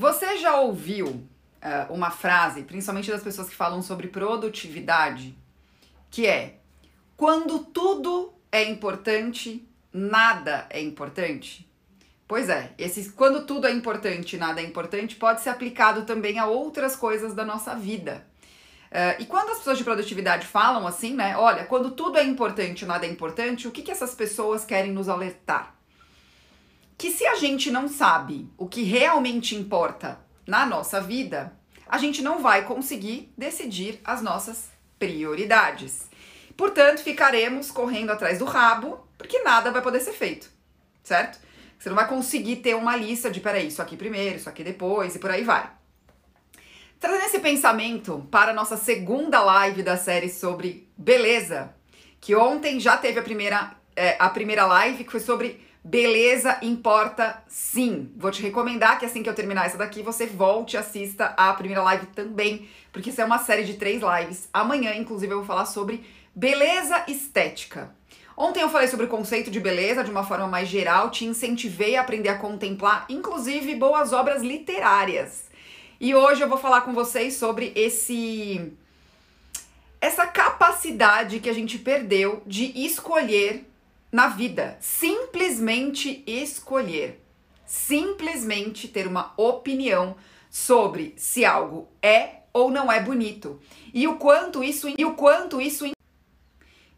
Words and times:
Você 0.00 0.38
já 0.38 0.58
ouviu 0.58 1.08
uh, 1.08 1.92
uma 1.92 2.10
frase, 2.10 2.62
principalmente 2.62 3.10
das 3.10 3.22
pessoas 3.22 3.50
que 3.50 3.54
falam 3.54 3.82
sobre 3.82 4.08
produtividade, 4.08 5.36
que 6.10 6.26
é: 6.26 6.54
quando 7.18 7.58
tudo 7.58 8.32
é 8.50 8.64
importante, 8.64 9.68
nada 9.92 10.66
é 10.70 10.80
importante? 10.80 11.70
Pois 12.26 12.48
é, 12.48 12.72
esse 12.78 13.12
quando 13.12 13.44
tudo 13.44 13.66
é 13.66 13.72
importante, 13.72 14.38
nada 14.38 14.62
é 14.62 14.64
importante, 14.64 15.16
pode 15.16 15.42
ser 15.42 15.50
aplicado 15.50 16.06
também 16.06 16.38
a 16.38 16.46
outras 16.46 16.96
coisas 16.96 17.34
da 17.34 17.44
nossa 17.44 17.74
vida. 17.74 18.26
Uh, 18.90 19.20
e 19.20 19.26
quando 19.26 19.50
as 19.50 19.58
pessoas 19.58 19.76
de 19.76 19.84
produtividade 19.84 20.46
falam 20.46 20.86
assim, 20.86 21.12
né? 21.12 21.36
Olha, 21.36 21.66
quando 21.66 21.90
tudo 21.90 22.16
é 22.16 22.24
importante, 22.24 22.86
nada 22.86 23.04
é 23.04 23.10
importante, 23.10 23.68
o 23.68 23.70
que, 23.70 23.82
que 23.82 23.90
essas 23.90 24.14
pessoas 24.14 24.64
querem 24.64 24.92
nos 24.92 25.10
alertar? 25.10 25.78
Que 27.00 27.10
se 27.10 27.26
a 27.26 27.34
gente 27.34 27.70
não 27.70 27.88
sabe 27.88 28.46
o 28.58 28.68
que 28.68 28.82
realmente 28.82 29.56
importa 29.56 30.20
na 30.46 30.66
nossa 30.66 31.00
vida, 31.00 31.50
a 31.88 31.96
gente 31.96 32.20
não 32.20 32.42
vai 32.42 32.66
conseguir 32.66 33.32
decidir 33.38 33.98
as 34.04 34.20
nossas 34.20 34.68
prioridades. 34.98 36.10
Portanto, 36.54 37.02
ficaremos 37.02 37.70
correndo 37.70 38.10
atrás 38.10 38.38
do 38.38 38.44
rabo, 38.44 39.08
porque 39.16 39.42
nada 39.42 39.70
vai 39.70 39.80
poder 39.80 40.00
ser 40.00 40.12
feito, 40.12 40.50
certo? 41.02 41.40
Você 41.78 41.88
não 41.88 41.96
vai 41.96 42.06
conseguir 42.06 42.56
ter 42.56 42.76
uma 42.76 42.94
lista 42.94 43.30
de, 43.30 43.40
peraí, 43.40 43.68
isso 43.68 43.80
aqui 43.80 43.96
primeiro, 43.96 44.36
isso 44.36 44.50
aqui 44.50 44.62
depois 44.62 45.16
e 45.16 45.18
por 45.18 45.30
aí 45.30 45.42
vai. 45.42 45.70
Trazendo 46.98 47.24
esse 47.24 47.38
pensamento 47.38 48.28
para 48.30 48.50
a 48.50 48.54
nossa 48.54 48.76
segunda 48.76 49.40
live 49.40 49.82
da 49.82 49.96
série 49.96 50.28
sobre 50.28 50.86
beleza, 50.98 51.74
que 52.20 52.36
ontem 52.36 52.78
já 52.78 52.98
teve 52.98 53.18
a 53.18 53.22
primeira, 53.22 53.74
é, 53.96 54.16
a 54.18 54.28
primeira 54.28 54.66
live, 54.66 55.02
que 55.02 55.10
foi 55.10 55.20
sobre 55.20 55.69
beleza 55.82 56.58
importa 56.62 57.42
sim. 57.48 58.12
Vou 58.16 58.30
te 58.30 58.42
recomendar 58.42 58.98
que 58.98 59.06
assim 59.06 59.22
que 59.22 59.28
eu 59.28 59.34
terminar 59.34 59.66
essa 59.66 59.78
daqui, 59.78 60.02
você 60.02 60.26
volte 60.26 60.74
e 60.74 60.76
assista 60.76 61.34
a 61.36 61.52
primeira 61.54 61.82
live 61.82 62.06
também, 62.06 62.68
porque 62.92 63.10
isso 63.10 63.20
é 63.20 63.24
uma 63.24 63.38
série 63.38 63.64
de 63.64 63.74
três 63.74 64.02
lives. 64.02 64.48
Amanhã, 64.52 64.94
inclusive, 64.94 65.32
eu 65.32 65.38
vou 65.38 65.46
falar 65.46 65.66
sobre 65.66 66.04
beleza 66.34 67.04
estética. 67.08 67.94
Ontem 68.36 68.62
eu 68.62 68.70
falei 68.70 68.88
sobre 68.88 69.06
o 69.06 69.08
conceito 69.08 69.50
de 69.50 69.60
beleza 69.60 70.02
de 70.02 70.10
uma 70.10 70.24
forma 70.24 70.46
mais 70.46 70.68
geral, 70.68 71.10
te 71.10 71.26
incentivei 71.26 71.96
a 71.96 72.00
aprender 72.00 72.30
a 72.30 72.38
contemplar, 72.38 73.04
inclusive, 73.08 73.74
boas 73.74 74.12
obras 74.12 74.42
literárias. 74.42 75.44
E 76.00 76.14
hoje 76.14 76.40
eu 76.40 76.48
vou 76.48 76.56
falar 76.56 76.80
com 76.80 76.94
vocês 76.94 77.34
sobre 77.34 77.72
esse 77.76 78.72
essa 80.00 80.26
capacidade 80.26 81.40
que 81.40 81.50
a 81.50 81.52
gente 81.52 81.78
perdeu 81.78 82.42
de 82.46 82.72
escolher 82.86 83.69
na 84.10 84.28
vida, 84.28 84.76
simplesmente 84.80 86.24
escolher, 86.26 87.24
simplesmente 87.64 88.88
ter 88.88 89.06
uma 89.06 89.32
opinião 89.36 90.16
sobre 90.50 91.14
se 91.16 91.44
algo 91.44 91.88
é 92.02 92.40
ou 92.52 92.70
não 92.70 92.90
é 92.90 93.00
bonito. 93.00 93.60
E 93.94 94.08
o 94.08 94.16
quanto 94.16 94.64
isso 94.64 94.92
e 94.98 95.04
o 95.04 95.14
quanto 95.14 95.60
isso 95.60 95.90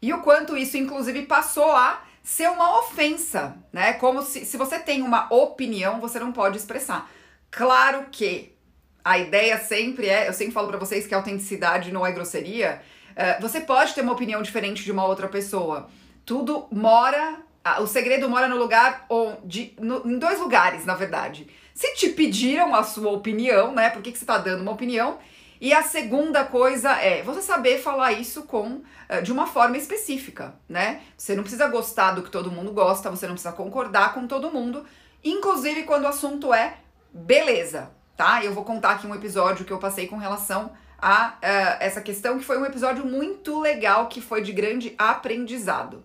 e 0.01 0.13
o 0.13 0.21
quanto 0.21 0.57
isso 0.57 0.75
inclusive 0.75 1.23
passou 1.23 1.71
a 1.71 2.03
ser 2.23 2.49
uma 2.49 2.79
ofensa, 2.79 3.57
né? 3.71 3.93
Como 3.93 4.23
se, 4.23 4.45
se 4.45 4.57
você 4.57 4.79
tem 4.79 5.01
uma 5.01 5.31
opinião, 5.31 5.99
você 5.99 6.19
não 6.19 6.31
pode 6.31 6.57
expressar. 6.57 7.11
Claro 7.51 8.07
que 8.11 8.55
a 9.03 9.19
ideia 9.19 9.59
sempre 9.59 10.07
é, 10.07 10.27
eu 10.27 10.33
sempre 10.33 10.53
falo 10.53 10.69
para 10.69 10.77
vocês 10.77 11.05
que 11.05 11.13
a 11.13 11.17
autenticidade 11.17 11.91
não 11.91 12.05
é 12.05 12.11
grosseria. 12.11 12.81
Uh, 13.11 13.41
você 13.41 13.61
pode 13.61 13.93
ter 13.93 14.01
uma 14.01 14.13
opinião 14.13 14.41
diferente 14.41 14.83
de 14.83 14.91
uma 14.91 15.05
outra 15.05 15.27
pessoa. 15.27 15.89
Tudo 16.25 16.67
mora, 16.71 17.37
o 17.79 17.87
segredo 17.87 18.29
mora 18.29 18.47
no 18.47 18.57
lugar 18.57 19.05
onde, 19.09 19.75
no, 19.79 20.05
em 20.05 20.17
dois 20.17 20.39
lugares, 20.39 20.85
na 20.85 20.95
verdade. 20.95 21.47
Se 21.73 21.93
te 21.95 22.09
pediram 22.09 22.73
a 22.75 22.83
sua 22.83 23.11
opinião, 23.11 23.73
né? 23.73 23.89
Por 23.89 24.01
que, 24.01 24.11
que 24.11 24.17
você 24.17 24.25
tá 24.25 24.37
dando 24.37 24.61
uma 24.61 24.71
opinião? 24.71 25.17
E 25.59 25.73
a 25.73 25.81
segunda 25.81 26.43
coisa 26.43 26.91
é 26.91 27.23
você 27.23 27.41
saber 27.41 27.79
falar 27.79 28.11
isso 28.11 28.43
com 28.43 28.81
uh, 29.09 29.21
de 29.23 29.31
uma 29.31 29.47
forma 29.47 29.77
específica, 29.77 30.55
né? 30.67 31.01
Você 31.17 31.35
não 31.35 31.43
precisa 31.43 31.67
gostar 31.67 32.11
do 32.11 32.21
que 32.21 32.29
todo 32.29 32.51
mundo 32.51 32.71
gosta, 32.71 33.09
você 33.09 33.25
não 33.25 33.33
precisa 33.33 33.53
concordar 33.53 34.13
com 34.13 34.27
todo 34.27 34.51
mundo, 34.51 34.85
inclusive 35.23 35.83
quando 35.83 36.03
o 36.03 36.07
assunto 36.07 36.53
é 36.53 36.77
beleza 37.13 37.91
tá? 38.15 38.43
Eu 38.43 38.53
vou 38.53 38.63
contar 38.63 38.91
aqui 38.91 39.07
um 39.07 39.15
episódio 39.15 39.65
que 39.65 39.71
eu 39.71 39.79
passei 39.79 40.07
com 40.07 40.17
relação 40.17 40.71
a 40.97 41.29
uh, 41.29 41.77
essa 41.79 42.01
questão, 42.01 42.37
que 42.37 42.45
foi 42.45 42.57
um 42.57 42.65
episódio 42.65 43.05
muito 43.05 43.59
legal, 43.59 44.07
que 44.07 44.21
foi 44.21 44.41
de 44.41 44.51
grande 44.51 44.95
aprendizado. 44.97 46.03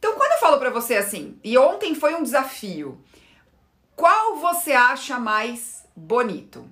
Então, 0.00 0.14
quando 0.14 0.32
eu 0.32 0.38
falo 0.38 0.58
para 0.58 0.70
você 0.70 0.96
assim, 0.96 1.38
e 1.44 1.58
ontem 1.58 1.94
foi 1.94 2.14
um 2.14 2.22
desafio, 2.22 2.98
qual 3.94 4.36
você 4.36 4.72
acha 4.72 5.18
mais 5.18 5.86
bonito? 5.94 6.66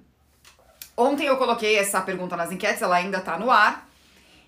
Ontem 0.96 1.26
eu 1.26 1.36
coloquei 1.36 1.76
essa 1.76 2.00
pergunta 2.00 2.34
nas 2.38 2.50
enquetes, 2.50 2.80
ela 2.80 2.96
ainda 2.96 3.20
tá 3.20 3.38
no 3.38 3.50
ar, 3.50 3.86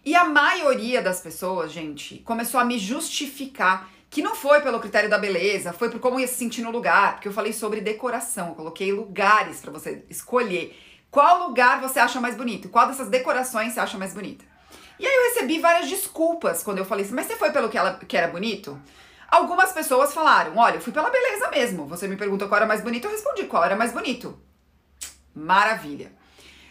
e 0.02 0.16
a 0.16 0.24
maioria 0.24 1.02
das 1.02 1.20
pessoas, 1.20 1.70
gente, 1.70 2.20
começou 2.20 2.58
a 2.58 2.64
me 2.64 2.78
justificar 2.78 3.86
que 4.08 4.22
não 4.22 4.34
foi 4.34 4.62
pelo 4.62 4.80
critério 4.80 5.10
da 5.10 5.18
beleza, 5.18 5.74
foi 5.74 5.90
por 5.90 6.00
como 6.00 6.18
ia 6.18 6.26
se 6.26 6.36
sentir 6.36 6.62
no 6.62 6.70
lugar, 6.70 7.16
porque 7.16 7.28
eu 7.28 7.34
falei 7.34 7.52
sobre 7.52 7.82
decoração, 7.82 8.48
eu 8.48 8.54
coloquei 8.54 8.90
lugares 8.92 9.60
para 9.60 9.70
você 9.70 10.06
escolher 10.08 10.74
qual 11.10 11.46
lugar 11.46 11.82
você 11.82 12.00
acha 12.00 12.18
mais 12.18 12.34
bonito, 12.34 12.70
qual 12.70 12.88
dessas 12.88 13.10
decorações 13.10 13.74
você 13.74 13.80
acha 13.80 13.98
mais 13.98 14.14
bonita. 14.14 14.49
E 15.00 15.06
aí 15.06 15.14
eu 15.14 15.22
recebi 15.32 15.58
várias 15.58 15.88
desculpas 15.88 16.62
quando 16.62 16.76
eu 16.76 16.84
falei 16.84 17.06
assim, 17.06 17.14
mas 17.14 17.26
você 17.26 17.34
foi 17.34 17.50
pelo 17.50 17.70
que, 17.70 17.78
ela, 17.78 17.94
que 17.94 18.14
era 18.14 18.28
bonito? 18.28 18.78
Algumas 19.28 19.72
pessoas 19.72 20.12
falaram, 20.12 20.58
olha, 20.58 20.74
eu 20.74 20.80
fui 20.80 20.92
pela 20.92 21.08
beleza 21.08 21.50
mesmo. 21.50 21.86
Você 21.86 22.06
me 22.06 22.16
perguntou 22.16 22.48
qual 22.48 22.58
era 22.58 22.66
mais 22.66 22.82
bonito, 22.82 23.06
eu 23.06 23.10
respondi 23.10 23.44
qual 23.44 23.64
era 23.64 23.74
mais 23.74 23.92
bonito. 23.92 24.38
Maravilha. 25.34 26.12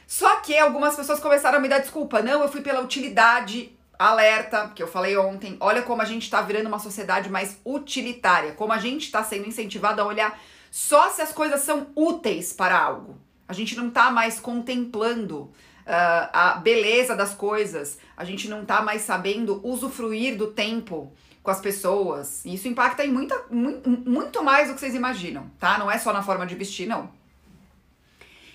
Só 0.06 0.36
que 0.42 0.56
algumas 0.56 0.96
pessoas 0.96 1.20
começaram 1.20 1.58
a 1.58 1.62
me 1.62 1.68
dar 1.68 1.80
desculpa. 1.80 2.22
Não, 2.22 2.44
eu 2.44 2.50
fui 2.50 2.62
pela 2.62 2.82
utilidade, 2.82 3.76
alerta, 3.98 4.72
que 4.76 4.84
eu 4.84 4.88
falei 4.88 5.18
ontem, 5.18 5.58
olha 5.60 5.82
como 5.82 6.04
a 6.04 6.06
gente 6.06 6.24
está 6.24 6.40
virando 6.42 6.68
uma 6.68 6.80
sociedade 6.80 7.30
mais 7.30 7.60
utilitária, 7.66 8.52
como 8.52 8.72
a 8.72 8.78
gente 8.78 9.06
está 9.06 9.24
sendo 9.24 9.48
incentivado 9.48 10.02
a 10.02 10.06
olhar 10.06 10.40
só 10.70 11.10
se 11.10 11.22
as 11.22 11.32
coisas 11.32 11.62
são 11.62 11.88
úteis 11.96 12.54
para 12.54 12.80
algo. 12.80 13.18
A 13.48 13.54
gente 13.54 13.76
não 13.76 13.88
está 13.88 14.12
mais 14.12 14.40
contemplando 14.40 15.52
uh, 15.90 16.30
a 16.32 16.54
beleza 16.62 17.16
das 17.16 17.34
coisas, 17.34 17.98
a 18.16 18.24
gente 18.24 18.48
não 18.48 18.62
está 18.62 18.82
mais 18.82 19.02
sabendo 19.02 19.60
usufruir 19.68 20.38
do 20.38 20.48
tempo 20.48 21.12
com 21.42 21.50
as 21.50 21.60
pessoas. 21.60 22.46
E 22.46 22.54
isso 22.54 22.68
impacta 22.68 23.04
em 23.04 23.12
muita, 23.12 23.36
muito, 23.50 23.90
muito 23.90 24.44
mais 24.44 24.68
do 24.68 24.76
que 24.76 24.80
vocês 24.80 24.94
imaginam, 24.94 25.50
tá? 25.60 25.80
Não 25.80 25.90
é 25.90 25.98
só 25.98 26.14
na 26.14 26.22
forma 26.22 26.46
de 26.46 26.54
vestir, 26.54 26.88
não. 26.88 27.12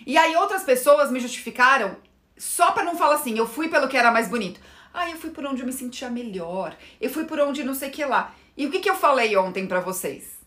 E 0.06 0.16
aí 0.16 0.36
outras 0.36 0.62
pessoas 0.62 1.10
me 1.10 1.18
justificaram 1.18 1.96
só 2.36 2.72
para 2.72 2.84
não 2.84 2.96
falar 2.96 3.16
assim, 3.16 3.36
eu 3.36 3.46
fui 3.46 3.68
pelo 3.68 3.88
que 3.88 3.96
era 3.96 4.10
mais 4.10 4.28
bonito. 4.28 4.60
Ah, 4.92 5.10
eu 5.10 5.16
fui 5.16 5.30
por 5.30 5.44
onde 5.44 5.62
eu 5.62 5.66
me 5.66 5.72
sentia 5.72 6.08
melhor. 6.08 6.76
Eu 7.00 7.10
fui 7.10 7.24
por 7.24 7.40
onde 7.40 7.64
não 7.64 7.74
sei 7.74 7.88
o 7.88 7.92
que 7.92 8.04
lá. 8.04 8.32
E 8.56 8.66
o 8.66 8.70
que, 8.70 8.78
que 8.78 8.88
eu 8.88 8.94
falei 8.94 9.36
ontem 9.36 9.66
para 9.66 9.80
vocês? 9.80 10.38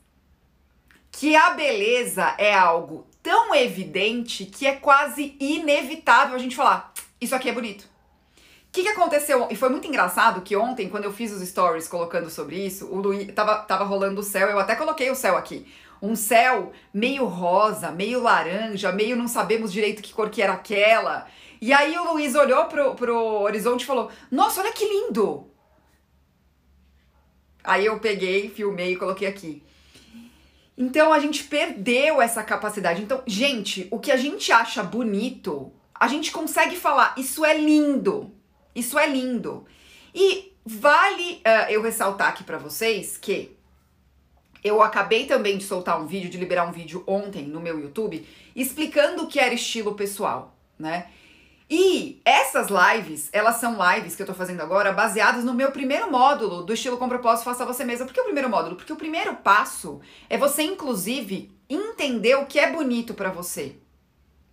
Que 1.11 1.35
a 1.35 1.49
beleza 1.49 2.33
é 2.37 2.53
algo 2.53 3.05
tão 3.27 3.53
evidente 3.53 4.45
que 4.45 4.65
é 4.65 4.77
quase 4.77 5.35
inevitável 5.37 6.33
a 6.33 6.39
gente 6.39 6.55
falar: 6.55 6.93
isso 7.19 7.35
aqui 7.35 7.49
é 7.49 7.51
bonito. 7.51 7.81
O 7.81 8.71
que, 8.71 8.83
que 8.83 8.89
aconteceu? 8.89 9.49
E 9.51 9.55
foi 9.55 9.67
muito 9.67 9.85
engraçado 9.85 10.41
que 10.41 10.55
ontem, 10.55 10.87
quando 10.87 11.03
eu 11.03 11.11
fiz 11.11 11.33
os 11.33 11.45
stories 11.45 11.89
colocando 11.89 12.29
sobre 12.29 12.55
isso, 12.65 12.85
o 12.87 13.01
Luiz 13.01 13.33
tava, 13.33 13.57
tava 13.57 13.83
rolando 13.83 14.21
o 14.21 14.23
céu, 14.23 14.47
eu 14.47 14.59
até 14.59 14.77
coloquei 14.77 15.11
o 15.11 15.15
céu 15.15 15.35
aqui. 15.35 15.67
Um 16.01 16.15
céu 16.15 16.71
meio 16.93 17.25
rosa, 17.25 17.91
meio 17.91 18.21
laranja, 18.21 18.93
meio 18.93 19.17
não 19.17 19.27
sabemos 19.27 19.73
direito 19.73 20.01
que 20.01 20.13
cor 20.13 20.29
que 20.29 20.41
era 20.41 20.53
aquela. 20.53 21.27
E 21.59 21.73
aí 21.73 21.97
o 21.97 22.13
Luiz 22.13 22.33
olhou 22.33 22.65
pro, 22.65 22.95
pro 22.95 23.41
horizonte 23.41 23.81
e 23.81 23.87
falou: 23.87 24.09
Nossa, 24.31 24.61
olha 24.61 24.71
que 24.71 24.85
lindo! 24.85 25.51
Aí 27.61 27.85
eu 27.85 27.99
peguei, 27.99 28.49
filmei 28.49 28.93
e 28.93 28.95
coloquei 28.95 29.27
aqui. 29.27 29.66
Então 30.77 31.11
a 31.11 31.19
gente 31.19 31.43
perdeu 31.45 32.21
essa 32.21 32.43
capacidade. 32.43 33.01
Então, 33.01 33.23
gente, 33.25 33.87
o 33.89 33.99
que 33.99 34.11
a 34.11 34.17
gente 34.17 34.51
acha 34.51 34.83
bonito, 34.83 35.71
a 35.93 36.07
gente 36.07 36.31
consegue 36.31 36.75
falar, 36.75 37.15
isso 37.17 37.43
é 37.43 37.57
lindo. 37.57 38.31
Isso 38.75 38.99
é 38.99 39.07
lindo. 39.07 39.65
E 40.13 40.53
vale 40.63 41.41
uh, 41.45 41.71
eu 41.71 41.81
ressaltar 41.81 42.27
aqui 42.27 42.43
para 42.43 42.59
vocês 42.59 43.17
que 43.17 43.57
eu 44.63 44.81
acabei 44.81 45.25
também 45.25 45.57
de 45.57 45.63
soltar 45.63 45.99
um 45.99 46.05
vídeo, 46.05 46.29
de 46.29 46.37
liberar 46.37 46.67
um 46.67 46.71
vídeo 46.71 47.03
ontem 47.07 47.47
no 47.47 47.61
meu 47.61 47.79
YouTube, 47.79 48.27
explicando 48.55 49.23
o 49.23 49.27
que 49.27 49.39
era 49.39 49.53
estilo 49.53 49.95
pessoal, 49.95 50.55
né? 50.77 51.07
E 51.69 52.21
essas 52.23 52.67
lives, 52.69 53.29
elas 53.33 53.57
são 53.57 53.77
lives 53.93 54.15
que 54.15 54.21
eu 54.21 54.25
tô 54.25 54.33
fazendo 54.33 54.61
agora 54.61 54.93
baseadas 54.93 55.43
no 55.43 55.53
meu 55.53 55.71
primeiro 55.71 56.09
módulo 56.09 56.63
do 56.63 56.73
estilo 56.73 56.97
com 56.97 57.09
propósito 57.09 57.43
faça 57.43 57.65
você 57.65 57.83
mesma. 57.83 58.05
Por 58.05 58.13
que 58.13 58.21
o 58.21 58.25
primeiro 58.25 58.49
módulo? 58.49 58.77
Porque 58.77 58.93
o 58.93 58.97
primeiro 58.97 59.35
passo 59.35 59.99
é 60.29 60.37
você 60.37 60.63
inclusive 60.63 61.51
entender 61.69 62.35
o 62.35 62.45
que 62.45 62.57
é 62.57 62.71
bonito 62.71 63.13
para 63.13 63.29
você, 63.29 63.75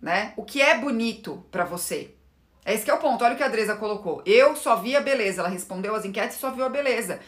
né? 0.01 0.33
O 0.35 0.43
que 0.43 0.61
é 0.61 0.77
bonito 0.77 1.45
para 1.49 1.63
você. 1.63 2.13
É 2.65 2.73
esse 2.73 2.89
é 2.89 2.93
o 2.93 2.97
ponto. 2.97 3.23
Olha 3.23 3.35
o 3.35 3.37
que 3.37 3.43
a 3.43 3.45
Adresa 3.45 3.75
colocou. 3.75 4.23
Eu 4.25 4.55
só 4.55 4.75
vi 4.75 4.95
a 4.95 4.99
beleza. 4.99 5.41
Ela 5.41 5.49
respondeu 5.49 5.93
as 5.95 6.03
enquetes 6.03 6.35
e 6.35 6.39
só 6.39 6.49
viu 6.49 6.65
a 6.65 6.69
beleza. 6.69 7.19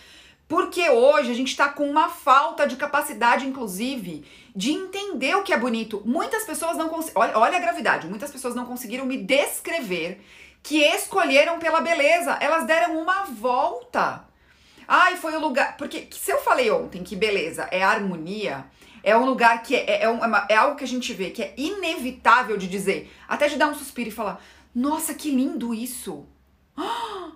Porque 0.48 0.90
hoje 0.90 1.30
a 1.30 1.34
gente 1.34 1.50
está 1.50 1.68
com 1.68 1.90
uma 1.90 2.08
falta 2.08 2.66
de 2.66 2.78
capacidade, 2.78 3.46
inclusive, 3.46 4.26
de 4.56 4.72
entender 4.72 5.36
o 5.36 5.44
que 5.44 5.52
é 5.52 5.58
bonito. 5.58 6.02
Muitas 6.06 6.46
pessoas 6.46 6.78
não 6.78 6.88
conseguem. 6.88 7.22
Olha, 7.22 7.38
olha 7.38 7.58
a 7.58 7.62
gravidade. 7.62 8.08
Muitas 8.08 8.32
pessoas 8.32 8.56
não 8.56 8.66
conseguiram 8.66 9.06
me 9.06 9.18
descrever 9.18 10.24
que 10.64 10.82
escolheram 10.82 11.60
pela 11.60 11.82
beleza. 11.82 12.38
Elas 12.40 12.66
deram 12.66 12.98
uma 12.98 13.26
volta. 13.26 14.26
Ai, 14.88 15.18
foi 15.18 15.36
o 15.36 15.42
lugar. 15.42 15.76
Porque 15.76 16.08
se 16.12 16.32
eu 16.32 16.38
falei 16.38 16.72
ontem 16.72 17.04
que 17.04 17.16
beleza 17.16 17.68
é 17.70 17.84
harmonia, 17.84 18.66
é 19.04 19.18
um 19.18 19.26
lugar 19.26 19.62
que 19.62 19.76
é, 19.76 20.04
é, 20.04 20.06
é, 20.06 20.46
é 20.50 20.56
algo 20.56 20.78
que 20.78 20.84
a 20.86 20.88
gente 20.88 21.12
vê 21.14 21.30
que 21.30 21.44
é 21.44 21.54
inevitável 21.58 22.56
de 22.56 22.68
dizer, 22.68 23.14
até 23.28 23.50
de 23.50 23.58
dar 23.58 23.68
um 23.68 23.76
suspiro 23.76 24.08
e 24.08 24.14
falar: 24.14 24.42
Nossa, 24.74 25.14
que 25.14 25.30
lindo 25.30 25.74
isso! 25.74 26.26
Ah! 26.80 27.32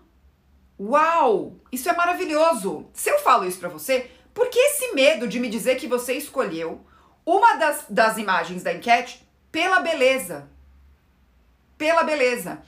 Uau! 0.83 1.57
Isso 1.71 1.87
é 1.87 1.95
maravilhoso! 1.95 2.87
Se 2.91 3.07
eu 3.07 3.19
falo 3.19 3.45
isso 3.45 3.59
para 3.59 3.69
você, 3.69 4.09
por 4.33 4.49
que 4.49 4.57
esse 4.57 4.95
medo 4.95 5.27
de 5.27 5.39
me 5.39 5.47
dizer 5.47 5.75
que 5.75 5.85
você 5.85 6.13
escolheu 6.13 6.81
uma 7.23 7.53
das, 7.53 7.85
das 7.87 8.17
imagens 8.17 8.63
da 8.63 8.73
enquete 8.73 9.21
pela 9.51 9.79
beleza? 9.79 10.49
Pela 11.77 12.01
beleza. 12.01 12.63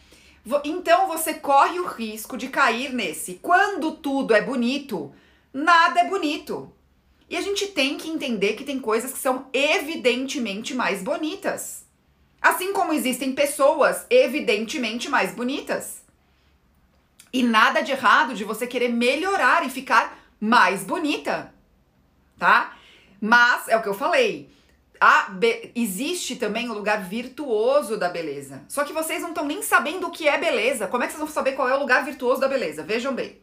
Então 0.63 1.07
você 1.07 1.33
corre 1.33 1.79
o 1.79 1.87
risco 1.87 2.37
de 2.37 2.49
cair 2.49 2.93
nesse. 2.93 3.39
Quando 3.41 3.93
tudo 3.93 4.35
é 4.35 4.41
bonito, 4.43 5.11
nada 5.51 6.01
é 6.01 6.07
bonito. 6.07 6.71
E 7.27 7.35
a 7.35 7.41
gente 7.41 7.65
tem 7.69 7.97
que 7.97 8.11
entender 8.11 8.53
que 8.53 8.63
tem 8.63 8.79
coisas 8.79 9.11
que 9.11 9.17
são 9.17 9.47
evidentemente 9.51 10.75
mais 10.75 11.01
bonitas. 11.01 11.83
Assim 12.39 12.73
como 12.73 12.93
existem 12.93 13.33
pessoas 13.33 14.05
evidentemente 14.07 15.09
mais 15.09 15.33
bonitas. 15.33 16.02
E 17.33 17.41
nada 17.41 17.81
de 17.81 17.91
errado 17.91 18.35
de 18.35 18.43
você 18.43 18.67
querer 18.67 18.89
melhorar 18.89 19.65
e 19.65 19.69
ficar 19.69 20.19
mais 20.39 20.83
bonita, 20.83 21.53
tá? 22.37 22.77
Mas 23.19 23.67
é 23.67 23.75
o 23.75 23.81
que 23.81 23.89
eu 23.89 23.93
falei. 23.95 24.51
Existe 25.75 26.35
também 26.35 26.69
o 26.69 26.73
lugar 26.73 27.03
virtuoso 27.03 27.97
da 27.97 28.07
beleza. 28.07 28.63
Só 28.69 28.83
que 28.83 28.93
vocês 28.93 29.21
não 29.21 29.29
estão 29.29 29.45
nem 29.45 29.61
sabendo 29.61 30.07
o 30.07 30.11
que 30.11 30.27
é 30.27 30.37
beleza. 30.37 30.87
Como 30.87 31.03
é 31.03 31.07
que 31.07 31.13
vocês 31.13 31.23
vão 31.23 31.33
saber 31.33 31.53
qual 31.53 31.67
é 31.67 31.75
o 31.75 31.79
lugar 31.79 32.05
virtuoso 32.05 32.39
da 32.39 32.47
beleza? 32.47 32.83
Vejam 32.83 33.13
bem. 33.13 33.41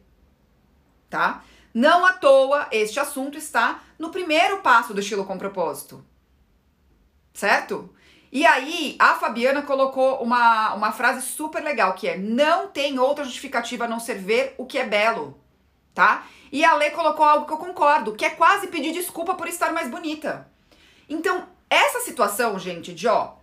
Tá? 1.09 1.43
Não 1.73 2.05
à 2.05 2.13
toa 2.13 2.67
este 2.71 2.99
assunto 2.99 3.37
está 3.37 3.81
no 3.99 4.09
primeiro 4.09 4.59
passo 4.59 4.93
do 4.93 5.01
estilo 5.01 5.25
com 5.25 5.37
propósito. 5.37 6.03
Certo? 7.33 7.93
E 8.31 8.45
aí, 8.45 8.95
a 8.97 9.15
Fabiana 9.15 9.61
colocou 9.61 10.23
uma, 10.23 10.73
uma 10.73 10.91
frase 10.93 11.25
super 11.27 11.61
legal, 11.61 11.93
que 11.93 12.07
é: 12.07 12.17
não 12.17 12.67
tem 12.67 12.97
outra 12.97 13.25
justificativa 13.25 13.85
a 13.85 13.87
não 13.87 13.99
ser 13.99 14.15
ver 14.15 14.55
o 14.57 14.65
que 14.65 14.77
é 14.77 14.85
belo, 14.85 15.37
tá? 15.93 16.25
E 16.49 16.63
a 16.63 16.73
Lê 16.75 16.91
colocou 16.91 17.25
algo 17.25 17.45
que 17.45 17.51
eu 17.51 17.57
concordo, 17.57 18.13
que 18.13 18.23
é 18.23 18.29
quase 18.29 18.67
pedir 18.67 18.93
desculpa 18.93 19.35
por 19.35 19.47
estar 19.47 19.73
mais 19.73 19.89
bonita. 19.89 20.49
Então, 21.09 21.47
essa 21.69 21.99
situação, 21.99 22.57
gente, 22.57 22.93
de 22.93 23.07
ó, 23.07 23.33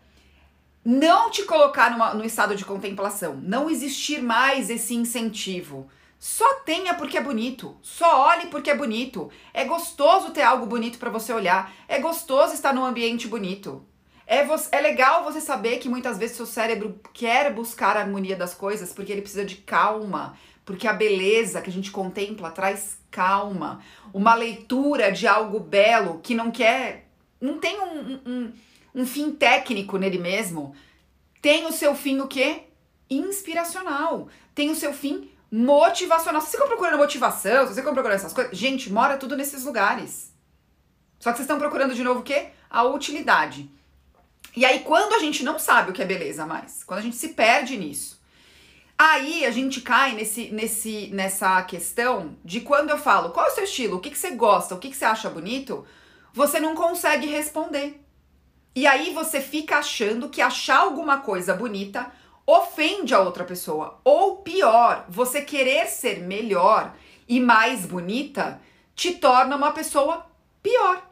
não 0.82 1.30
te 1.30 1.42
colocar 1.44 1.90
numa, 1.90 2.14
no 2.14 2.24
estado 2.24 2.54
de 2.56 2.64
contemplação, 2.64 3.36
não 3.36 3.68
existir 3.68 4.22
mais 4.22 4.70
esse 4.70 4.94
incentivo. 4.94 5.88
Só 6.18 6.60
tenha 6.60 6.94
porque 6.94 7.16
é 7.16 7.20
bonito, 7.20 7.76
só 7.82 8.26
olhe 8.26 8.46
porque 8.46 8.70
é 8.70 8.74
bonito. 8.74 9.30
É 9.52 9.64
gostoso 9.64 10.30
ter 10.30 10.42
algo 10.42 10.66
bonito 10.66 10.98
para 10.98 11.10
você 11.10 11.32
olhar, 11.32 11.72
é 11.86 11.98
gostoso 11.98 12.54
estar 12.54 12.72
num 12.72 12.84
ambiente 12.84 13.28
bonito. 13.28 13.86
É, 14.30 14.46
é 14.72 14.80
legal 14.82 15.24
você 15.24 15.40
saber 15.40 15.78
que 15.78 15.88
muitas 15.88 16.18
vezes 16.18 16.36
seu 16.36 16.44
cérebro 16.44 17.00
quer 17.14 17.50
buscar 17.50 17.96
a 17.96 18.00
harmonia 18.00 18.36
das 18.36 18.52
coisas 18.52 18.92
porque 18.92 19.10
ele 19.10 19.22
precisa 19.22 19.42
de 19.42 19.56
calma, 19.56 20.36
porque 20.66 20.86
a 20.86 20.92
beleza 20.92 21.62
que 21.62 21.70
a 21.70 21.72
gente 21.72 21.90
contempla 21.90 22.50
traz 22.50 22.98
calma. 23.10 23.80
Uma 24.12 24.34
leitura 24.34 25.10
de 25.10 25.26
algo 25.26 25.58
belo 25.58 26.20
que 26.22 26.34
não 26.34 26.50
quer. 26.50 27.08
não 27.40 27.58
tem 27.58 27.80
um, 27.80 28.20
um, 28.26 28.52
um 28.96 29.06
fim 29.06 29.32
técnico 29.32 29.96
nele 29.96 30.18
mesmo. 30.18 30.76
Tem 31.40 31.64
o 31.64 31.72
seu 31.72 31.94
fim 31.94 32.20
o 32.20 32.28
quê? 32.28 32.64
Inspiracional. 33.08 34.28
Tem 34.54 34.68
o 34.70 34.74
seu 34.74 34.92
fim 34.92 35.30
motivacional. 35.50 36.42
Se 36.42 36.48
você 36.48 36.56
ficam 36.58 36.68
procurando 36.68 36.98
motivação, 36.98 37.66
se 37.66 37.72
você 37.72 37.80
ficam 37.80 37.94
procurando 37.94 38.18
essas 38.18 38.34
coisas, 38.34 38.54
gente, 38.54 38.92
mora 38.92 39.16
tudo 39.16 39.34
nesses 39.34 39.64
lugares. 39.64 40.34
Só 41.18 41.30
que 41.30 41.38
vocês 41.38 41.46
estão 41.46 41.58
procurando 41.58 41.94
de 41.94 42.04
novo 42.04 42.20
o 42.20 42.22
quê? 42.22 42.48
A 42.68 42.82
utilidade. 42.82 43.77
E 44.58 44.64
aí, 44.64 44.80
quando 44.80 45.14
a 45.14 45.20
gente 45.20 45.44
não 45.44 45.56
sabe 45.56 45.92
o 45.92 45.94
que 45.94 46.02
é 46.02 46.04
beleza 46.04 46.44
mais, 46.44 46.82
quando 46.82 46.98
a 46.98 47.02
gente 47.02 47.14
se 47.14 47.28
perde 47.28 47.76
nisso, 47.76 48.20
aí 48.98 49.46
a 49.46 49.52
gente 49.52 49.80
cai 49.80 50.16
nesse, 50.16 50.50
nesse, 50.50 51.06
nessa 51.12 51.62
questão 51.62 52.36
de 52.44 52.60
quando 52.62 52.90
eu 52.90 52.98
falo 52.98 53.30
qual 53.30 53.46
é 53.46 53.50
o 53.50 53.54
seu 53.54 53.62
estilo, 53.62 53.98
o 53.98 54.00
que, 54.00 54.10
que 54.10 54.18
você 54.18 54.32
gosta, 54.32 54.74
o 54.74 54.78
que, 54.80 54.90
que 54.90 54.96
você 54.96 55.04
acha 55.04 55.30
bonito, 55.30 55.86
você 56.32 56.58
não 56.58 56.74
consegue 56.74 57.28
responder. 57.28 58.04
E 58.74 58.84
aí 58.84 59.14
você 59.14 59.40
fica 59.40 59.78
achando 59.78 60.28
que 60.28 60.42
achar 60.42 60.78
alguma 60.78 61.18
coisa 61.20 61.54
bonita 61.54 62.10
ofende 62.44 63.14
a 63.14 63.20
outra 63.20 63.44
pessoa. 63.44 64.00
Ou 64.02 64.38
pior, 64.38 65.04
você 65.08 65.40
querer 65.40 65.86
ser 65.86 66.18
melhor 66.18 66.96
e 67.28 67.38
mais 67.38 67.86
bonita 67.86 68.60
te 68.96 69.12
torna 69.14 69.54
uma 69.54 69.70
pessoa 69.70 70.26
pior. 70.60 71.08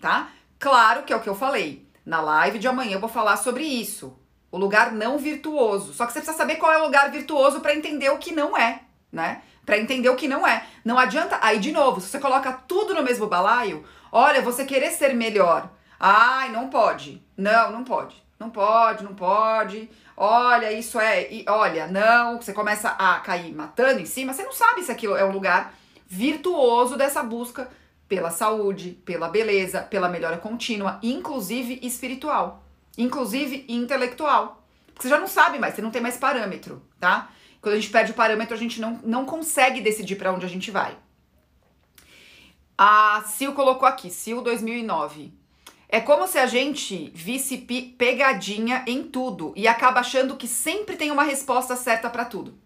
Tá? 0.00 0.32
Claro 0.64 1.02
que 1.02 1.12
é 1.12 1.16
o 1.16 1.20
que 1.20 1.28
eu 1.28 1.34
falei. 1.34 1.86
Na 2.06 2.22
live 2.22 2.58
de 2.58 2.66
amanhã 2.66 2.94
eu 2.94 3.00
vou 3.00 3.08
falar 3.10 3.36
sobre 3.36 3.64
isso. 3.64 4.18
O 4.50 4.56
lugar 4.56 4.92
não 4.92 5.18
virtuoso. 5.18 5.92
Só 5.92 6.06
que 6.06 6.12
você 6.14 6.20
precisa 6.20 6.38
saber 6.38 6.56
qual 6.56 6.72
é 6.72 6.78
o 6.78 6.86
lugar 6.86 7.10
virtuoso 7.10 7.60
para 7.60 7.76
entender 7.76 8.08
o 8.08 8.16
que 8.16 8.32
não 8.32 8.56
é, 8.56 8.80
né? 9.12 9.42
Para 9.66 9.76
entender 9.76 10.08
o 10.08 10.16
que 10.16 10.26
não 10.26 10.46
é. 10.46 10.64
Não 10.82 10.98
adianta. 10.98 11.38
Aí, 11.42 11.58
de 11.58 11.70
novo, 11.70 12.00
se 12.00 12.08
você 12.08 12.18
coloca 12.18 12.50
tudo 12.66 12.94
no 12.94 13.02
mesmo 13.02 13.26
balaio, 13.26 13.84
olha, 14.10 14.40
você 14.40 14.64
querer 14.64 14.90
ser 14.92 15.12
melhor. 15.12 15.68
Ai, 16.00 16.48
não 16.48 16.70
pode. 16.70 17.22
Não, 17.36 17.70
não 17.70 17.84
pode. 17.84 18.16
Não 18.40 18.48
pode, 18.48 19.04
não 19.04 19.14
pode. 19.14 19.90
Olha, 20.16 20.72
isso 20.72 20.98
é. 20.98 21.28
Olha, 21.46 21.86
não. 21.86 22.40
Você 22.40 22.54
começa 22.54 22.88
a 22.88 23.20
cair 23.20 23.54
matando 23.54 24.00
em 24.00 24.06
cima. 24.06 24.32
Você 24.32 24.42
não 24.42 24.52
sabe 24.52 24.82
se 24.82 24.90
aquilo 24.90 25.14
é 25.14 25.26
um 25.26 25.32
lugar 25.32 25.74
virtuoso 26.06 26.96
dessa 26.96 27.22
busca 27.22 27.68
pela 28.08 28.30
saúde, 28.30 28.98
pela 29.04 29.28
beleza, 29.28 29.82
pela 29.82 30.08
melhora 30.08 30.36
contínua, 30.36 30.98
inclusive 31.02 31.78
espiritual, 31.82 32.62
inclusive 32.96 33.64
intelectual. 33.68 34.62
Porque 34.86 35.02
você 35.02 35.08
já 35.08 35.18
não 35.18 35.26
sabe 35.26 35.58
mais, 35.58 35.74
você 35.74 35.82
não 35.82 35.90
tem 35.90 36.02
mais 36.02 36.16
parâmetro, 36.16 36.82
tá? 37.00 37.30
Quando 37.60 37.74
a 37.74 37.78
gente 37.78 37.90
perde 37.90 38.12
o 38.12 38.14
parâmetro, 38.14 38.54
a 38.54 38.58
gente 38.58 38.80
não, 38.80 39.00
não 39.02 39.24
consegue 39.24 39.80
decidir 39.80 40.16
para 40.16 40.32
onde 40.32 40.44
a 40.44 40.48
gente 40.48 40.70
vai. 40.70 40.96
A 42.76 43.22
Sil 43.26 43.54
colocou 43.54 43.88
aqui, 43.88 44.10
Sil 44.10 44.42
2009. 44.42 45.32
É 45.88 46.00
como 46.00 46.26
se 46.26 46.38
a 46.38 46.46
gente 46.46 47.10
visse 47.14 47.56
pegadinha 47.96 48.84
em 48.86 49.04
tudo 49.04 49.52
e 49.56 49.68
acaba 49.68 50.00
achando 50.00 50.36
que 50.36 50.48
sempre 50.48 50.96
tem 50.96 51.10
uma 51.10 51.22
resposta 51.22 51.76
certa 51.76 52.10
para 52.10 52.24
tudo. 52.24 52.58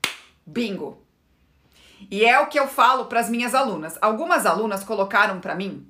Bingo! 0.46 1.06
E 2.10 2.24
é 2.24 2.38
o 2.40 2.46
que 2.46 2.58
eu 2.58 2.68
falo 2.68 3.06
para 3.06 3.20
as 3.20 3.28
minhas 3.28 3.54
alunas. 3.54 3.98
Algumas 4.00 4.46
alunas 4.46 4.84
colocaram 4.84 5.40
para 5.40 5.54
mim 5.54 5.86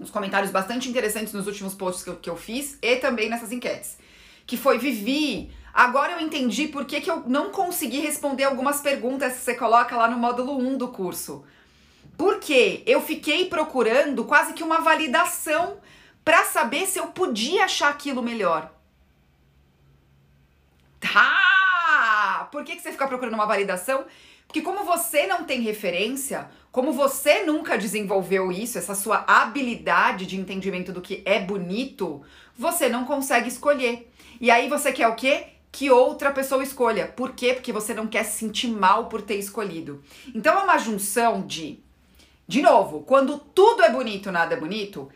uns 0.00 0.10
comentários 0.10 0.50
bastante 0.50 0.88
interessantes 0.88 1.32
nos 1.34 1.46
últimos 1.46 1.74
posts 1.74 2.02
que 2.02 2.10
eu, 2.10 2.16
que 2.16 2.30
eu 2.30 2.36
fiz 2.36 2.78
e 2.80 2.96
também 2.96 3.28
nessas 3.28 3.52
enquetes. 3.52 3.98
Que 4.46 4.56
foi, 4.56 4.78
Vivi, 4.78 5.52
agora 5.74 6.12
eu 6.12 6.20
entendi 6.20 6.66
por 6.68 6.86
que, 6.86 7.00
que 7.00 7.10
eu 7.10 7.22
não 7.26 7.50
consegui 7.50 8.00
responder 8.00 8.44
algumas 8.44 8.80
perguntas 8.80 9.34
que 9.34 9.40
você 9.40 9.54
coloca 9.54 9.96
lá 9.96 10.08
no 10.08 10.18
módulo 10.18 10.58
1 10.58 10.78
do 10.78 10.88
curso. 10.88 11.44
Porque 12.16 12.82
eu 12.86 13.00
fiquei 13.02 13.46
procurando 13.46 14.24
quase 14.24 14.54
que 14.54 14.62
uma 14.62 14.80
validação 14.80 15.78
para 16.24 16.44
saber 16.44 16.86
se 16.86 16.98
eu 16.98 17.08
podia 17.08 17.64
achar 17.64 17.90
aquilo 17.90 18.22
melhor. 18.22 18.72
Tá! 20.98 21.49
Por 22.50 22.64
que, 22.64 22.76
que 22.76 22.82
você 22.82 22.92
fica 22.92 23.06
procurando 23.06 23.34
uma 23.34 23.46
validação? 23.46 24.04
Porque 24.46 24.62
como 24.62 24.84
você 24.84 25.26
não 25.26 25.44
tem 25.44 25.60
referência, 25.60 26.50
como 26.72 26.92
você 26.92 27.44
nunca 27.44 27.78
desenvolveu 27.78 28.50
isso, 28.50 28.78
essa 28.78 28.94
sua 28.94 29.24
habilidade 29.26 30.26
de 30.26 30.36
entendimento 30.36 30.92
do 30.92 31.00
que 31.00 31.22
é 31.24 31.38
bonito, 31.38 32.22
você 32.56 32.88
não 32.88 33.04
consegue 33.04 33.48
escolher. 33.48 34.10
E 34.40 34.50
aí 34.50 34.68
você 34.68 34.92
quer 34.92 35.06
o 35.06 35.14
quê? 35.14 35.46
Que 35.70 35.90
outra 35.90 36.32
pessoa 36.32 36.62
escolha. 36.62 37.06
Por 37.06 37.32
quê? 37.32 37.54
Porque 37.54 37.72
você 37.72 37.94
não 37.94 38.08
quer 38.08 38.24
se 38.24 38.38
sentir 38.38 38.68
mal 38.68 39.06
por 39.06 39.22
ter 39.22 39.36
escolhido. 39.36 40.02
Então 40.34 40.58
é 40.58 40.62
uma 40.62 40.78
junção 40.78 41.46
de 41.46 41.80
de 42.50 42.62
novo, 42.62 43.02
quando 43.02 43.38
tudo 43.38 43.80
é 43.80 43.90
bonito, 43.90 44.32
nada 44.32 44.54
é 44.54 44.58
bonito, 44.58 45.08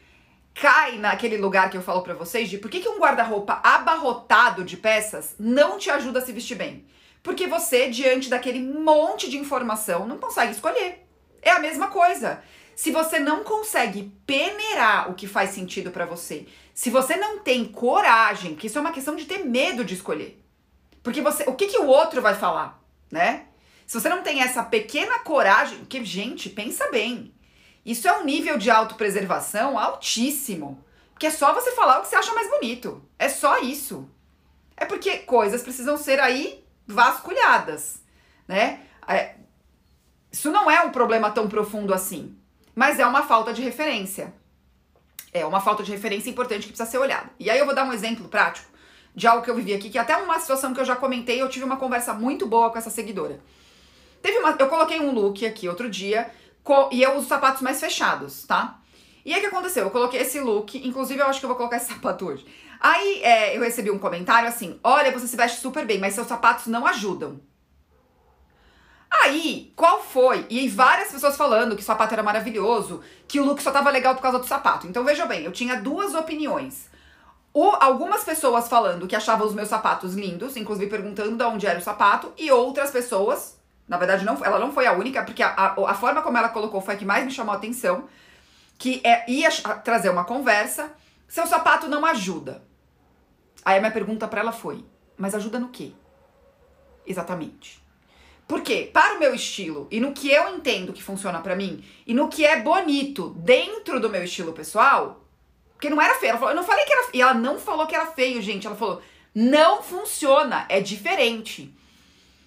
cai 0.55 0.99
naquele 0.99 1.37
lugar 1.37 1.69
que 1.69 1.77
eu 1.77 1.83
falo 1.83 2.01
para 2.01 2.15
vocês 2.15 2.49
de 2.49 2.59
por 2.59 2.71
que, 2.71 2.79
que 2.79 2.89
um 2.89 3.01
guarda-roupa 3.01 3.61
abarrotado 3.61 4.63
de 4.63 4.77
peças 4.77 5.35
não 5.37 5.77
te 5.77 5.91
ajuda 5.91 6.21
a 6.21 6.23
se 6.23 6.31
vestir 6.31 6.57
bem? 6.57 6.87
Porque 7.25 7.49
você, 7.49 7.89
diante 7.89 8.31
daquele 8.31 8.61
monte 8.61 9.29
de 9.29 9.37
informação, 9.37 10.07
não 10.07 10.19
consegue 10.19 10.53
escolher. 10.53 11.05
É 11.43 11.51
a 11.51 11.59
mesma 11.59 11.89
coisa. 11.89 12.41
Se 12.77 12.93
você 12.93 13.19
não 13.19 13.43
consegue 13.43 14.13
peneirar 14.25 15.11
o 15.11 15.15
que 15.15 15.27
faz 15.27 15.51
sentido 15.51 15.91
para 15.91 16.07
você, 16.07 16.47
se 16.73 16.91
você 16.91 17.17
não 17.17 17.41
tem 17.41 17.65
coragem, 17.65 18.53
porque 18.53 18.69
isso 18.69 18.79
é 18.79 18.81
uma 18.81 18.93
questão 18.93 19.17
de 19.17 19.25
ter 19.25 19.39
medo 19.39 19.85
de 19.85 19.95
escolher. 19.95 20.41
Porque 21.03 21.21
você, 21.21 21.45
o 21.49 21.55
que, 21.55 21.67
que 21.67 21.79
o 21.79 21.87
outro 21.87 22.23
vai 22.23 22.35
falar, 22.35 22.81
né? 23.11 23.47
se 23.87 24.01
você 24.01 24.09
não 24.09 24.23
tem 24.23 24.43
essa 24.43 24.63
pequena 24.63 25.19
coragem, 25.21 25.79
porque, 25.79 26.05
gente, 26.05 26.49
pensa 26.49 26.91
bem. 26.91 27.35
Isso 27.85 28.09
é 28.09 28.19
um 28.19 28.25
nível 28.25 28.57
de 28.57 28.71
autopreservação 28.71 29.79
altíssimo. 29.79 30.83
Porque 31.13 31.27
é 31.27 31.31
só 31.31 31.53
você 31.53 31.71
falar 31.73 31.99
o 31.99 32.03
que 32.03 32.09
você 32.09 32.17
acha 32.17 32.35
mais 32.35 32.49
bonito. 32.51 33.03
É 33.19 33.29
só 33.29 33.61
isso. 33.61 34.09
É 34.77 34.85
porque 34.85 35.19
coisas 35.19 35.63
precisam 35.63 35.97
ser 35.97 36.19
aí 36.19 36.64
vasculhadas, 36.87 38.03
né? 38.47 38.81
É, 39.07 39.35
isso 40.31 40.51
não 40.51 40.71
é 40.71 40.83
um 40.83 40.91
problema 40.91 41.31
tão 41.31 41.49
profundo 41.49 41.95
assim, 41.95 42.37
mas 42.75 42.99
é 42.99 43.07
uma 43.07 43.23
falta 43.23 43.53
de 43.53 43.63
referência. 43.63 44.35
É 45.33 45.45
uma 45.45 45.61
falta 45.61 45.83
de 45.83 45.91
referência 45.91 46.31
importante 46.31 46.63
que 46.63 46.69
precisa 46.69 46.89
ser 46.89 46.99
olhada. 46.99 47.31
E 47.39 47.51
aí 47.51 47.59
eu 47.59 47.67
vou 47.67 47.75
dar 47.75 47.85
um 47.85 47.93
exemplo 47.93 48.29
prático 48.29 48.69
de 49.15 49.27
algo 49.27 49.45
que 49.45 49.51
eu 49.51 49.55
vivi 49.55 49.73
aqui, 49.73 49.91
que 49.91 49.99
é 49.99 50.01
até 50.01 50.17
uma 50.17 50.39
situação 50.41 50.75
que 50.75 50.81
eu 50.81 50.85
já 50.85 50.97
comentei, 50.97 51.41
eu 51.41 51.49
tive 51.49 51.65
uma 51.65 51.77
conversa 51.77 52.13
muito 52.13 52.47
boa 52.47 52.71
com 52.71 52.79
essa 52.79 52.91
seguidora. 52.91 53.39
Teve 54.21 54.39
uma, 54.39 54.57
eu 54.59 54.69
coloquei 54.69 54.99
um 55.01 55.13
look 55.13 55.47
aqui 55.47 55.69
outro 55.69 55.89
dia 55.89 56.31
e 56.91 57.03
eu 57.03 57.17
uso 57.17 57.29
sapatos 57.29 57.63
mais 57.63 57.79
fechados, 57.79 58.45
tá? 58.45 58.81
E 59.25 59.33
aí 59.33 59.39
o 59.39 59.43
que 59.43 59.47
aconteceu? 59.47 59.85
Eu 59.85 59.91
coloquei 59.91 60.21
esse 60.21 60.41
look, 60.41 60.77
inclusive 60.87 61.21
eu 61.21 61.27
acho 61.27 61.39
que 61.39 61.47
eu 61.47 61.49
vou 61.49 61.57
colocar 61.57 61.77
esse 61.77 61.87
sapato 61.93 62.27
hoje. 62.27 62.45
Aí 62.85 63.23
é, 63.23 63.57
eu 63.57 63.63
recebi 63.63 63.91
um 63.91 63.99
comentário 63.99 64.47
assim: 64.47 64.79
olha, 64.85 65.11
você 65.11 65.27
se 65.27 65.37
veste 65.39 65.59
super 65.59 65.87
bem, 65.87 65.99
mas 65.99 66.13
seus 66.13 66.27
sapatos 66.27 66.67
não 66.67 66.87
ajudam. 66.87 67.41
Aí, 69.11 69.73
qual 69.75 70.03
foi? 70.03 70.45
E 70.51 70.69
várias 70.69 71.11
pessoas 71.11 71.35
falando 71.35 71.77
que 71.77 71.83
o 71.83 71.85
sapato 71.85 72.13
era 72.13 72.23
maravilhoso, 72.23 73.01
que 73.27 73.41
o 73.41 73.45
look 73.45 73.63
só 73.63 73.71
tava 73.71 73.89
legal 73.89 74.15
por 74.15 74.21
causa 74.21 74.39
do 74.39 74.47
sapato. 74.47 74.87
Então 74.87 75.03
veja 75.03 75.25
bem, 75.25 75.45
eu 75.45 75.53
tinha 75.53 75.81
duas 75.81 76.13
opiniões. 76.15 76.91
Algumas 77.81 78.23
pessoas 78.23 78.69
falando 78.69 79.07
que 79.07 79.17
achavam 79.17 79.47
os 79.47 79.55
meus 79.55 79.69
sapatos 79.69 80.15
lindos, 80.15 80.55
inclusive 80.55 80.91
perguntando 80.91 81.39
de 81.39 81.45
onde 81.45 81.67
era 81.67 81.79
o 81.79 81.83
sapato, 81.83 82.35
e 82.37 82.51
outras 82.51 82.91
pessoas, 82.91 83.59
na 83.89 83.97
verdade 83.97 84.27
não, 84.27 84.45
ela 84.45 84.59
não 84.59 84.73
foi 84.73 84.87
a 84.87 84.93
única, 84.93 85.23
porque 85.23 85.43
a, 85.43 85.49
a, 85.49 85.91
a 85.91 85.95
forma 85.95 86.21
como 86.21 86.37
ela 86.37 86.51
colocou 86.51 86.83
foi 86.83 86.95
a 86.95 86.99
que 86.99 87.05
mais 87.07 87.25
me 87.25 87.31
chamou 87.31 87.55
a 87.55 87.57
atenção, 87.57 88.09
que 88.77 89.01
é, 89.05 89.25
ia 89.31 89.49
trazer 89.83 90.11
uma 90.11 90.25
conversa, 90.25 90.93
seu 91.27 91.47
sapato 91.47 91.89
não 91.89 92.05
ajuda. 92.05 92.74
Aí 93.65 93.79
a 93.79 93.81
minha 93.81 93.93
pergunta 93.93 94.29
para 94.29 94.41
ela 94.41 94.53
foi: 94.53 94.85
mas 95.17 95.35
ajuda 95.35 95.59
no 95.59 95.69
quê? 95.69 95.93
Exatamente. 97.07 97.83
Porque 98.47 98.91
para 98.93 99.17
o 99.17 99.19
meu 99.19 99.35
estilo 99.35 99.89
e 99.91 99.99
no 100.01 100.13
que 100.13 100.31
eu 100.31 100.55
entendo 100.55 100.93
que 100.93 101.03
funciona 101.03 101.41
para 101.41 101.57
mim 101.57 101.83
e 102.07 102.13
no 102.13 102.29
que 102.29 102.45
é 102.45 102.61
bonito 102.61 103.31
dentro 103.39 103.99
do 103.99 104.11
meu 104.11 104.23
estilo 104.23 104.53
pessoal, 104.53 105.25
porque 105.73 105.89
não 105.89 106.01
era 106.01 106.15
feio, 106.17 106.31
ela 106.31 106.39
falou, 106.39 106.53
eu 106.53 106.57
não 106.57 106.65
falei 106.65 106.85
que 106.85 106.93
era, 106.93 107.09
e 107.15 107.23
ela 107.23 107.35
não 107.35 107.59
falou 107.59 107.87
que 107.87 107.95
era 107.95 108.07
feio, 108.07 108.43
gente, 108.43 108.67
ela 108.67 108.77
falou: 108.77 109.01
"Não 109.35 109.83
funciona, 109.83 110.67
é 110.69 110.81
diferente". 110.81 111.75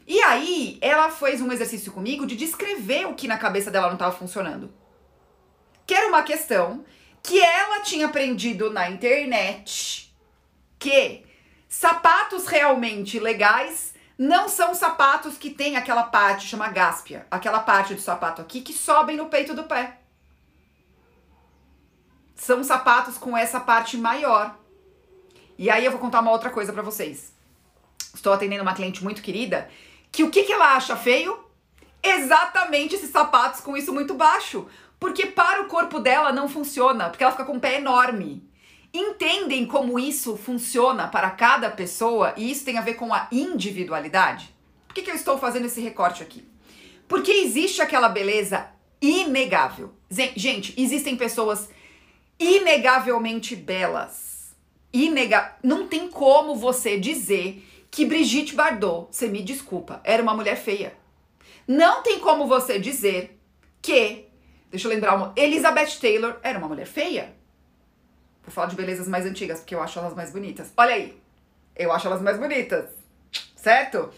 E 0.07 0.21
aí, 0.21 0.77
ela 0.79 1.09
fez 1.09 1.41
um 1.41 1.51
exercício 1.51 1.91
comigo 1.91 2.25
de 2.25 2.37
descrever 2.37 3.05
o 3.07 3.13
que 3.13 3.27
na 3.27 3.37
cabeça 3.37 3.69
dela 3.69 3.87
não 3.87 3.95
estava 3.95 4.15
funcionando. 4.15 4.71
Que 5.85 5.93
era 5.93 6.07
uma 6.07 6.23
questão 6.23 6.85
que 7.21 7.37
ela 7.41 7.81
tinha 7.81 8.05
aprendido 8.05 8.71
na 8.71 8.89
internet 8.89 10.06
que 10.79 11.25
sapatos 11.67 12.47
realmente 12.47 13.19
legais 13.19 13.93
não 14.17 14.49
são 14.49 14.73
sapatos 14.73 15.37
que 15.37 15.51
tem 15.51 15.75
aquela 15.75 16.03
parte, 16.03 16.47
chama 16.47 16.69
gáspia, 16.69 17.27
aquela 17.29 17.59
parte 17.59 17.93
do 17.93 18.01
sapato 18.01 18.41
aqui 18.41 18.61
que 18.61 18.73
sobem 18.73 19.15
no 19.15 19.27
peito 19.27 19.53
do 19.53 19.63
pé. 19.63 19.99
São 22.35 22.63
sapatos 22.63 23.17
com 23.17 23.37
essa 23.37 23.59
parte 23.59 23.97
maior. 23.97 24.57
E 25.57 25.69
aí 25.69 25.85
eu 25.85 25.91
vou 25.91 25.99
contar 25.99 26.21
uma 26.21 26.31
outra 26.31 26.49
coisa 26.49 26.71
para 26.71 26.83
vocês. 26.83 27.33
Estou 28.13 28.33
atendendo 28.33 28.63
uma 28.63 28.73
cliente 28.73 29.03
muito 29.03 29.21
querida 29.21 29.69
que 30.11 30.23
o 30.23 30.31
que, 30.31 30.43
que 30.43 30.53
ela 30.53 30.75
acha 30.75 30.95
feio? 30.95 31.37
Exatamente 32.01 32.95
esses 32.95 33.09
sapatos 33.09 33.61
com 33.61 33.75
isso 33.75 33.93
muito 33.93 34.15
baixo. 34.15 34.67
Porque 34.99 35.27
para 35.27 35.61
o 35.61 35.67
corpo 35.67 35.99
dela 35.99 36.31
não 36.31 36.49
funciona, 36.49 37.09
porque 37.09 37.23
ela 37.23 37.31
fica 37.31 37.45
com 37.45 37.53
um 37.53 37.59
pé 37.59 37.75
enorme 37.75 38.46
entendem 38.93 39.65
como 39.65 39.99
isso 39.99 40.37
funciona 40.37 41.07
para 41.07 41.29
cada 41.31 41.69
pessoa 41.69 42.33
e 42.37 42.51
isso 42.51 42.65
tem 42.65 42.77
a 42.77 42.81
ver 42.81 42.95
com 42.95 43.13
a 43.13 43.27
individualidade? 43.31 44.55
Por 44.87 44.93
que, 44.93 45.01
que 45.01 45.11
eu 45.11 45.15
estou 45.15 45.37
fazendo 45.37 45.65
esse 45.65 45.81
recorte 45.81 46.23
aqui? 46.23 46.47
Porque 47.07 47.31
existe 47.31 47.81
aquela 47.81 48.09
beleza 48.09 48.67
inegável. 49.01 49.93
Gente, 50.09 50.73
existem 50.77 51.15
pessoas 51.15 51.69
inegavelmente 52.39 53.55
belas. 53.55 54.55
Inega... 54.91 55.55
Não 55.63 55.87
tem 55.87 56.09
como 56.09 56.55
você 56.55 56.99
dizer 56.99 57.63
que 57.91 58.05
Brigitte 58.05 58.55
Bardot, 58.55 59.07
você 59.11 59.27
me 59.27 59.41
desculpa, 59.41 60.01
era 60.03 60.21
uma 60.21 60.33
mulher 60.33 60.55
feia. 60.55 60.93
Não 61.67 62.01
tem 62.01 62.19
como 62.19 62.47
você 62.47 62.79
dizer 62.79 63.39
que, 63.81 64.25
deixa 64.69 64.87
eu 64.87 64.91
lembrar, 64.91 65.15
uma, 65.15 65.33
Elizabeth 65.35 65.99
Taylor 65.99 66.37
era 66.41 66.57
uma 66.57 66.67
mulher 66.67 66.87
feia. 66.87 67.35
Vou 68.47 68.53
falar 68.53 68.67
de 68.67 68.77
belezas 68.77 69.09
mais 69.09 69.25
antigas, 69.25 69.59
porque 69.59 69.75
eu 69.75 69.83
acho 69.83 69.99
elas 69.99 70.15
mais 70.15 70.31
bonitas. 70.31 70.71
Olha 70.77 70.95
aí, 70.95 71.21
eu 71.75 71.91
acho 71.91 72.07
elas 72.07 72.21
mais 72.21 72.39
bonitas, 72.39 72.85
certo? 73.57 74.09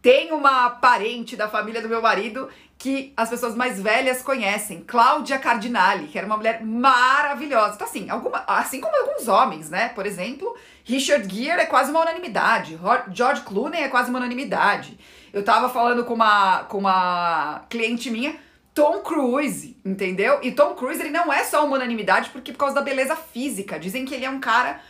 Tem 0.00 0.32
uma 0.32 0.70
parente 0.70 1.36
da 1.36 1.48
família 1.48 1.82
do 1.82 1.88
meu 1.88 2.00
marido 2.00 2.48
que 2.78 3.12
as 3.14 3.28
pessoas 3.28 3.54
mais 3.54 3.78
velhas 3.80 4.22
conhecem, 4.22 4.82
Cláudia 4.82 5.38
Cardinali, 5.38 6.06
que 6.06 6.16
era 6.16 6.26
uma 6.26 6.38
mulher 6.38 6.64
maravilhosa. 6.64 7.74
Então, 7.74 7.86
assim, 7.86 8.08
alguma, 8.08 8.42
assim 8.46 8.80
como 8.80 8.96
alguns 8.96 9.28
homens, 9.28 9.68
né? 9.68 9.90
Por 9.90 10.06
exemplo, 10.06 10.56
Richard 10.82 11.28
Gere 11.28 11.60
é 11.60 11.66
quase 11.66 11.90
uma 11.90 12.00
unanimidade, 12.00 12.78
George 13.12 13.42
Clooney 13.42 13.82
é 13.82 13.88
quase 13.88 14.08
uma 14.08 14.18
unanimidade. 14.18 14.98
Eu 15.30 15.44
tava 15.44 15.68
falando 15.68 16.04
com 16.04 16.14
uma, 16.14 16.64
com 16.64 16.78
uma 16.78 17.64
cliente 17.68 18.10
minha 18.10 18.34
Tom 18.74 19.00
Cruise, 19.02 19.76
entendeu? 19.84 20.40
E 20.42 20.50
Tom 20.50 20.74
Cruise, 20.74 21.00
ele 21.00 21.10
não 21.10 21.32
é 21.32 21.44
só 21.44 21.64
uma 21.64 21.76
unanimidade 21.76 22.30
porque 22.30 22.52
por 22.52 22.58
causa 22.58 22.74
da 22.74 22.82
beleza 22.82 23.14
física. 23.14 23.78
Dizem 23.78 24.04
que 24.04 24.12
ele 24.12 24.24
é 24.24 24.30
um 24.30 24.40
cara, 24.40 24.80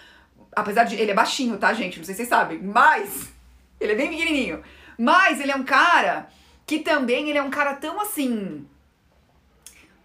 apesar 0.57 0.85
de 0.85 0.97
ele 0.97 1.11
é 1.11 1.15
baixinho, 1.15 1.59
tá, 1.59 1.73
gente? 1.75 1.99
Não 1.99 2.05
sei 2.05 2.15
se 2.15 2.19
vocês 2.19 2.29
sabem, 2.31 2.63
mas 2.63 3.31
ele 3.79 3.93
é 3.93 3.97
bem 3.97 4.09
pequenininho. 4.09 4.63
Mas 4.99 5.39
ele 5.39 5.53
é 5.53 5.57
um 5.57 5.65
cara 5.65 6.29
que 6.67 6.79
também 6.79 7.29
ele 7.29 7.37
é 7.37 7.43
um 7.43 7.51
cara 7.51 7.75
tão 7.75 8.01
assim 8.01 8.67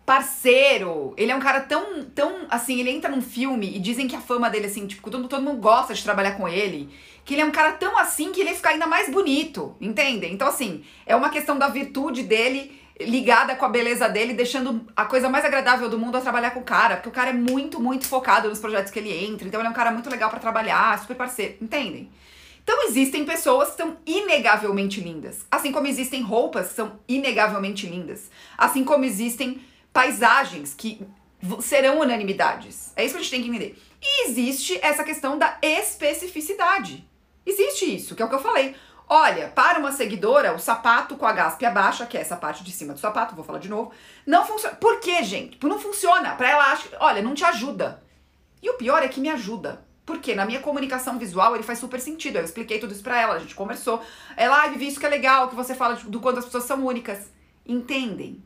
parceiro. 0.06 1.14
Ele 1.16 1.32
é 1.32 1.36
um 1.36 1.40
cara 1.40 1.62
tão 1.62 2.04
tão 2.04 2.48
assim, 2.50 2.82
ele 2.82 2.90
entra 2.90 3.10
num 3.10 3.22
filme 3.22 3.78
e 3.78 3.80
dizem 3.80 4.10
que 4.10 4.16
a 4.16 4.20
fama 4.20 4.50
dele 4.50 4.66
assim, 4.66 4.88
tipo, 4.88 5.10
todo, 5.10 5.26
todo 5.30 5.42
mundo 5.42 5.62
gosta 5.62 5.94
de 5.94 6.04
trabalhar 6.04 6.32
com 6.32 6.50
ele, 6.50 6.90
que 7.24 7.34
ele 7.34 7.44
é 7.44 7.46
um 7.46 7.52
cara 7.52 7.72
tão 7.74 7.98
assim 7.98 8.34
que 8.34 8.42
ele 8.42 8.54
fica 8.56 8.72
ainda 8.72 8.88
mais 8.88 9.10
bonito, 9.10 9.78
entendem? 9.80 10.34
Então 10.34 10.50
assim, 10.50 10.84
é 11.06 11.16
uma 11.16 11.30
questão 11.30 11.58
da 11.58 11.70
virtude 11.70 12.24
dele 12.24 12.78
ligada 13.00 13.56
com 13.56 13.66
a 13.66 13.70
beleza 13.70 14.10
dele, 14.10 14.34
deixando 14.34 14.86
a 14.96 15.06
coisa 15.06 15.30
mais 15.30 15.46
agradável 15.46 15.90
do 15.90 15.98
mundo 15.98 16.18
a 16.18 16.22
trabalhar 16.22 16.52
com 16.52 16.60
o 16.60 16.64
cara, 16.64 16.98
porque 16.98 17.10
o 17.10 17.14
cara 17.14 17.30
é 17.30 17.34
muito, 17.34 17.80
muito 17.80 18.06
focado 18.06 18.50
nos 18.50 18.60
projetos 18.60 18.92
que 18.92 19.00
ele 19.00 19.26
entra, 19.26 19.48
então 19.48 19.60
ele 19.60 19.68
é 19.68 19.72
um 19.72 19.76
cara 19.76 19.92
muito 19.92 20.10
legal 20.10 20.30
para 20.30 20.40
trabalhar, 20.40 21.00
super 21.00 21.16
parceiro, 21.16 21.56
entendem? 21.62 22.12
Então 22.62 22.84
existem 22.88 23.26
pessoas 23.26 23.70
que 23.70 23.78
são 23.78 23.98
inegavelmente 24.06 25.00
lindas, 25.00 25.46
assim 25.50 25.72
como 25.72 25.88
existem 25.88 26.22
roupas 26.22 26.68
que 26.68 26.74
são 26.74 27.00
inegavelmente 27.08 27.88
lindas, 27.88 28.30
assim 28.58 28.84
como 28.84 29.06
existem 29.06 29.62
paisagens 29.94 30.74
que 30.74 31.02
serão 31.62 32.02
unanimidades. 32.02 32.92
É 32.96 33.06
isso 33.06 33.14
que 33.14 33.22
a 33.22 33.24
gente 33.24 33.32
tem 33.32 33.42
que 33.42 33.50
entender. 33.50 33.82
E 34.02 34.28
existe 34.28 34.78
essa 34.82 35.04
questão 35.04 35.38
da 35.38 35.58
especificidade. 35.62 37.08
Existe 37.46 37.96
isso, 37.96 38.14
que 38.14 38.22
é 38.22 38.26
o 38.26 38.30
que 38.30 38.36
eu 38.36 38.42
falei. 38.42 38.76
Olha, 39.12 39.48
para 39.48 39.80
uma 39.80 39.92
seguidora, 39.92 40.54
o 40.54 40.60
sapato 40.60 41.16
com 41.18 41.26
a 41.26 41.34
gaspia 41.34 41.72
baixa, 41.72 42.06
que 42.06 42.16
é 42.16 42.22
essa 42.22 42.38
parte 42.38 42.64
de 42.64 42.72
cima 42.72 42.94
do 42.94 43.00
sapato, 43.00 43.36
vou 43.36 43.44
falar 43.44 43.58
de 43.58 43.68
novo, 43.68 43.92
não 44.24 44.46
funciona. 44.46 44.76
Por 44.76 45.00
quê, 45.00 45.24
gente? 45.24 45.58
Não 45.66 45.80
funciona. 45.80 46.36
Para 46.36 46.52
ela, 46.52 46.72
acha, 46.72 46.88
olha, 47.00 47.20
não 47.20 47.34
te 47.34 47.44
ajuda. 47.44 48.04
E 48.62 48.70
o 48.70 48.76
pior 48.76 49.02
é 49.02 49.08
que 49.08 49.20
me 49.20 49.30
ajuda. 49.30 49.84
Porque 50.06 50.36
na 50.36 50.46
minha 50.46 50.60
comunicação 50.60 51.18
visual 51.18 51.56
ele 51.56 51.64
faz 51.64 51.80
super 51.80 52.00
sentido. 52.00 52.38
Eu 52.38 52.44
expliquei 52.44 52.78
tudo 52.78 52.94
isso 52.94 53.02
pra 53.02 53.20
ela, 53.20 53.34
a 53.34 53.40
gente 53.40 53.56
conversou. 53.56 54.00
Ela, 54.38 54.64
ah, 54.64 54.68
Vivi, 54.68 54.88
isso 54.88 55.00
que 55.00 55.06
é 55.08 55.10
legal, 55.10 55.50
que 55.50 55.56
você 55.56 55.74
fala 55.74 55.96
do 55.96 56.20
quanto 56.20 56.38
as 56.38 56.46
pessoas 56.46 56.66
são 56.66 56.86
únicas. 56.86 57.32
Entendem? 57.66 58.44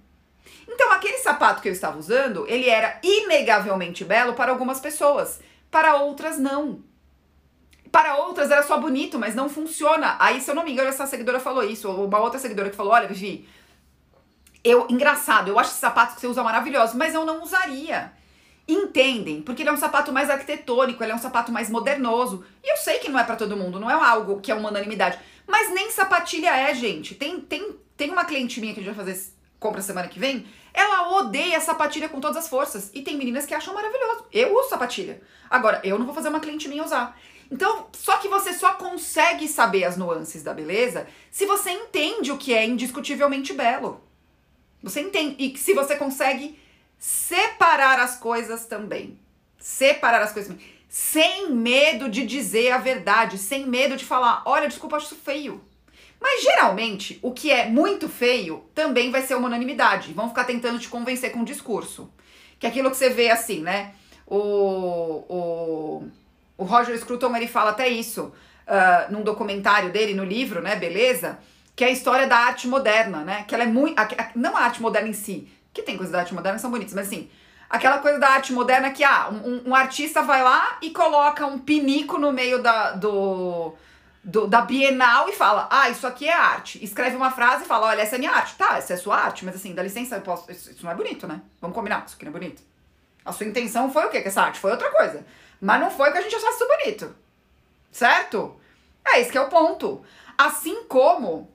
Então, 0.65 0.93
aquele 0.93 1.17
sapato 1.17 1.61
que 1.61 1.67
eu 1.67 1.73
estava 1.73 1.97
usando, 1.97 2.45
ele 2.47 2.69
era 2.69 3.01
inegavelmente 3.03 4.05
belo 4.05 4.33
para 4.33 4.51
algumas 4.51 4.79
pessoas, 4.79 5.41
para 5.69 5.95
outras 5.95 6.37
não. 6.37 6.83
Para 7.93 8.15
outras 8.15 8.49
era 8.49 8.63
só 8.63 8.79
bonito, 8.79 9.19
mas 9.19 9.35
não 9.35 9.47
funciona. 9.47 10.15
Aí, 10.17 10.41
se 10.41 10.49
eu 10.49 10.55
não 10.55 10.63
me 10.63 10.71
engano, 10.71 10.89
essa 10.89 11.05
seguidora 11.05 11.39
falou 11.39 11.63
isso, 11.63 11.87
ou 11.87 12.07
uma 12.07 12.19
outra 12.19 12.39
seguidora 12.39 12.71
que 12.71 12.75
falou: 12.75 12.91
olha, 12.91 13.07
Vivi, 13.07 13.47
eu, 14.63 14.87
engraçado, 14.89 15.49
eu 15.49 15.59
acho 15.59 15.69
esse 15.69 15.79
sapato 15.79 16.15
que 16.15 16.21
você 16.21 16.25
usa 16.25 16.41
maravilhoso, 16.41 16.97
mas 16.97 17.13
eu 17.13 17.23
não 17.23 17.43
usaria. 17.43 18.11
Entendem? 18.67 19.43
Porque 19.43 19.61
ele 19.61 19.69
é 19.69 19.73
um 19.73 19.77
sapato 19.77 20.11
mais 20.11 20.27
arquitetônico, 20.27 21.03
ele 21.03 21.11
é 21.11 21.15
um 21.15 21.19
sapato 21.19 21.51
mais 21.51 21.69
modernoso. 21.69 22.43
E 22.63 22.73
eu 22.73 22.77
sei 22.77 22.97
que 22.97 23.09
não 23.09 23.19
é 23.19 23.23
para 23.23 23.35
todo 23.35 23.55
mundo, 23.55 23.79
não 23.79 23.91
é 23.91 23.93
algo 23.93 24.41
que 24.41 24.51
é 24.51 24.55
uma 24.55 24.69
unanimidade. 24.69 25.19
Mas 25.45 25.71
nem 25.71 25.91
sapatilha 25.91 26.49
é, 26.49 26.73
gente. 26.73 27.13
Tem, 27.13 27.39
tem, 27.41 27.75
tem 27.95 28.09
uma 28.09 28.25
cliente 28.25 28.59
minha 28.59 28.73
que 28.73 28.79
a 28.79 28.83
gente 28.83 28.95
vai 28.95 29.05
fazer 29.05 29.21
compra 29.59 29.83
semana 29.83 30.07
que 30.07 30.19
vem, 30.19 30.45
ela 30.73 31.19
odeia 31.19 31.61
sapatilha 31.61 32.09
com 32.09 32.19
todas 32.19 32.37
as 32.37 32.49
forças. 32.49 32.89
E 32.91 33.03
tem 33.03 33.15
meninas 33.15 33.45
que 33.45 33.53
acham 33.53 33.71
maravilhoso. 33.71 34.25
Eu 34.31 34.57
uso 34.57 34.69
sapatilha. 34.69 35.21
Agora, 35.47 35.79
eu 35.83 35.99
não 35.99 36.07
vou 36.07 36.15
fazer 36.15 36.29
uma 36.29 36.39
cliente 36.39 36.67
minha 36.67 36.83
usar. 36.83 37.15
Então, 37.51 37.87
só 37.93 38.17
que 38.17 38.27
você 38.27 38.53
só 38.53 38.73
consegue 38.73 39.47
saber 39.47 39.83
as 39.83 39.97
nuances 39.97 40.43
da 40.43 40.53
beleza 40.53 41.07
se 41.31 41.45
você 41.45 41.71
entende 41.71 42.31
o 42.31 42.37
que 42.37 42.53
é 42.53 42.65
indiscutivelmente 42.65 43.53
belo. 43.53 44.01
Você 44.81 45.01
entende. 45.01 45.35
E 45.39 45.57
se 45.57 45.73
você 45.73 45.95
consegue 45.95 46.59
separar 46.97 47.99
as 47.99 48.17
coisas 48.17 48.65
também. 48.65 49.19
Separar 49.57 50.21
as 50.21 50.31
coisas 50.31 50.51
também. 50.51 50.65
Sem 50.89 51.51
medo 51.51 52.09
de 52.09 52.25
dizer 52.25 52.71
a 52.71 52.77
verdade, 52.77 53.37
sem 53.37 53.65
medo 53.65 53.95
de 53.95 54.05
falar, 54.05 54.43
olha, 54.45 54.67
desculpa, 54.67 54.97
acho 54.97 55.07
isso 55.07 55.15
feio. 55.15 55.61
Mas 56.21 56.41
geralmente, 56.41 57.19
o 57.21 57.33
que 57.33 57.51
é 57.51 57.67
muito 57.67 58.07
feio 58.07 58.63
também 58.73 59.11
vai 59.11 59.21
ser 59.21 59.35
uma 59.35 59.47
unanimidade. 59.47 60.13
Vão 60.13 60.29
ficar 60.29 60.45
tentando 60.45 60.79
te 60.79 60.87
convencer 60.87 61.31
com 61.31 61.41
o 61.41 61.45
discurso. 61.45 62.09
Que 62.57 62.65
é 62.65 62.69
aquilo 62.69 62.89
que 62.89 62.95
você 62.95 63.09
vê 63.09 63.29
assim, 63.29 63.61
né? 63.61 63.93
O, 64.25 64.37
o, 64.37 66.07
o 66.57 66.63
Roger 66.63 66.97
Scruton, 66.97 67.35
ele 67.35 67.47
fala 67.47 67.71
até 67.71 67.87
isso 67.87 68.33
uh, 68.67 69.11
num 69.11 69.21
documentário 69.21 69.91
dele, 69.91 70.13
no 70.13 70.23
livro, 70.23 70.61
né? 70.61 70.75
Beleza? 70.75 71.39
Que 71.75 71.83
é 71.83 71.87
a 71.87 71.91
história 71.91 72.27
da 72.27 72.37
arte 72.37 72.67
moderna, 72.67 73.19
né? 73.23 73.43
Que 73.47 73.55
ela 73.55 73.63
é 73.63 73.67
muito. 73.67 73.95
Não 74.35 74.55
a 74.55 74.61
arte 74.61 74.81
moderna 74.81 75.09
em 75.09 75.13
si, 75.13 75.47
que 75.73 75.81
tem 75.81 75.97
coisas 75.97 76.11
da 76.11 76.19
arte 76.19 76.33
moderna 76.33 76.57
que 76.57 76.61
são 76.61 76.71
bonitas, 76.71 76.93
mas 76.93 77.07
assim, 77.07 77.29
aquela 77.69 77.97
coisa 77.97 78.19
da 78.19 78.29
arte 78.29 78.53
moderna 78.53 78.91
que 78.91 79.03
ah, 79.03 79.29
um, 79.29 79.69
um 79.69 79.75
artista 79.75 80.21
vai 80.21 80.43
lá 80.43 80.77
e 80.81 80.91
coloca 80.91 81.45
um 81.47 81.57
pinico 81.57 82.19
no 82.19 82.31
meio 82.31 82.61
da, 82.61 82.91
do, 82.91 83.73
do, 84.23 84.45
da 84.45 84.61
Bienal 84.61 85.27
e 85.27 85.33
fala: 85.33 85.67
Ah, 85.71 85.89
isso 85.89 86.05
aqui 86.05 86.27
é 86.27 86.33
arte. 86.33 86.83
Escreve 86.83 87.15
uma 87.15 87.31
frase 87.31 87.63
e 87.63 87.67
fala: 87.67 87.87
Olha, 87.87 88.01
essa 88.01 88.15
é 88.15 88.19
minha 88.19 88.31
arte. 88.31 88.55
Tá, 88.55 88.77
essa 88.77 88.93
é 88.93 88.97
sua 88.97 89.17
arte, 89.17 89.43
mas 89.43 89.55
assim, 89.55 89.73
dá 89.73 89.81
licença, 89.81 90.15
eu 90.15 90.21
posso. 90.21 90.51
Isso, 90.51 90.69
isso 90.69 90.85
não 90.85 90.91
é 90.91 90.95
bonito, 90.95 91.27
né? 91.27 91.41
Vamos 91.59 91.75
combinar, 91.75 92.03
isso 92.05 92.15
aqui 92.15 92.25
não 92.25 92.29
é 92.29 92.39
bonito. 92.39 92.61
A 93.25 93.31
sua 93.31 93.47
intenção 93.47 93.91
foi 93.91 94.05
o 94.05 94.09
quê 94.09 94.21
com 94.21 94.27
essa 94.27 94.43
arte? 94.43 94.59
Foi 94.59 94.69
outra 94.69 94.91
coisa. 94.91 95.25
Mas 95.63 95.79
não 95.79 95.89
foi 95.89 96.11
que 96.11 96.17
a 96.17 96.21
gente 96.21 96.35
achasse 96.35 96.67
bonito. 96.67 97.15
Certo? 97.89 98.53
É 99.07 99.21
isso 99.21 99.31
que 99.31 99.37
é 99.37 99.41
o 99.41 99.47
ponto. 99.47 100.03
Assim 100.37 100.83
como 100.89 101.49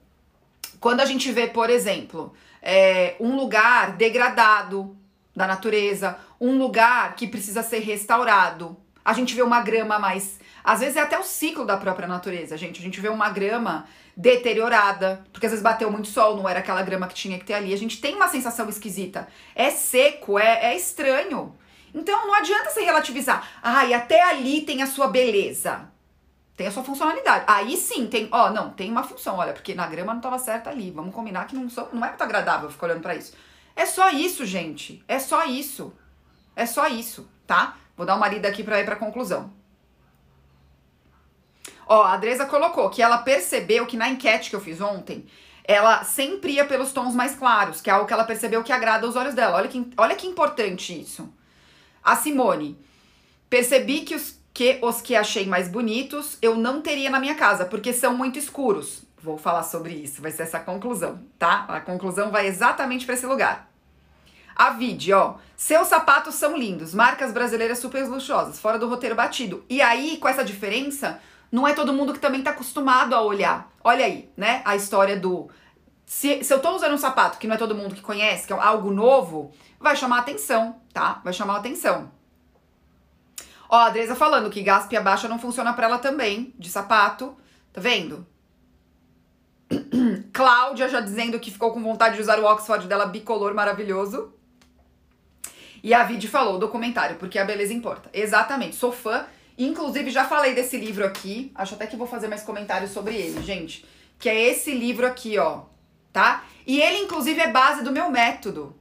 quando 0.79 1.01
a 1.01 1.05
gente 1.05 1.31
vê, 1.31 1.45
por 1.45 1.69
exemplo, 1.69 2.33
é, 2.59 3.15
um 3.19 3.35
lugar 3.35 3.91
degradado 3.97 4.97
da 5.35 5.45
natureza, 5.45 6.17
um 6.41 6.57
lugar 6.57 7.15
que 7.15 7.27
precisa 7.27 7.61
ser 7.61 7.81
restaurado. 7.81 8.75
A 9.05 9.13
gente 9.13 9.35
vê 9.35 9.43
uma 9.43 9.61
grama 9.61 9.99
mais. 9.99 10.39
Às 10.63 10.79
vezes 10.79 10.95
é 10.95 11.01
até 11.01 11.19
o 11.19 11.23
ciclo 11.23 11.63
da 11.63 11.77
própria 11.77 12.07
natureza, 12.07 12.57
gente. 12.57 12.79
A 12.79 12.83
gente 12.83 12.99
vê 12.99 13.09
uma 13.09 13.29
grama 13.29 13.85
deteriorada, 14.17 15.23
porque 15.31 15.45
às 15.45 15.51
vezes 15.51 15.63
bateu 15.63 15.91
muito 15.91 16.07
sol, 16.07 16.35
não 16.35 16.49
era 16.49 16.59
aquela 16.59 16.81
grama 16.81 17.07
que 17.07 17.13
tinha 17.13 17.37
que 17.37 17.45
ter 17.45 17.53
ali. 17.53 17.75
A 17.75 17.77
gente 17.77 18.01
tem 18.01 18.15
uma 18.15 18.27
sensação 18.27 18.67
esquisita. 18.69 19.27
É 19.53 19.69
seco, 19.69 20.39
é, 20.39 20.71
é 20.71 20.75
estranho. 20.75 21.55
Então 21.93 22.27
não 22.27 22.33
adianta 22.33 22.69
você 22.69 22.81
relativizar. 22.81 23.47
Ah, 23.61 23.85
e 23.85 23.93
até 23.93 24.21
ali 24.21 24.61
tem 24.61 24.81
a 24.81 24.87
sua 24.87 25.07
beleza. 25.07 25.89
Tem 26.55 26.67
a 26.67 26.71
sua 26.71 26.83
funcionalidade. 26.83 27.45
Aí 27.47 27.77
sim, 27.77 28.07
tem, 28.07 28.27
ó, 28.31 28.49
não, 28.51 28.71
tem 28.71 28.91
uma 28.91 29.03
função, 29.03 29.37
olha, 29.37 29.53
porque 29.53 29.73
na 29.73 29.87
grama 29.87 30.13
não 30.13 30.21
tava 30.21 30.37
certa 30.37 30.69
ali. 30.69 30.91
Vamos 30.91 31.15
combinar 31.15 31.45
que 31.45 31.55
não, 31.55 31.69
sou, 31.69 31.87
não 31.93 32.03
é 32.03 32.09
muito 32.09 32.21
agradável 32.21 32.69
ficar 32.69 32.87
olhando 32.87 33.01
para 33.01 33.15
isso. 33.15 33.33
É 33.75 33.85
só 33.85 34.09
isso, 34.09 34.45
gente. 34.45 35.03
É 35.07 35.19
só 35.19 35.45
isso. 35.45 35.93
É 36.55 36.65
só 36.65 36.87
isso, 36.87 37.29
tá? 37.47 37.77
Vou 37.95 38.05
dar 38.05 38.15
uma 38.15 38.27
lida 38.27 38.47
aqui 38.47 38.63
para 38.63 38.79
ir 38.79 38.85
para 38.85 38.97
conclusão. 38.97 39.53
Ó, 41.87 42.03
a 42.03 42.13
Adresa 42.13 42.45
colocou 42.45 42.89
que 42.89 43.01
ela 43.01 43.19
percebeu 43.19 43.85
que 43.85 43.97
na 43.97 44.09
enquete 44.09 44.49
que 44.49 44.55
eu 44.55 44.61
fiz 44.61 44.81
ontem, 44.81 45.25
ela 45.63 46.03
sempre 46.03 46.51
ia 46.53 46.65
pelos 46.65 46.91
tons 46.91 47.15
mais 47.15 47.35
claros, 47.35 47.79
que 47.79 47.89
é 47.89 47.93
algo 47.93 48.05
que 48.05 48.13
ela 48.13 48.23
percebeu 48.23 48.63
que 48.63 48.73
agrada 48.73 49.07
os 49.07 49.15
olhos 49.15 49.33
dela. 49.33 49.57
Olha 49.57 49.67
que, 49.67 49.89
olha 49.97 50.15
que 50.15 50.27
importante 50.27 50.99
isso. 50.99 51.33
A 52.03 52.15
Simone, 52.15 52.77
percebi 53.49 54.01
que 54.01 54.15
os 54.15 54.39
que 54.53 54.79
os 54.81 54.99
que 54.99 55.15
achei 55.15 55.45
mais 55.45 55.69
bonitos 55.69 56.37
eu 56.41 56.55
não 56.55 56.81
teria 56.81 57.09
na 57.09 57.19
minha 57.19 57.35
casa, 57.35 57.65
porque 57.65 57.93
são 57.93 58.15
muito 58.17 58.37
escuros. 58.37 59.03
Vou 59.21 59.37
falar 59.37 59.63
sobre 59.63 59.93
isso, 59.93 60.21
vai 60.21 60.31
ser 60.31 60.43
essa 60.43 60.59
conclusão, 60.59 61.19
tá? 61.37 61.65
A 61.67 61.79
conclusão 61.79 62.31
vai 62.31 62.47
exatamente 62.47 63.05
para 63.05 63.15
esse 63.15 63.25
lugar. 63.25 63.69
A 64.55 64.71
Vide, 64.71 65.13
ó, 65.13 65.35
seus 65.55 65.87
sapatos 65.87 66.35
são 66.35 66.57
lindos, 66.57 66.93
marcas 66.93 67.31
brasileiras 67.31 67.79
super 67.79 68.05
luxuosas, 68.05 68.59
fora 68.59 68.77
do 68.77 68.89
roteiro 68.89 69.15
batido. 69.15 69.63
E 69.69 69.81
aí, 69.81 70.17
com 70.17 70.27
essa 70.27 70.43
diferença, 70.43 71.21
não 71.51 71.67
é 71.67 71.73
todo 71.73 71.93
mundo 71.93 72.13
que 72.13 72.19
também 72.19 72.41
tá 72.41 72.51
acostumado 72.51 73.15
a 73.15 73.21
olhar. 73.21 73.71
Olha 73.83 74.05
aí, 74.05 74.29
né? 74.35 74.61
A 74.65 74.75
história 74.75 75.17
do. 75.17 75.49
Se, 76.09 76.43
se 76.43 76.51
eu 76.51 76.59
tô 76.59 76.75
usando 76.75 76.95
um 76.95 76.97
sapato 76.97 77.37
que 77.37 77.45
não 77.45 77.53
é 77.53 77.57
todo 77.59 77.75
mundo 77.75 77.93
que 77.93 78.01
conhece, 78.01 78.47
que 78.47 78.51
é 78.51 78.59
algo 78.59 78.89
novo, 78.89 79.51
vai 79.79 79.95
chamar 79.95 80.17
atenção, 80.17 80.81
tá? 80.91 81.21
Vai 81.23 81.31
chamar 81.31 81.57
atenção. 81.57 82.11
Ó, 83.69 83.77
a 83.77 83.85
Adresa 83.85 84.15
falando 84.15 84.49
que 84.49 84.63
gaspia 84.63 85.01
baixa 85.01 85.27
não 85.27 85.37
funciona 85.37 85.71
para 85.71 85.85
ela 85.85 85.99
também, 85.99 86.51
de 86.57 86.67
sapato. 86.67 87.37
Tá 87.71 87.79
vendo? 87.79 88.25
Cláudia 90.33 90.89
já 90.89 90.99
dizendo 90.99 91.39
que 91.39 91.51
ficou 91.51 91.71
com 91.71 91.83
vontade 91.83 92.15
de 92.15 92.23
usar 92.23 92.39
o 92.39 92.45
Oxford 92.45 92.87
dela 92.87 93.05
bicolor 93.05 93.53
maravilhoso. 93.53 94.33
E 95.83 95.93
a 95.93 96.03
Vide 96.05 96.27
falou, 96.27 96.57
documentário, 96.57 97.17
porque 97.17 97.37
a 97.37 97.45
beleza 97.45 97.71
importa. 97.71 98.09
Exatamente, 98.11 98.75
sou 98.75 98.91
fã. 98.91 99.27
Inclusive, 99.55 100.09
já 100.09 100.25
falei 100.25 100.55
desse 100.55 100.75
livro 100.75 101.05
aqui. 101.05 101.51
Acho 101.53 101.75
até 101.75 101.85
que 101.85 101.95
vou 101.95 102.07
fazer 102.07 102.27
mais 102.27 102.41
comentários 102.41 102.89
sobre 102.89 103.15
ele, 103.15 103.43
gente. 103.43 103.85
Que 104.17 104.27
é 104.27 104.49
esse 104.49 104.73
livro 104.73 105.05
aqui, 105.05 105.37
ó. 105.37 105.69
Tá? 106.19 106.43
E 106.67 106.81
ele, 106.81 106.97
inclusive, 106.97 107.39
é 107.39 107.47
base 107.47 107.81
do 107.81 107.93
meu 107.93 108.11
método. 108.11 108.75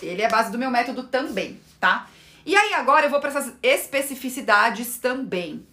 Ele 0.00 0.22
é 0.22 0.28
base 0.28 0.50
do 0.50 0.56
meu 0.56 0.70
método 0.70 1.02
também, 1.02 1.60
tá? 1.78 2.08
E 2.46 2.56
aí 2.56 2.72
agora 2.72 3.04
eu 3.04 3.10
vou 3.10 3.20
para 3.20 3.28
essas 3.28 3.52
especificidades 3.62 4.96
também. 4.96 5.66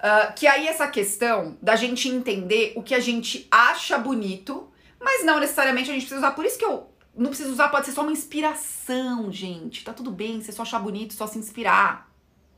Uh, 0.00 0.34
que 0.34 0.48
aí 0.48 0.66
essa 0.66 0.88
questão 0.88 1.56
da 1.62 1.76
gente 1.76 2.08
entender 2.08 2.72
o 2.74 2.82
que 2.82 2.96
a 2.96 2.98
gente 2.98 3.46
acha 3.48 3.96
bonito, 3.96 4.68
mas 5.00 5.24
não 5.24 5.38
necessariamente 5.38 5.88
a 5.88 5.92
gente 5.92 6.02
precisa 6.02 6.26
usar. 6.26 6.32
Por 6.32 6.44
isso 6.46 6.58
que 6.58 6.64
eu 6.64 6.90
não 7.16 7.28
preciso 7.28 7.52
usar, 7.52 7.68
pode 7.68 7.86
ser 7.86 7.92
só 7.92 8.02
uma 8.02 8.10
inspiração, 8.10 9.30
gente. 9.30 9.84
Tá 9.84 9.92
tudo 9.92 10.10
bem, 10.10 10.42
você 10.42 10.50
só 10.50 10.62
achar 10.62 10.80
bonito, 10.80 11.14
só 11.14 11.28
se 11.28 11.38
inspirar, 11.38 12.10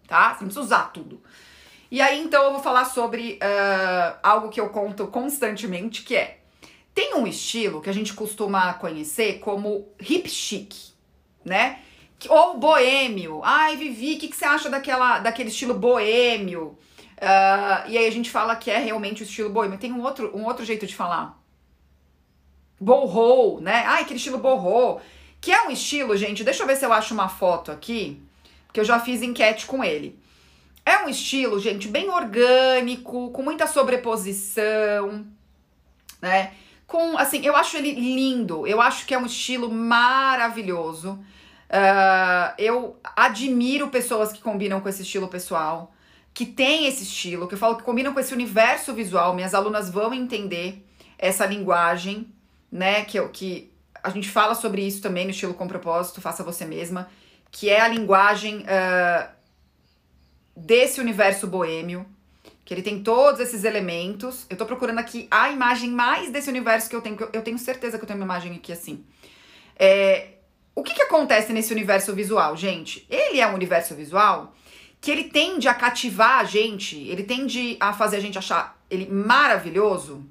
tá? 0.09 0.29
Você 0.31 0.41
não 0.41 0.49
precisa 0.49 0.61
usar 0.63 0.85
tudo. 0.95 1.23
E 1.91 2.01
aí 2.01 2.23
então 2.23 2.43
eu 2.43 2.53
vou 2.53 2.63
falar 2.63 2.87
sobre 2.87 3.35
uh, 3.35 4.19
algo 4.23 4.49
que 4.49 4.59
eu 4.59 4.71
conto 4.71 5.09
constantemente, 5.09 6.03
que 6.05 6.17
é 6.17 6.41
tem 6.95 7.15
um 7.15 7.27
estilo 7.27 7.81
que 7.81 7.91
a 7.91 7.93
gente 7.93 8.15
costuma 8.15 8.73
conhecer 8.75 9.41
como 9.41 9.89
hip 10.01 10.29
chic, 10.31 10.75
né? 11.45 11.81
Ou 12.29 12.57
boêmio. 12.57 13.41
Ai, 13.43 13.77
Vivi, 13.77 14.15
o 14.15 14.19
que, 14.19 14.29
que 14.29 14.37
você 14.37 14.45
acha 14.45 14.71
daquela, 14.71 15.19
daquele 15.19 15.49
estilo 15.49 15.75
boêmio? 15.75 16.79
Uh, 17.19 17.89
e 17.89 17.99
aí 17.99 18.07
a 18.07 18.13
gente 18.13 18.31
fala 18.31 18.55
que 18.55 18.71
é 18.71 18.79
realmente 18.79 19.23
o 19.23 19.25
estilo 19.25 19.51
boêmio. 19.51 19.79
Tem 19.79 19.93
um 19.93 20.03
outro, 20.03 20.31
um 20.37 20.45
outro 20.45 20.65
jeito 20.65 20.87
de 20.87 20.95
falar. 20.95 21.37
Boho, 22.81 23.61
né? 23.61 23.83
Ai, 23.87 24.03
aquele 24.03 24.19
estilo 24.19 24.39
boho. 24.39 25.01
Que 25.41 25.53
é 25.53 25.67
um 25.67 25.71
estilo, 25.71 26.17
gente, 26.17 26.45
deixa 26.45 26.63
eu 26.63 26.67
ver 26.67 26.77
se 26.77 26.87
eu 26.87 26.93
acho 26.93 27.13
uma 27.13 27.29
foto 27.29 27.71
aqui, 27.73 28.23
que 28.73 28.81
eu 28.81 28.85
já 28.85 29.01
fiz 29.01 29.21
enquete 29.21 29.67
com 29.67 29.83
ele. 29.85 30.19
É 30.87 30.99
um 30.99 31.09
estilo, 31.09 31.59
gente, 31.59 31.89
bem 31.89 32.09
orgânico, 32.09 33.31
com 33.31 33.43
muita 33.43 33.67
sobreposição, 33.67 35.27
né? 36.23 36.53
Com, 36.87 37.17
assim, 37.17 37.45
eu 37.45 37.57
acho 37.57 37.77
ele 37.77 37.93
lindo, 37.93 38.67
eu 38.67 38.81
acho 38.81 39.07
que 39.07 39.15
é 39.15 39.19
um 39.19 39.27
estilo 39.27 39.71
maravilhoso. 39.71 41.19
Uh, 41.71 42.55
eu 42.59 43.01
admiro 43.17 43.89
pessoas 43.89 44.33
que 44.33 44.41
combinam 44.41 44.81
com 44.81 44.89
esse 44.89 45.03
estilo 45.03 45.29
pessoal, 45.29 45.93
que 46.33 46.45
tem 46.45 46.87
esse 46.87 47.05
estilo, 47.05 47.49
que 47.49 47.55
eu 47.55 47.59
falo 47.59 47.77
que 47.77 47.83
combinam 47.83 48.13
com 48.13 48.21
esse 48.21 48.35
universo 48.35 48.93
visual. 48.93 49.35
Minhas 49.35 49.55
alunas 49.55 49.91
vão 49.91 50.13
entender 50.13 50.87
essa 51.19 51.47
linguagem, 51.47 52.29
né? 52.71 53.05
Que, 53.05 53.21
que 53.29 53.73
a 54.03 54.11
gente 54.11 54.29
fala 54.29 54.55
sobre 54.55 54.87
isso 54.87 55.01
também 55.01 55.25
no 55.25 55.31
estilo 55.31 55.55
com 55.55 55.67
propósito, 55.67 56.21
faça 56.21 56.45
você 56.45 56.67
mesma, 56.67 57.09
que 57.51 57.71
é 57.71 57.81
a 57.81 57.89
linguagem 57.89 58.59
uh, 58.61 59.29
desse 60.55 61.01
universo 61.01 61.47
boêmio, 61.47 62.05
que 62.65 62.73
ele 62.73 62.83
tem 62.83 63.03
todos 63.03 63.41
esses 63.41 63.65
elementos. 63.65 64.47
Eu 64.49 64.57
tô 64.57 64.65
procurando 64.65 64.99
aqui 64.99 65.29
a 65.31 65.51
imagem 65.51 65.91
mais 65.91 66.31
desse 66.31 66.49
universo 66.49 66.89
que 66.89 66.97
eu 66.97 67.03
tenho, 67.03 67.17
eu 67.33 67.43
tenho 67.43 67.59
certeza 67.59 67.99
que 67.99 68.05
eu 68.05 68.07
tenho 68.07 68.19
uma 68.19 68.25
imagem 68.25 68.55
aqui 68.55 68.73
assim. 68.73 69.05
É, 69.77 70.29
o 70.75 70.83
que, 70.83 70.95
que 70.95 71.03
acontece 71.03 71.53
nesse 71.53 71.73
universo 71.73 72.15
visual, 72.15 72.57
gente? 72.57 73.07
Ele 73.11 73.41
é 73.41 73.47
um 73.47 73.55
universo 73.55 73.95
visual 73.95 74.55
que 75.01 75.11
ele 75.11 75.25
tende 75.25 75.69
a 75.69 75.75
cativar 75.75 76.39
a 76.39 76.45
gente, 76.45 76.97
ele 76.97 77.25
tende 77.25 77.77
a 77.79 77.93
fazer 77.93 78.17
a 78.17 78.21
gente 78.21 78.39
achar 78.39 78.83
ele 78.91 79.07
maravilhoso, 79.07 80.25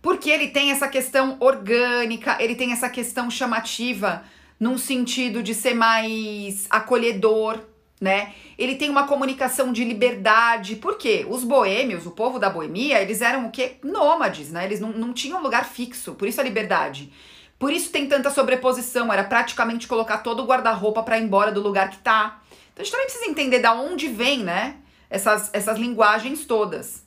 porque 0.00 0.30
ele 0.30 0.48
tem 0.48 0.70
essa 0.70 0.88
questão 0.88 1.36
orgânica, 1.38 2.38
ele 2.40 2.54
tem 2.54 2.72
essa 2.72 2.88
questão 2.88 3.30
chamativa 3.30 4.24
num 4.58 4.78
sentido 4.78 5.42
de 5.42 5.54
ser 5.54 5.74
mais 5.74 6.66
acolhedor, 6.70 7.60
né? 8.04 8.34
Ele 8.58 8.76
tem 8.76 8.90
uma 8.90 9.06
comunicação 9.06 9.72
de 9.72 9.82
liberdade. 9.82 10.76
Por 10.76 10.98
quê? 10.98 11.26
Os 11.28 11.42
boêmios, 11.42 12.04
o 12.04 12.10
povo 12.10 12.38
da 12.38 12.50
boemia, 12.50 13.00
eles 13.00 13.22
eram 13.22 13.46
o 13.46 13.50
quê? 13.50 13.76
Nômades, 13.82 14.52
né? 14.52 14.66
Eles 14.66 14.78
não, 14.78 14.90
não 14.90 15.12
tinham 15.14 15.42
lugar 15.42 15.64
fixo, 15.64 16.14
por 16.14 16.28
isso 16.28 16.40
a 16.40 16.44
liberdade. 16.44 17.10
Por 17.58 17.72
isso 17.72 17.90
tem 17.90 18.06
tanta 18.06 18.30
sobreposição, 18.30 19.10
era 19.10 19.24
praticamente 19.24 19.88
colocar 19.88 20.18
todo 20.18 20.42
o 20.42 20.46
guarda-roupa 20.46 21.02
para 21.02 21.18
ir 21.18 21.22
embora 21.22 21.50
do 21.50 21.62
lugar 21.62 21.88
que 21.88 21.98
tá. 21.98 22.42
Então 22.72 22.82
a 22.82 22.84
gente 22.84 22.92
também 22.92 23.06
precisa 23.06 23.30
entender 23.30 23.60
da 23.60 23.72
onde 23.72 24.06
vem, 24.06 24.44
né? 24.44 24.76
Essas, 25.08 25.48
essas 25.54 25.78
linguagens 25.78 26.44
todas. 26.44 27.02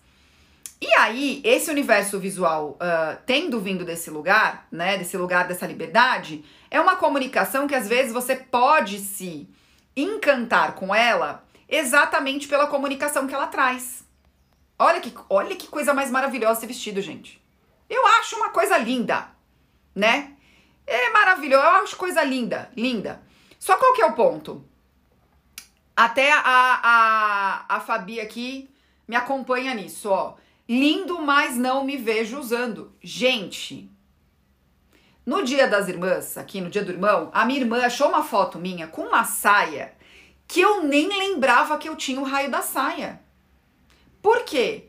E 0.82 0.88
aí, 0.94 1.42
esse 1.44 1.70
universo 1.70 2.20
visual, 2.20 2.78
uh, 2.82 3.18
tendo 3.26 3.60
vindo 3.60 3.86
desse 3.86 4.10
lugar, 4.10 4.68
né, 4.72 4.98
desse 4.98 5.18
lugar 5.18 5.48
dessa 5.48 5.66
liberdade, 5.66 6.46
é 6.70 6.80
uma 6.80 6.96
comunicação 6.96 7.68
que 7.68 7.74
às 7.74 7.88
vezes 7.88 8.14
você 8.14 8.36
pode 8.36 9.00
se 9.00 9.48
encantar 9.98 10.76
com 10.76 10.94
ela 10.94 11.44
exatamente 11.68 12.48
pela 12.48 12.68
comunicação 12.68 13.28
que 13.28 13.34
ela 13.34 13.48
traz. 13.48 14.06
Olha 14.80 15.02
que, 15.02 15.14
olha 15.28 15.56
que 15.56 15.68
coisa 15.68 15.94
mais 15.94 16.12
maravilhosa 16.12 16.60
esse 16.60 16.68
vestido, 16.68 17.02
gente. 17.02 17.44
Eu 17.90 18.06
acho 18.06 18.36
uma 18.36 18.52
coisa 18.52 18.78
linda, 18.78 19.28
né? 19.96 20.34
É 20.86 21.10
maravilhoso, 21.10 21.64
eu 21.64 21.70
acho 21.84 21.96
coisa 21.96 22.24
linda, 22.24 22.72
linda. 22.78 23.22
Só 23.60 23.76
qual 23.76 23.94
que 23.94 24.02
é 24.02 24.06
o 24.06 24.14
ponto? 24.14 24.64
Até 25.96 26.32
a, 26.32 26.42
a, 26.46 27.66
a 27.76 27.80
Fabi 27.80 28.20
aqui 28.20 28.70
me 29.08 29.16
acompanha 29.16 29.74
nisso, 29.74 30.10
ó. 30.10 30.36
Lindo, 30.70 31.20
mas 31.22 31.58
não 31.58 31.84
me 31.84 31.98
vejo 31.98 32.38
usando. 32.38 32.94
Gente, 33.02 33.90
no 35.28 35.44
dia 35.44 35.68
das 35.68 35.90
irmãs, 35.90 36.38
aqui 36.38 36.62
no 36.62 36.70
dia 36.70 36.86
do 36.86 36.92
irmão, 36.94 37.30
a 37.34 37.44
minha 37.44 37.60
irmã 37.60 37.86
achou 37.86 38.08
uma 38.08 38.24
foto 38.24 38.58
minha 38.58 38.88
com 38.88 39.02
uma 39.02 39.26
saia 39.26 39.92
que 40.48 40.62
eu 40.62 40.84
nem 40.84 41.10
lembrava 41.10 41.78
que 41.78 41.90
eu 41.90 41.98
tinha 41.98 42.22
o 42.22 42.24
raio 42.24 42.50
da 42.50 42.62
saia. 42.62 43.20
Por 44.22 44.46
quê? 44.46 44.86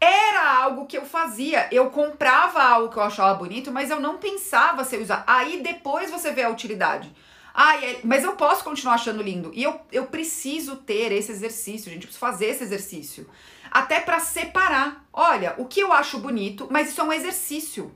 Era 0.00 0.62
algo 0.62 0.86
que 0.86 0.96
eu 0.96 1.04
fazia. 1.04 1.66
Eu 1.72 1.90
comprava 1.90 2.62
algo 2.62 2.92
que 2.92 2.96
eu 2.96 3.02
achava 3.02 3.34
bonito, 3.34 3.72
mas 3.72 3.90
eu 3.90 3.98
não 3.98 4.18
pensava 4.18 4.84
se 4.84 4.94
eu 4.94 5.02
usar. 5.02 5.24
Aí 5.26 5.60
depois 5.64 6.12
você 6.12 6.30
vê 6.30 6.44
a 6.44 6.50
utilidade. 6.50 7.12
Ah, 7.52 7.72
mas 8.04 8.22
eu 8.22 8.36
posso 8.36 8.62
continuar 8.62 8.94
achando 8.94 9.20
lindo. 9.20 9.50
E 9.52 9.64
eu, 9.64 9.80
eu 9.90 10.06
preciso 10.06 10.76
ter 10.76 11.10
esse 11.10 11.32
exercício, 11.32 11.90
gente. 11.90 12.04
Eu 12.04 12.08
preciso 12.08 12.20
fazer 12.20 12.46
esse 12.46 12.62
exercício 12.62 13.28
até 13.68 13.98
para 13.98 14.20
separar. 14.20 15.04
Olha, 15.12 15.56
o 15.58 15.66
que 15.66 15.80
eu 15.80 15.92
acho 15.92 16.20
bonito, 16.20 16.68
mas 16.70 16.88
isso 16.88 17.00
é 17.00 17.04
um 17.04 17.12
exercício 17.12 17.92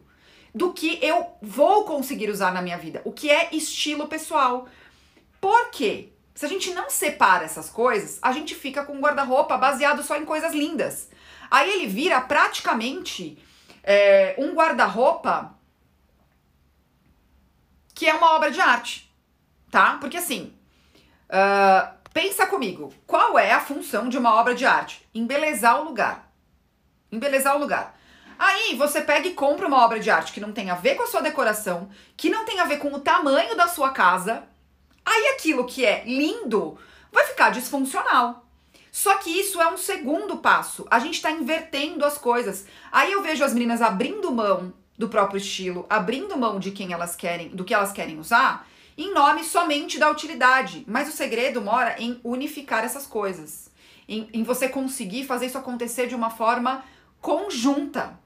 do 0.57 0.73
que 0.73 0.99
eu 1.03 1.37
vou 1.43 1.85
conseguir 1.85 2.31
usar 2.31 2.51
na 2.51 2.63
minha 2.63 2.79
vida, 2.79 3.03
o 3.05 3.13
que 3.13 3.31
é 3.31 3.55
estilo 3.55 4.07
pessoal. 4.09 4.67
Por 5.41 5.71
quê? 5.71 6.13
Se 6.35 6.47
a 6.47 6.49
gente 6.49 6.73
não 6.73 6.89
separa 6.89 7.45
essas 7.45 7.69
coisas, 7.69 8.19
a 8.23 8.33
gente 8.33 8.55
fica 8.55 8.85
com 8.85 8.95
um 8.95 9.01
guarda-roupa 9.01 9.57
baseado 9.59 10.03
só 10.03 10.17
em 10.17 10.25
coisas 10.25 10.55
lindas. 10.55 11.11
Aí 11.51 11.71
ele 11.71 11.87
vira 11.87 12.21
praticamente 12.21 13.39
é, 13.83 14.35
um 14.39 14.55
guarda-roupa 14.55 15.55
que 17.95 18.07
é 18.07 18.15
uma 18.15 18.35
obra 18.35 18.51
de 18.51 18.61
arte, 18.61 19.11
tá? 19.71 19.97
Porque 19.99 20.19
assim, 20.19 20.55
uh, 21.31 21.97
Pensa 22.17 22.47
comigo, 22.47 22.95
qual 23.07 23.39
é 23.39 23.53
a 23.53 23.61
função 23.61 24.09
de 24.09 24.17
uma 24.17 24.35
obra 24.37 24.55
de 24.55 24.65
arte? 24.65 25.07
Embelezar 25.15 25.79
o 25.79 25.85
lugar. 25.85 26.33
Embelezar 27.13 27.55
o 27.55 27.59
lugar. 27.59 27.95
Aí 28.39 28.75
você 28.75 29.01
pega 29.01 29.29
e 29.29 29.35
compra 29.35 29.67
uma 29.67 29.85
obra 29.85 29.99
de 29.99 30.11
arte 30.11 30.33
que 30.33 30.41
não 30.41 30.53
tem 30.53 30.71
a 30.71 30.75
ver 30.75 30.95
com 30.95 31.03
a 31.03 31.07
sua 31.07 31.21
decoração, 31.21 31.89
que 32.17 32.31
não 32.31 32.45
tem 32.45 32.61
a 32.61 32.65
ver 32.65 32.79
com 32.79 32.93
o 32.93 33.01
tamanho 33.01 33.57
da 33.57 33.69
sua 33.69 33.91
casa. 33.91 34.45
Aí 35.05 35.29
aquilo 35.29 35.67
que 35.67 35.85
é 35.85 36.05
lindo 36.05 36.79
vai 37.13 37.25
ficar 37.25 37.51
disfuncional. 37.51 38.45
Só 38.93 39.17
que 39.17 39.31
isso 39.31 39.61
é 39.61 39.69
um 39.71 39.77
segundo 39.77 40.39
passo. 40.39 40.87
A 40.91 40.99
gente 40.99 41.15
está 41.15 41.31
invertendo 41.31 42.05
as 42.05 42.17
coisas. 42.17 42.67
Aí 42.91 43.13
eu 43.13 43.23
vejo 43.23 43.45
as 43.45 43.53
meninas 43.53 43.83
abrindo 43.83 44.33
mão 44.33 44.73
do 44.99 45.09
próprio 45.09 45.39
estilo, 45.39 45.85
abrindo 45.89 46.37
mão 46.37 46.59
de 46.59 46.71
quem 46.71 46.93
elas 46.93 47.15
querem, 47.15 47.49
do 47.49 47.65
que 47.65 47.75
elas 47.75 47.93
querem 47.93 48.19
usar 48.19 48.67
em 48.97 49.13
nome 49.13 49.45
somente 49.45 49.99
da 49.99 50.11
utilidade. 50.11 50.85
Mas 50.87 51.09
o 51.09 51.13
segredo 51.13 51.61
mora 51.61 51.97
em 51.99 52.19
unificar 52.25 52.85
essas 52.85 53.07
coisas, 53.07 53.71
em, 54.09 54.29
em 54.33 54.43
você 54.43 54.69
conseguir 54.69 55.25
fazer 55.25 55.47
isso 55.47 55.59
acontecer 55.59 56.07
de 56.07 56.15
uma 56.15 56.31
forma 56.31 56.85
conjunta. 57.21 58.19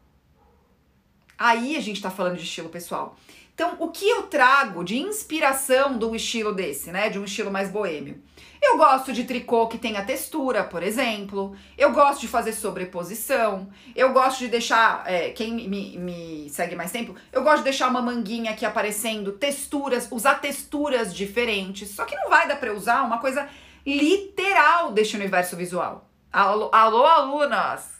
Aí 1.40 1.74
a 1.74 1.81
gente 1.81 1.96
está 1.96 2.11
falando 2.11 2.37
de 2.37 2.42
estilo 2.42 2.68
pessoal. 2.68 3.16
Então, 3.55 3.76
o 3.79 3.88
que 3.88 4.07
eu 4.07 4.24
trago 4.24 4.85
de 4.85 4.98
inspiração 4.98 5.96
do 5.96 6.14
estilo 6.14 6.53
desse, 6.55 6.92
né? 6.92 7.09
De 7.09 7.18
um 7.18 7.24
estilo 7.24 7.50
mais 7.50 7.70
boêmio? 7.70 8.22
Eu 8.61 8.76
gosto 8.76 9.11
de 9.11 9.24
tricô 9.24 9.66
que 9.66 9.79
tenha 9.79 10.05
textura, 10.05 10.64
por 10.64 10.83
exemplo. 10.83 11.57
Eu 11.79 11.92
gosto 11.92 12.20
de 12.20 12.29
fazer 12.29 12.53
sobreposição. 12.53 13.70
Eu 13.96 14.12
gosto 14.12 14.40
de 14.40 14.48
deixar. 14.48 15.03
É, 15.11 15.31
quem 15.31 15.66
me, 15.66 15.96
me 15.96 16.50
segue 16.50 16.76
mais 16.76 16.92
tempo, 16.92 17.14
eu 17.33 17.42
gosto 17.42 17.59
de 17.59 17.64
deixar 17.64 17.88
uma 17.88 18.03
manguinha 18.03 18.50
aqui 18.50 18.66
aparecendo, 18.66 19.33
texturas, 19.33 20.09
usar 20.11 20.42
texturas 20.42 21.14
diferentes. 21.14 21.88
Só 21.88 22.05
que 22.05 22.16
não 22.16 22.29
vai 22.29 22.46
dar 22.46 22.57
pra 22.57 22.74
usar 22.74 23.03
uma 23.03 23.16
coisa 23.16 23.48
literal 23.87 24.92
deste 24.92 25.16
universo 25.16 25.57
visual. 25.57 26.07
Alô, 26.31 26.68
alô 26.70 27.07
alunas! 27.07 27.98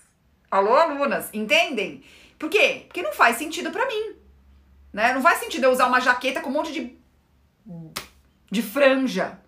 Alô, 0.51 0.75
alunas, 0.75 1.31
entendem? 1.33 2.03
Por 2.41 2.51
quê? 2.51 2.87
Porque 2.89 3.03
não 3.03 3.13
faz 3.13 3.37
sentido 3.37 3.71
para 3.71 3.87
mim. 3.87 4.17
Né? 4.93 5.13
Não 5.15 5.23
faz 5.23 5.39
sentido 5.39 5.65
eu 5.65 5.71
usar 5.71 5.87
uma 5.87 6.01
jaqueta 6.01 6.41
com 6.41 6.51
um 6.51 6.55
monte 6.55 6.73
de. 6.73 6.99
de 8.51 8.63
franja 8.63 9.39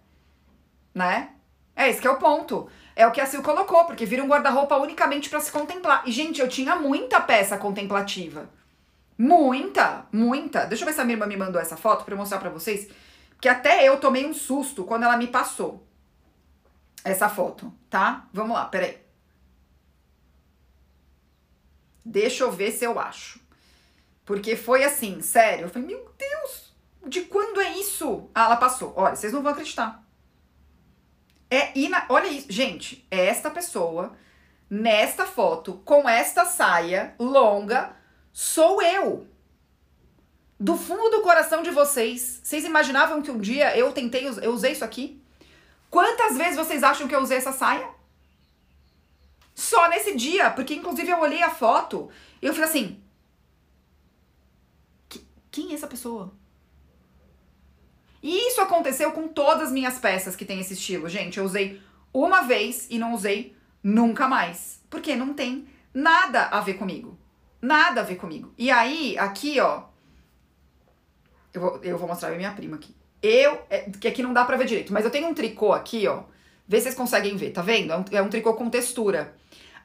né? 0.95 1.31
É 1.75 1.89
esse 1.89 2.01
que 2.01 2.07
é 2.07 2.11
o 2.11 2.19
ponto. 2.19 2.69
É 2.95 3.07
o 3.07 3.11
que 3.11 3.21
a 3.21 3.27
Sil 3.27 3.41
colocou, 3.43 3.85
porque 3.85 4.05
vira 4.05 4.23
um 4.23 4.29
guarda-roupa 4.29 4.77
unicamente 4.77 5.31
para 5.31 5.41
se 5.41 5.51
contemplar. 5.51 6.03
E, 6.07 6.13
gente, 6.13 6.41
eu 6.41 6.49
tinha 6.49 6.77
muita 6.77 7.21
peça 7.21 7.57
contemplativa. 7.57 8.51
Muita, 9.17 10.07
muita. 10.13 10.67
Deixa 10.67 10.85
eu 10.85 10.87
ver 10.87 10.93
se 10.93 11.01
a 11.01 11.05
minha 11.05 11.15
irmã 11.15 11.27
me 11.27 11.37
mandou 11.37 11.61
essa 11.61 11.77
foto 11.77 12.05
para 12.05 12.17
mostrar 12.17 12.39
para 12.39 12.51
vocês. 12.51 12.89
Que 13.41 13.49
até 13.49 13.89
eu 13.89 13.99
tomei 13.99 14.27
um 14.27 14.35
susto 14.35 14.85
quando 14.85 15.05
ela 15.05 15.17
me 15.17 15.27
passou 15.27 15.87
essa 17.03 17.29
foto, 17.29 17.73
tá? 17.89 18.27
Vamos 18.33 18.55
lá, 18.55 18.67
peraí. 18.67 19.02
Deixa 22.05 22.45
eu 22.45 22.53
ver 22.53 22.73
se 22.73 22.85
eu 22.85 22.99
acho. 22.99 23.41
Porque 24.25 24.57
foi 24.57 24.85
assim, 24.85 25.21
sério. 25.21 25.67
Eu 25.67 25.69
falei, 25.69 25.89
meu 25.89 26.13
Deus, 26.17 26.75
de 27.07 27.23
quando 27.23 27.61
é 27.61 27.79
isso? 27.79 28.31
Ah, 28.35 28.45
ela 28.45 28.57
passou. 28.57 28.93
Olha, 28.97 29.17
vocês 29.17 29.33
não 29.33 29.43
vão 29.43 29.53
acreditar. 29.53 30.03
É 31.51 31.77
ina... 31.79 32.07
Olha 32.09 32.29
isso, 32.29 32.47
gente, 32.51 33.07
é 33.11 33.27
esta 33.27 33.51
pessoa 33.51 34.17
nesta 34.71 35.27
foto 35.27 35.75
com 35.85 36.09
esta 36.09 36.47
saia 36.47 37.15
longa 37.19 37.95
sou 38.33 38.81
eu. 38.81 39.27
Do 40.59 40.77
fundo 40.77 41.11
do 41.11 41.23
coração 41.23 41.63
de 41.63 41.71
vocês, 41.71 42.41
vocês 42.43 42.65
imaginavam 42.65 43.21
que 43.21 43.31
um 43.31 43.39
dia 43.39 43.77
eu 43.77 43.93
tentei, 43.93 44.27
eu 44.27 44.53
usei 44.53 44.73
isso 44.73 44.85
aqui? 44.85 45.21
Quantas 45.91 46.39
vezes 46.39 46.57
vocês 46.57 46.83
acham 46.83 47.07
que 47.07 47.15
eu 47.15 47.21
usei 47.21 47.37
essa 47.37 47.53
saia? 47.53 47.87
Só 49.55 49.89
nesse 49.89 50.17
dia, 50.17 50.51
porque 50.51 50.75
inclusive 50.75 51.11
eu 51.11 51.21
olhei 51.21 51.43
a 51.43 51.51
foto 51.51 52.11
e 52.41 52.47
eu 52.47 52.53
falei 52.53 52.69
assim: 52.69 53.03
quem 55.51 55.71
é 55.71 55.75
essa 55.75 55.87
pessoa? 55.87 56.33
E 58.23 58.49
isso 58.49 58.61
aconteceu 58.61 59.13
com 59.13 59.29
todas 59.29 59.65
as 59.65 59.73
minhas 59.73 59.99
peças 59.99 60.35
que 60.35 60.45
tem 60.45 60.61
esse 60.61 60.75
estilo. 60.75 61.09
Gente, 61.09 61.39
eu 61.39 61.45
usei 61.45 61.81
uma 62.13 62.43
vez 62.43 62.87
e 62.89 62.99
não 62.99 63.13
usei 63.13 63.55
nunca 63.83 64.27
mais. 64.29 64.81
Porque 64.89 65.15
não 65.15 65.35
tem 65.35 65.67
nada 65.93 66.47
a 66.47 66.61
ver 66.61 66.75
comigo. 66.75 67.19
Nada 67.61 68.01
a 68.01 68.05
ver 68.05 68.17
comigo. 68.17 68.53
E 68.57 68.71
aí, 68.71 69.19
aqui, 69.19 69.61
ó. 69.61 69.85
Eu 71.53 71.61
vou, 71.61 71.81
eu 71.83 71.99
vou 71.99 72.09
mostrar 72.09 72.33
a 72.33 72.37
minha 72.37 72.53
prima 72.53 72.77
aqui. 72.77 72.95
Eu. 73.21 73.61
É, 73.69 73.91
que 73.91 74.09
aqui 74.09 74.23
não 74.23 74.33
dá 74.33 74.45
pra 74.45 74.57
ver 74.57 74.67
direito, 74.67 74.93
mas 74.93 75.05
eu 75.05 75.11
tenho 75.11 75.29
um 75.29 75.35
tricô 75.35 75.73
aqui, 75.73 76.07
ó. 76.07 76.25
Vê 76.67 76.79
se 76.79 76.85
vocês 76.85 76.95
conseguem 76.95 77.37
ver, 77.37 77.51
tá 77.51 77.63
vendo? 77.63 77.93
É 77.93 77.97
um, 77.97 78.05
é 78.13 78.23
um 78.23 78.29
tricô 78.29 78.55
com 78.55 78.71
textura. 78.71 79.35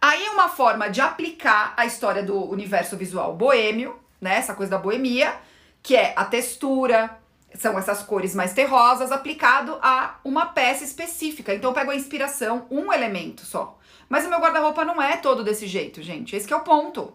Aí 0.01 0.25
é 0.25 0.31
uma 0.31 0.47
forma 0.47 0.89
de 0.89 1.01
aplicar 1.01 1.73
a 1.75 1.85
história 1.85 2.23
do 2.23 2.37
universo 2.49 2.95
visual 2.95 3.35
boêmio, 3.35 3.99
né? 4.21 4.35
Essa 4.35 4.53
coisa 4.53 4.71
da 4.71 4.77
boemia, 4.77 5.35
que 5.81 5.95
é 5.95 6.13
a 6.15 6.23
textura, 6.23 7.17
são 7.55 7.77
essas 7.77 8.03
cores 8.03 8.35
mais 8.35 8.53
terrosas 8.53 9.11
aplicado 9.11 9.77
a 9.81 10.19
uma 10.23 10.45
peça 10.47 10.83
específica. 10.83 11.53
Então 11.53 11.71
eu 11.71 11.73
pego 11.73 11.91
a 11.91 11.95
inspiração, 11.95 12.67
um 12.69 12.93
elemento 12.93 13.45
só. 13.45 13.77
Mas 14.07 14.25
o 14.25 14.29
meu 14.29 14.39
guarda-roupa 14.39 14.85
não 14.85 15.01
é 15.01 15.17
todo 15.17 15.43
desse 15.43 15.67
jeito, 15.67 16.01
gente. 16.01 16.35
Esse 16.35 16.51
é 16.51 16.55
o 16.55 16.61
ponto. 16.61 17.13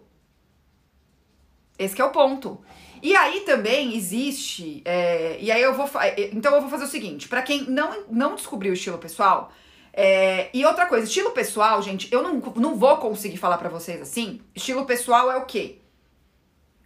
Esse 1.79 2.01
é 2.01 2.05
o 2.05 2.11
ponto. 2.11 2.61
E 3.03 3.17
aí 3.17 3.41
também 3.41 3.97
existe, 3.97 4.81
é, 4.85 5.37
e 5.41 5.51
aí 5.51 5.61
eu 5.61 5.75
vou, 5.75 5.91
é, 6.01 6.31
então 6.33 6.55
eu 6.55 6.61
vou 6.61 6.71
fazer 6.71 6.85
o 6.85 6.89
seguinte, 6.89 7.29
para 7.29 7.43
quem 7.43 7.65
não, 7.65 8.05
não 8.09 8.37
descobriu 8.37 8.71
o 8.71 8.75
estilo 8.75 8.97
pessoal, 8.97 9.53
é, 9.93 10.49
e 10.55 10.65
outra 10.65 10.87
coisa, 10.87 11.05
estilo 11.05 11.33
pessoal, 11.33 11.83
gente, 11.83 12.09
eu 12.13 12.23
não, 12.23 12.35
não 12.55 12.77
vou 12.77 12.97
conseguir 12.99 13.39
falar 13.39 13.59
para 13.59 13.69
vocês 13.69 14.01
assim, 14.01 14.41
estilo 14.55 14.87
pessoal 14.87 15.31
é 15.33 15.37
o 15.37 15.45
quê? 15.45 15.81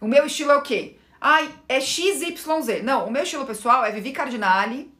O 0.01 0.07
meu 0.07 0.25
estilo 0.25 0.51
é 0.51 0.55
o 0.55 0.61
quê? 0.61 0.97
Ai, 1.19 1.49
é 1.67 1.79
XYZ. 1.79 2.83
Não, 2.83 3.07
o 3.07 3.11
meu 3.11 3.23
estilo 3.23 3.45
pessoal 3.45 3.83
é 3.83 3.91
Vivi 3.91 4.11
Cardinale. 4.11 4.93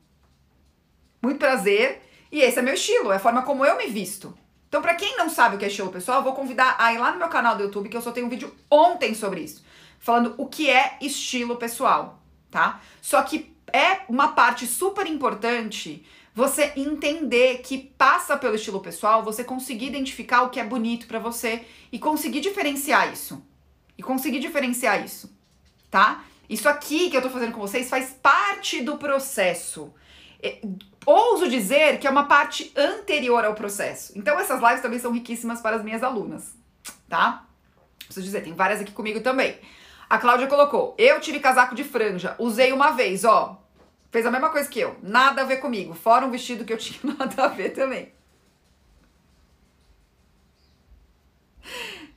Muito 1.21 1.37
prazer. 1.37 2.01
E 2.31 2.41
esse 2.41 2.59
é 2.59 2.61
meu 2.61 2.73
estilo, 2.73 3.11
é 3.11 3.15
a 3.15 3.19
forma 3.19 3.43
como 3.43 3.65
eu 3.65 3.77
me 3.77 3.87
visto. 3.87 4.37
Então, 4.67 4.81
para 4.81 4.95
quem 4.95 5.15
não 5.15 5.29
sabe 5.29 5.55
o 5.55 5.59
que 5.59 5.65
é 5.65 5.69
estilo 5.69 5.91
pessoal, 5.91 6.23
vou 6.23 6.33
convidar 6.33 6.75
a 6.77 6.93
ir 6.93 6.97
lá 6.97 7.11
no 7.11 7.19
meu 7.19 7.29
canal 7.29 7.55
do 7.55 7.63
YouTube, 7.63 7.87
que 7.87 7.95
eu 7.95 8.01
só 8.01 8.11
tenho 8.11 8.25
um 8.25 8.29
vídeo 8.29 8.53
ontem 8.69 9.13
sobre 9.13 9.41
isso, 9.41 9.63
falando 9.99 10.35
o 10.37 10.47
que 10.47 10.69
é 10.69 10.97
estilo 11.01 11.55
pessoal, 11.57 12.21
tá? 12.49 12.81
Só 13.01 13.21
que 13.23 13.55
é 13.71 14.01
uma 14.07 14.29
parte 14.29 14.65
super 14.65 15.05
importante 15.05 16.05
você 16.33 16.71
entender 16.75 17.63
que 17.63 17.79
passa 17.97 18.37
pelo 18.37 18.55
estilo 18.55 18.79
pessoal, 18.79 19.23
você 19.23 19.43
conseguir 19.43 19.87
identificar 19.87 20.43
o 20.43 20.49
que 20.51 20.59
é 20.59 20.63
bonito 20.63 21.07
para 21.07 21.17
você 21.17 21.65
e 21.91 21.97
conseguir 21.97 22.41
diferenciar 22.41 23.11
isso. 23.11 23.43
E 23.97 24.03
conseguir 24.03 24.39
diferenciar 24.39 25.03
isso, 25.03 25.35
tá? 25.89 26.23
Isso 26.47 26.69
aqui 26.69 27.09
que 27.09 27.17
eu 27.17 27.21
tô 27.23 27.31
fazendo 27.31 27.53
com 27.53 27.59
vocês 27.59 27.89
faz 27.89 28.11
parte 28.21 28.83
do 28.83 28.97
processo. 28.97 29.91
Ouso 31.03 31.49
dizer 31.49 31.97
que 31.97 32.05
é 32.05 32.09
uma 32.09 32.25
parte 32.25 32.71
anterior 32.75 33.43
ao 33.43 33.55
processo. 33.55 34.13
Então 34.15 34.39
essas 34.39 34.61
lives 34.61 34.81
também 34.81 34.99
são 34.99 35.11
riquíssimas 35.11 35.59
para 35.59 35.77
as 35.77 35.83
minhas 35.83 36.03
alunas, 36.03 36.55
tá? 37.09 37.47
Preciso 37.97 38.23
dizer, 38.25 38.43
tem 38.43 38.53
várias 38.53 38.79
aqui 38.79 38.91
comigo 38.91 39.21
também. 39.21 39.57
A 40.09 40.17
Cláudia 40.17 40.47
colocou: 40.47 40.95
"Eu 40.97 41.19
tive 41.19 41.39
casaco 41.39 41.75
de 41.75 41.83
franja, 41.83 42.35
usei 42.39 42.71
uma 42.71 42.91
vez, 42.91 43.25
ó, 43.25 43.61
Fez 44.09 44.25
a 44.25 44.31
mesma 44.31 44.49
coisa 44.49 44.69
que 44.69 44.79
eu. 44.79 44.95
Nada 45.03 45.41
a 45.41 45.45
ver 45.45 45.57
comigo. 45.57 45.93
Fora 45.93 46.25
um 46.25 46.31
vestido 46.31 46.63
que 46.65 46.73
eu 46.73 46.77
tinha 46.79 47.13
nada 47.13 47.45
a 47.45 47.47
ver 47.47 47.71
também. 47.71 48.11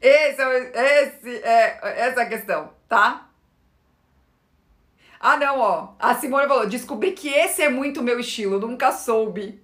Esse, 0.00 0.40
é 0.40 1.02
esse 1.02 1.42
é, 1.42 2.08
essa 2.08 2.20
é 2.20 2.22
a 2.22 2.28
questão, 2.28 2.72
tá? 2.88 3.28
Ah, 5.18 5.36
não, 5.36 5.58
ó. 5.58 5.94
A 5.98 6.14
Simone 6.14 6.48
falou: 6.48 6.66
descobri 6.66 7.12
que 7.12 7.28
esse 7.28 7.62
é 7.62 7.68
muito 7.68 8.02
meu 8.02 8.18
estilo, 8.18 8.58
nunca 8.58 8.92
soube. 8.92 9.62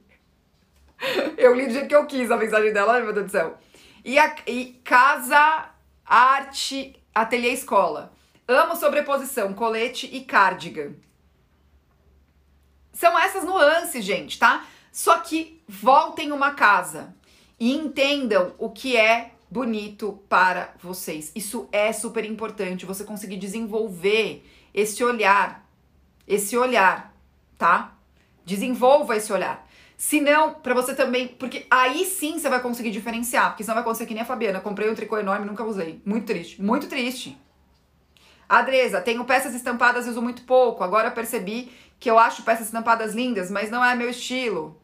Eu 1.38 1.54
li 1.54 1.66
do 1.66 1.72
jeito 1.72 1.88
que 1.88 1.94
eu 1.94 2.06
quis 2.06 2.30
a 2.30 2.36
mensagem 2.36 2.72
dela, 2.72 2.94
ai 2.94 3.02
meu 3.02 3.12
Deus 3.12 3.26
do 3.26 3.32
céu. 3.32 3.58
E, 4.04 4.18
a, 4.18 4.34
e 4.46 4.80
casa, 4.84 5.70
arte, 6.04 7.02
ateliê 7.14 7.52
escola. 7.52 8.15
Amo 8.48 8.76
sobreposição, 8.76 9.52
colete 9.52 10.08
e 10.12 10.20
cardigan. 10.20 10.92
São 12.92 13.18
essas 13.18 13.44
nuances, 13.44 14.04
gente, 14.04 14.38
tá? 14.38 14.64
Só 14.92 15.18
que 15.18 15.60
voltem 15.68 16.32
uma 16.32 16.52
casa 16.52 17.14
e 17.58 17.72
entendam 17.72 18.54
o 18.56 18.70
que 18.70 18.96
é 18.96 19.32
bonito 19.50 20.22
para 20.28 20.74
vocês. 20.80 21.32
Isso 21.34 21.68
é 21.72 21.92
super 21.92 22.24
importante, 22.24 22.86
você 22.86 23.04
conseguir 23.04 23.36
desenvolver 23.36 24.44
esse 24.72 25.02
olhar, 25.02 25.68
esse 26.26 26.56
olhar, 26.56 27.14
tá? 27.58 27.96
Desenvolva 28.44 29.16
esse 29.16 29.32
olhar. 29.32 29.66
Se 29.96 30.20
não, 30.20 30.54
para 30.54 30.74
você 30.74 30.94
também, 30.94 31.28
porque 31.28 31.66
aí 31.70 32.04
sim 32.04 32.38
você 32.38 32.48
vai 32.48 32.60
conseguir 32.60 32.90
diferenciar, 32.90 33.50
porque 33.50 33.64
senão 33.64 33.74
vai 33.74 33.82
acontecer 33.82 34.06
que 34.06 34.14
nem 34.14 34.22
a 34.22 34.26
Fabiana, 34.26 34.60
comprei 34.60 34.90
um 34.90 34.94
tricô 34.94 35.18
enorme, 35.18 35.46
nunca 35.46 35.64
usei. 35.64 36.00
Muito 36.04 36.26
triste, 36.26 36.62
muito 36.62 36.86
triste. 36.86 37.36
Adresa, 38.48 39.00
tenho 39.00 39.24
peças 39.24 39.54
estampadas 39.54 40.06
e 40.06 40.10
uso 40.10 40.22
muito 40.22 40.42
pouco. 40.42 40.84
Agora 40.84 41.10
percebi 41.10 41.72
que 41.98 42.10
eu 42.10 42.18
acho 42.18 42.42
peças 42.42 42.66
estampadas 42.66 43.14
lindas, 43.14 43.50
mas 43.50 43.70
não 43.70 43.84
é 43.84 43.94
meu 43.94 44.08
estilo. 44.08 44.80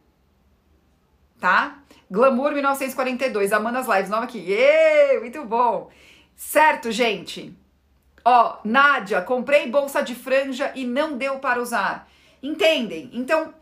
Tá? 1.39 1.79
Glamour 2.09 2.51
1942, 2.51 3.51
Amanda 3.53 3.79
as 3.79 3.87
Lives, 3.87 4.09
nova 4.09 4.25
aqui. 4.25 4.39
Êêê, 4.39 5.19
muito 5.19 5.43
bom. 5.45 5.89
Certo, 6.35 6.91
gente? 6.91 7.55
Ó, 8.25 8.57
Nádia, 8.63 9.21
comprei 9.21 9.69
bolsa 9.69 10.01
de 10.01 10.15
franja 10.15 10.71
e 10.75 10.85
não 10.85 11.17
deu 11.17 11.39
para 11.39 11.61
usar. 11.61 12.09
Entendem? 12.41 13.09
Então, 13.13 13.53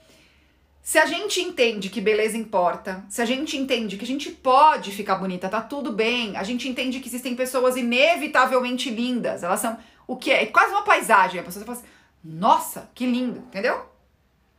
se 0.82 0.98
a 0.98 1.06
gente 1.06 1.40
entende 1.40 1.90
que 1.90 2.02
beleza 2.02 2.38
importa, 2.38 3.06
se 3.08 3.22
a 3.22 3.26
gente 3.26 3.56
entende 3.56 3.98
que 3.98 4.04
a 4.04 4.08
gente 4.08 4.32
pode 4.32 4.92
ficar 4.92 5.16
bonita, 5.16 5.48
tá 5.48 5.62
tudo 5.62 5.92
bem, 5.92 6.36
a 6.36 6.44
gente 6.44 6.68
entende 6.68 7.00
que 7.00 7.08
existem 7.08 7.36
pessoas 7.36 7.78
inevitavelmente 7.78 8.90
lindas, 8.90 9.44
elas 9.44 9.60
são 9.60 9.78
o 10.12 10.17
que 10.17 10.30
é? 10.30 10.43
é 10.43 10.45
quase 10.47 10.71
uma 10.71 10.84
paisagem. 10.84 11.39
A 11.39 11.43
pessoa 11.43 11.63
fala 11.63 11.78
assim, 11.78 11.88
nossa, 12.21 12.89
que 12.93 13.06
lindo, 13.06 13.39
entendeu? 13.39 13.86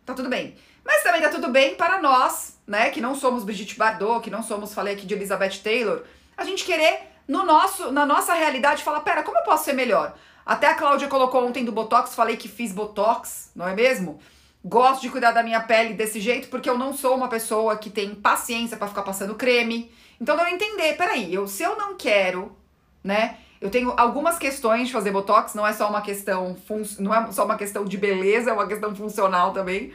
Tá 0.06 0.14
tudo 0.14 0.30
bem. 0.30 0.56
Mas 0.82 1.02
também 1.02 1.20
tá 1.20 1.28
tudo 1.28 1.50
bem 1.50 1.74
para 1.74 2.00
nós, 2.00 2.58
né, 2.66 2.88
que 2.88 3.02
não 3.02 3.14
somos 3.14 3.44
Brigitte 3.44 3.76
Bardot, 3.76 4.22
que 4.22 4.30
não 4.30 4.42
somos, 4.42 4.72
falei 4.72 4.94
aqui 4.94 5.04
de 5.04 5.12
Elizabeth 5.12 5.58
Taylor, 5.62 6.04
a 6.38 6.44
gente 6.44 6.64
querer 6.64 7.12
no 7.28 7.44
nosso, 7.44 7.92
na 7.92 8.06
nossa 8.06 8.32
realidade 8.32 8.82
falar, 8.82 9.00
pera, 9.00 9.22
como 9.22 9.36
eu 9.36 9.44
posso 9.44 9.66
ser 9.66 9.74
melhor? 9.74 10.16
Até 10.44 10.68
a 10.68 10.74
Cláudia 10.74 11.06
colocou 11.06 11.46
ontem 11.46 11.66
do 11.66 11.70
Botox, 11.70 12.14
falei 12.14 12.38
que 12.38 12.48
fiz 12.48 12.72
Botox, 12.72 13.52
não 13.54 13.68
é 13.68 13.74
mesmo? 13.74 14.20
Gosto 14.64 15.02
de 15.02 15.10
cuidar 15.10 15.32
da 15.32 15.42
minha 15.42 15.60
pele 15.60 15.92
desse 15.92 16.18
jeito 16.18 16.48
porque 16.48 16.68
eu 16.68 16.78
não 16.78 16.96
sou 16.96 17.14
uma 17.14 17.28
pessoa 17.28 17.76
que 17.76 17.90
tem 17.90 18.14
paciência 18.14 18.78
para 18.78 18.88
ficar 18.88 19.02
passando 19.02 19.34
creme. 19.34 19.92
Então, 20.18 20.34
eu 20.40 20.46
entender, 20.48 20.96
peraí, 20.96 21.32
eu, 21.32 21.46
se 21.46 21.62
eu 21.62 21.76
não 21.76 21.94
quero, 21.94 22.56
né, 23.04 23.38
eu 23.62 23.70
tenho 23.70 23.94
algumas 23.96 24.38
questões 24.38 24.88
de 24.88 24.92
fazer 24.92 25.12
botox, 25.12 25.54
não 25.54 25.64
é 25.64 25.72
só 25.72 25.88
uma 25.88 26.02
questão 26.02 26.56
não 26.98 27.14
é 27.14 27.30
só 27.30 27.44
uma 27.44 27.56
questão 27.56 27.84
de 27.84 27.96
beleza, 27.96 28.50
é 28.50 28.52
uma 28.52 28.66
questão 28.66 28.92
funcional 28.92 29.52
também. 29.52 29.94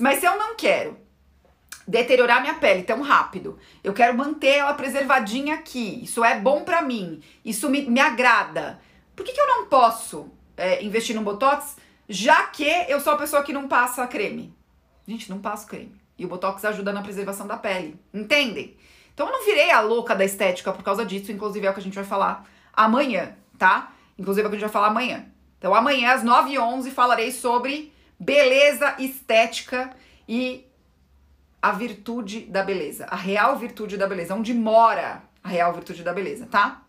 Mas 0.00 0.18
se 0.18 0.26
eu 0.26 0.36
não 0.36 0.56
quero 0.56 0.98
deteriorar 1.86 2.40
minha 2.40 2.54
pele 2.54 2.82
tão 2.82 3.00
rápido, 3.02 3.60
eu 3.84 3.92
quero 3.92 4.18
manter 4.18 4.56
ela 4.56 4.74
preservadinha 4.74 5.54
aqui. 5.54 6.02
Isso 6.02 6.24
é 6.24 6.40
bom 6.40 6.64
para 6.64 6.82
mim, 6.82 7.22
isso 7.44 7.70
me, 7.70 7.82
me 7.82 8.00
agrada. 8.00 8.80
Por 9.14 9.24
que, 9.24 9.32
que 9.32 9.40
eu 9.40 9.46
não 9.46 9.66
posso 9.66 10.28
é, 10.56 10.82
investir 10.82 11.14
no 11.14 11.22
botox, 11.22 11.76
já 12.08 12.42
que 12.48 12.66
eu 12.88 12.98
sou 12.98 13.12
a 13.12 13.16
pessoa 13.18 13.44
que 13.44 13.52
não 13.52 13.68
passa 13.68 14.04
creme? 14.08 14.52
Gente, 15.06 15.30
não 15.30 15.38
passo 15.38 15.68
creme. 15.68 15.94
E 16.18 16.24
o 16.24 16.28
botox 16.28 16.64
ajuda 16.64 16.92
na 16.92 17.02
preservação 17.02 17.46
da 17.46 17.56
pele. 17.56 17.96
Entendem? 18.12 18.76
Então 19.14 19.28
eu 19.28 19.32
não 19.32 19.44
virei 19.44 19.70
a 19.70 19.80
louca 19.80 20.12
da 20.12 20.24
estética 20.24 20.72
por 20.72 20.82
causa 20.82 21.06
disso, 21.06 21.30
inclusive 21.30 21.64
é 21.64 21.70
o 21.70 21.72
que 21.72 21.78
a 21.78 21.82
gente 21.84 21.94
vai 21.94 22.04
falar 22.04 22.55
amanhã, 22.76 23.34
tá? 23.58 23.92
Inclusive 24.18 24.46
é 24.46 24.48
a 24.48 24.52
gente 24.52 24.60
vai 24.60 24.70
falar 24.70 24.88
amanhã. 24.88 25.26
Então, 25.58 25.74
amanhã, 25.74 26.12
às 26.12 26.22
9h11, 26.22 26.90
falarei 26.90 27.32
sobre 27.32 27.92
beleza 28.18 28.94
estética 28.98 29.94
e 30.28 30.66
a 31.60 31.72
virtude 31.72 32.42
da 32.42 32.62
beleza. 32.62 33.06
A 33.06 33.16
real 33.16 33.56
virtude 33.56 33.96
da 33.96 34.06
beleza. 34.06 34.34
Onde 34.34 34.54
mora 34.54 35.22
a 35.42 35.48
real 35.48 35.72
virtude 35.72 36.02
da 36.02 36.12
beleza, 36.12 36.46
tá? 36.46 36.82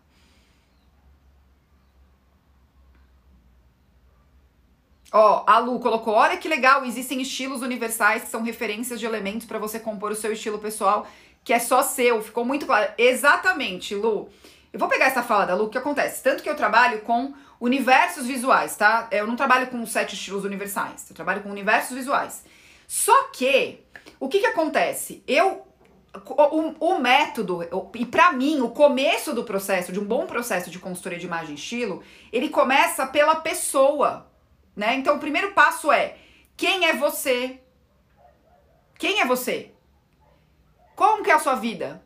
Ó, 5.10 5.44
a 5.46 5.58
Lu 5.58 5.80
colocou: 5.80 6.14
olha 6.14 6.36
que 6.36 6.48
legal, 6.48 6.84
existem 6.84 7.20
estilos 7.22 7.62
universais 7.62 8.24
que 8.24 8.28
são 8.28 8.42
referências 8.42 9.00
de 9.00 9.06
elementos 9.06 9.46
para 9.46 9.58
você 9.58 9.80
compor 9.80 10.12
o 10.12 10.16
seu 10.16 10.32
estilo 10.32 10.58
pessoal, 10.58 11.06
que 11.42 11.52
é 11.52 11.58
só 11.58 11.82
seu. 11.82 12.22
Ficou 12.22 12.44
muito 12.44 12.66
claro. 12.66 12.92
Exatamente, 12.98 13.94
Lu. 13.94 14.28
Eu 14.72 14.78
vou 14.78 14.88
pegar 14.88 15.06
essa 15.06 15.22
fala 15.22 15.46
da 15.46 15.54
Lu, 15.54 15.64
o 15.64 15.68
que 15.68 15.78
acontece? 15.78 16.22
Tanto 16.22 16.42
que 16.42 16.48
eu 16.48 16.56
trabalho 16.56 17.00
com 17.00 17.32
universos 17.60 18.26
visuais, 18.26 18.76
tá? 18.76 19.08
Eu 19.10 19.26
não 19.26 19.36
trabalho 19.36 19.68
com 19.68 19.84
sete 19.86 20.14
estilos 20.14 20.44
universais, 20.44 21.06
eu 21.08 21.16
trabalho 21.16 21.42
com 21.42 21.50
universos 21.50 21.96
visuais. 21.96 22.44
Só 22.86 23.24
que, 23.28 23.84
o 24.20 24.28
que 24.28 24.40
que 24.40 24.46
acontece? 24.46 25.22
Eu 25.26 25.66
o, 26.14 26.94
o, 26.94 26.98
método, 26.98 27.60
e 27.94 28.06
para 28.06 28.32
mim, 28.32 28.60
o 28.60 28.70
começo 28.70 29.34
do 29.34 29.44
processo, 29.44 29.92
de 29.92 30.00
um 30.00 30.04
bom 30.04 30.26
processo 30.26 30.70
de 30.70 30.78
consultoria 30.78 31.18
de 31.18 31.26
imagem 31.26 31.52
e 31.52 31.58
estilo, 31.58 32.02
ele 32.32 32.48
começa 32.48 33.06
pela 33.06 33.36
pessoa, 33.36 34.26
né? 34.74 34.94
Então, 34.94 35.16
o 35.16 35.20
primeiro 35.20 35.52
passo 35.52 35.92
é: 35.92 36.16
quem 36.56 36.86
é 36.86 36.94
você? 36.94 37.60
Quem 38.98 39.20
é 39.20 39.24
você? 39.24 39.70
Como 40.96 41.22
que 41.22 41.30
é 41.30 41.34
a 41.34 41.38
sua 41.38 41.54
vida? 41.54 42.02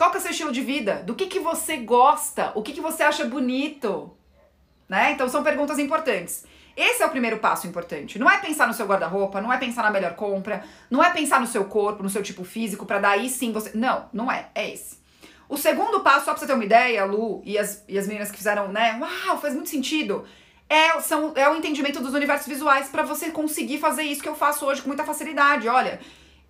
Qual 0.00 0.10
que 0.10 0.16
é 0.16 0.20
o 0.20 0.22
seu 0.22 0.30
estilo 0.30 0.50
de 0.50 0.62
vida? 0.62 1.02
Do 1.02 1.14
que, 1.14 1.26
que 1.26 1.38
você 1.38 1.76
gosta? 1.76 2.52
O 2.54 2.62
que, 2.62 2.72
que 2.72 2.80
você 2.80 3.02
acha 3.02 3.26
bonito? 3.26 4.10
Né? 4.88 5.12
Então 5.12 5.28
são 5.28 5.42
perguntas 5.42 5.78
importantes. 5.78 6.46
Esse 6.74 7.02
é 7.02 7.06
o 7.06 7.10
primeiro 7.10 7.36
passo 7.36 7.66
importante. 7.66 8.18
Não 8.18 8.30
é 8.30 8.38
pensar 8.38 8.66
no 8.66 8.72
seu 8.72 8.86
guarda-roupa, 8.86 9.42
não 9.42 9.52
é 9.52 9.58
pensar 9.58 9.82
na 9.82 9.90
melhor 9.90 10.14
compra, 10.14 10.64
não 10.90 11.04
é 11.04 11.10
pensar 11.10 11.38
no 11.38 11.46
seu 11.46 11.66
corpo, 11.66 12.02
no 12.02 12.08
seu 12.08 12.22
tipo 12.22 12.44
físico, 12.44 12.86
para 12.86 12.98
daí 12.98 13.28
sim 13.28 13.52
você. 13.52 13.72
Não, 13.74 14.08
não 14.10 14.32
é. 14.32 14.48
É 14.54 14.70
esse. 14.70 14.96
O 15.46 15.58
segundo 15.58 16.00
passo, 16.00 16.24
só 16.24 16.30
pra 16.30 16.40
você 16.40 16.46
ter 16.46 16.54
uma 16.54 16.64
ideia, 16.64 17.04
Lu 17.04 17.42
e 17.44 17.58
as, 17.58 17.84
e 17.86 17.98
as 17.98 18.06
meninas 18.06 18.30
que 18.30 18.38
fizeram, 18.38 18.68
né? 18.68 18.98
Uau, 18.98 19.38
faz 19.38 19.52
muito 19.52 19.68
sentido. 19.68 20.24
É, 20.66 20.98
são, 21.00 21.34
é 21.36 21.46
o 21.46 21.56
entendimento 21.56 22.00
dos 22.00 22.14
universos 22.14 22.46
visuais 22.46 22.88
para 22.88 23.02
você 23.02 23.30
conseguir 23.30 23.76
fazer 23.76 24.04
isso 24.04 24.22
que 24.22 24.28
eu 24.30 24.34
faço 24.34 24.64
hoje 24.64 24.80
com 24.80 24.88
muita 24.88 25.04
facilidade. 25.04 25.68
Olha, 25.68 26.00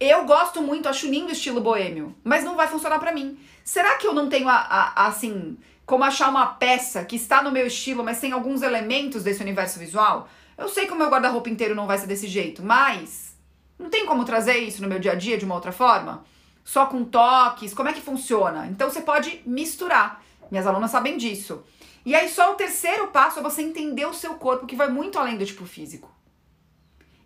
eu 0.01 0.25
gosto 0.25 0.63
muito, 0.63 0.89
acho 0.89 1.07
lindo 1.07 1.29
o 1.29 1.33
estilo 1.33 1.61
boêmio, 1.61 2.17
mas 2.25 2.43
não 2.43 2.57
vai 2.57 2.67
funcionar 2.67 2.99
para 2.99 3.13
mim. 3.13 3.39
Será 3.63 3.99
que 3.99 4.07
eu 4.07 4.15
não 4.15 4.31
tenho 4.31 4.49
a, 4.49 4.55
a, 4.55 5.03
a, 5.03 5.07
assim, 5.09 5.59
como 5.85 6.05
achar 6.05 6.31
uma 6.31 6.47
peça 6.47 7.05
que 7.05 7.17
está 7.17 7.43
no 7.43 7.53
meu 7.53 7.67
estilo, 7.67 8.03
mas 8.03 8.19
tem 8.19 8.33
alguns 8.33 8.63
elementos 8.63 9.23
desse 9.23 9.43
universo 9.43 9.79
visual? 9.79 10.29
Eu 10.57 10.69
sei 10.69 10.87
que 10.87 10.93
o 10.93 10.97
meu 10.97 11.11
guarda-roupa 11.11 11.51
inteiro 11.51 11.75
não 11.75 11.87
vai 11.87 11.99
ser 11.99 12.07
desse 12.07 12.27
jeito, 12.27 12.63
mas 12.63 13.37
não 13.79 13.91
tem 13.91 14.07
como 14.07 14.25
trazer 14.25 14.59
isso 14.59 14.81
no 14.81 14.89
meu 14.89 14.99
dia 14.99 15.13
a 15.13 15.15
dia 15.15 15.37
de 15.37 15.45
uma 15.45 15.55
outra 15.55 15.73
forma? 15.73 16.25
Só 16.65 16.87
com 16.87 17.05
toques? 17.05 17.75
Como 17.75 17.89
é 17.89 17.93
que 17.93 18.01
funciona? 18.01 18.67
Então 18.67 18.91
você 18.91 19.01
pode 19.01 19.43
misturar. 19.45 20.23
Minhas 20.51 20.67
alunas 20.67 20.91
sabem 20.91 21.17
disso. 21.17 21.63
E 22.05 22.15
aí 22.15 22.29
só 22.29 22.53
o 22.53 22.57
terceiro 22.57 23.09
passo 23.09 23.39
é 23.39 23.43
você 23.43 23.61
entender 23.63 24.07
o 24.07 24.15
seu 24.15 24.35
corpo, 24.35 24.67
que 24.67 24.77
vai 24.77 24.89
muito 24.89 25.19
além 25.19 25.37
do 25.37 25.45
tipo 25.45 25.67
físico. 25.67 26.11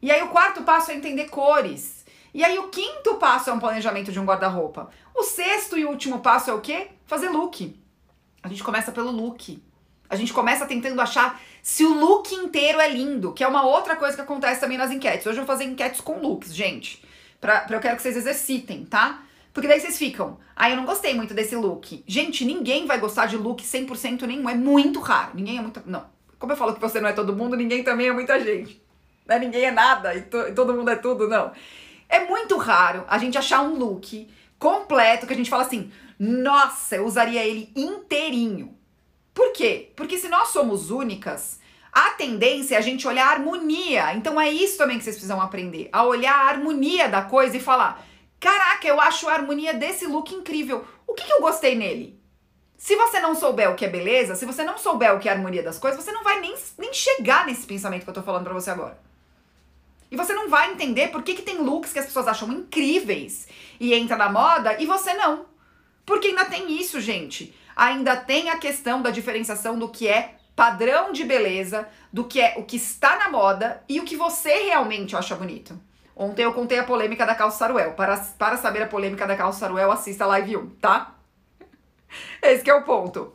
E 0.03 0.11
aí 0.11 0.23
o 0.23 0.29
quarto 0.29 0.63
passo 0.63 0.91
é 0.91 0.95
entender 0.95 1.29
cores. 1.29 2.04
E 2.35 2.43
aí 2.43 2.59
o 2.59 2.69
quinto 2.69 3.15
passo 3.15 3.49
é 3.49 3.53
um 3.53 3.61
planejamento 3.61 4.11
de 4.11 4.19
um 4.19 4.25
guarda-roupa. 4.25 4.91
O 5.15 5.23
sexto 5.23 5.79
e 5.79 5.85
último 5.85 6.19
passo 6.19 6.51
é 6.51 6.53
o 6.53 6.61
quê? 6.61 6.89
Fazer 7.07 7.29
look. 7.29 7.81
A 8.43 8.49
gente 8.49 8.65
começa 8.65 8.91
pelo 8.91 9.13
look. 9.13 9.63
A 10.11 10.17
gente 10.17 10.33
começa 10.33 10.67
tentando 10.67 11.01
achar 11.01 11.41
se 11.63 11.85
o 11.85 11.95
look 11.95 12.35
inteiro 12.35 12.81
é 12.81 12.89
lindo, 12.89 13.33
que 13.33 13.45
é 13.45 13.49
uma 13.49 13.65
outra 13.65 13.95
coisa 13.95 14.17
que 14.17 14.21
acontece 14.21 14.61
também 14.61 14.77
nas 14.77 14.91
enquetes. 14.91 15.27
Hoje 15.27 15.39
eu 15.39 15.47
vou 15.47 15.57
fazer 15.57 15.65
enquetes 15.65 16.01
com 16.01 16.19
looks, 16.19 16.53
gente. 16.53 17.03
Pra, 17.41 17.61
pra 17.61 17.77
eu 17.77 17.81
quero 17.81 17.97
que 17.97 18.03
vocês 18.03 18.17
exercitem, 18.17 18.85
tá? 18.85 19.23
Porque 19.53 19.69
daí 19.69 19.79
vocês 19.79 19.97
ficam, 19.97 20.37
ah, 20.57 20.69
eu 20.69 20.77
não 20.77 20.85
gostei 20.85 21.15
muito 21.15 21.33
desse 21.33 21.55
look. 21.55 22.03
Gente, 22.05 22.45
ninguém 22.45 22.85
vai 22.85 22.99
gostar 22.99 23.27
de 23.27 23.37
look 23.37 23.63
100% 23.63 24.23
nenhum, 24.23 24.51
é 24.51 24.55
muito 24.55 24.99
raro. 24.99 25.31
Ninguém 25.35 25.59
é 25.59 25.63
muito. 25.63 25.81
Não. 25.87 26.05
Como 26.39 26.53
eu 26.53 26.57
falo 26.57 26.75
que 26.75 26.81
você 26.81 27.01
não 27.01 27.09
é 27.09 27.13
todo 27.13 27.35
mundo, 27.35 27.57
ninguém 27.57 27.85
também 27.85 28.09
é 28.09 28.13
muita 28.13 28.41
gente. 28.41 28.83
Né? 29.25 29.39
Ninguém 29.39 29.67
é 29.67 29.71
nada 29.71 30.15
e, 30.15 30.23
to, 30.23 30.39
e 30.49 30.53
todo 30.53 30.75
mundo 30.75 30.91
é 30.91 30.97
tudo, 30.97 31.29
não. 31.29 31.53
É 32.15 32.27
muito 32.27 32.57
raro 32.57 33.05
a 33.09 33.19
gente 33.19 33.37
achar 33.37 33.61
um 33.61 33.77
look 33.77 34.31
completo 34.57 35.27
que 35.27 35.33
a 35.33 35.37
gente 35.37 35.51
fala 35.51 35.65
assim, 35.65 35.91
nossa, 36.17 36.95
eu 36.95 37.07
usaria 37.07 37.43
ele 37.43 37.73
inteirinho. 37.75 38.79
Por 39.35 39.53
quê? 39.53 39.91
Porque 39.97 40.17
se 40.17 40.29
nós 40.29 40.51
somos 40.51 40.93
únicas, 40.93 41.59
a 41.93 42.11
tendência 42.11 42.77
é 42.77 42.79
a 42.79 42.81
gente 42.81 43.09
olhar 43.09 43.27
a 43.27 43.33
harmonia. 43.33 44.15
Então 44.15 44.41
é 44.41 44.49
isso 44.49 44.79
também 44.79 44.97
que 44.97 45.03
vocês 45.03 45.17
precisam 45.17 45.41
aprender, 45.41 45.89
a 45.93 46.05
olhar 46.05 46.37
a 46.37 46.49
harmonia 46.51 47.09
da 47.09 47.23
coisa 47.23 47.57
e 47.57 47.61
falar 47.61 48.07
Caraca, 48.39 48.87
eu 48.87 49.01
acho 49.01 49.29
a 49.29 49.33
harmonia 49.33 49.75
desse 49.75 50.07
look 50.07 50.33
incrível. 50.33 50.85
O 51.09 51.15
que, 51.15 51.25
que 51.25 51.33
eu 51.33 51.41
gostei 51.41 51.75
nele? 51.75 52.23
Se 52.77 52.95
você 52.95 53.19
não 53.19 53.35
souber 53.35 53.73
o 53.73 53.75
que 53.75 53.87
é 53.87 53.89
beleza, 53.89 54.37
se 54.37 54.47
você 54.47 54.63
não 54.63 54.79
souber 54.79 55.17
o 55.17 55.19
que 55.19 55.29
é 55.29 55.33
a 55.33 55.35
harmonia 55.35 55.65
das 55.65 55.81
coisas, 55.81 56.01
você 56.01 56.13
não 56.13 56.23
vai 56.23 56.39
nem, 56.39 56.55
nem 56.79 56.95
chegar 56.95 57.45
nesse 57.45 57.67
pensamento 57.67 58.05
que 58.05 58.11
eu 58.11 58.15
tô 58.15 58.23
falando 58.23 58.45
pra 58.45 58.55
você 58.55 58.71
agora. 58.71 59.03
E 60.15 60.17
você 60.17 60.33
não 60.33 60.49
vai 60.49 60.71
entender 60.71 61.09
por 61.09 61.25
que, 61.25 61.35
que 61.35 61.43
tem 61.43 61.59
looks 61.59 61.93
que 61.93 61.99
as 61.99 62.07
pessoas 62.07 62.29
acham 62.29 62.49
incríveis 62.53 63.49
e 63.81 63.93
entra 63.93 64.17
na 64.17 64.29
moda 64.29 64.81
e 64.81 64.87
você 64.87 65.13
não. 65.15 65.47
Porque 66.07 66.29
ainda 66.29 66.45
tem 66.45 66.81
isso, 66.81 67.01
gente. 67.01 67.53
Ainda 67.75 68.17
tem 68.17 68.49
a 68.49 68.57
questão 68.57 69.03
da 69.03 69.11
diferenciação 69.11 69.77
do 69.77 69.89
que 69.89 70.07
é 70.07 70.37
padrão 70.55 71.11
de 71.11 71.25
beleza, 71.25 71.89
do 72.13 72.23
que 72.23 72.41
é 72.41 72.55
o 72.57 72.63
que 72.63 72.77
está 72.77 73.17
na 73.17 73.29
moda 73.29 73.83
e 73.89 73.99
o 73.99 74.05
que 74.05 74.17
você 74.17 74.55
realmente 74.67 75.17
acha 75.17 75.35
bonito. 75.35 75.77
Ontem 76.15 76.45
eu 76.45 76.53
contei 76.53 76.79
a 76.79 76.85
polêmica 76.85 77.27
da 77.27 77.35
calça 77.35 77.59
saruel. 77.59 77.95
Para, 77.95 78.17
para 78.39 78.57
saber 78.57 78.85
a 78.85 78.87
polêmica 78.87 79.27
da 79.27 79.35
calça 79.35 79.59
saruel, 79.59 79.91
assista 79.91 80.23
a 80.23 80.29
live 80.29 80.59
1, 80.59 80.71
tá? 80.77 81.17
Esse 82.41 82.71
é 82.71 82.75
o 82.75 82.85
ponto. 82.85 83.35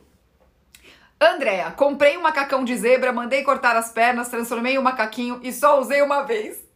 Andréa, 1.20 1.72
comprei 1.72 2.16
um 2.16 2.22
macacão 2.22 2.64
de 2.64 2.74
zebra, 2.74 3.12
mandei 3.12 3.42
cortar 3.42 3.76
as 3.76 3.92
pernas, 3.92 4.30
transformei 4.30 4.78
um 4.78 4.82
macaquinho 4.82 5.38
e 5.42 5.52
só 5.52 5.78
usei 5.78 6.00
uma 6.00 6.22
vez. 6.22 6.69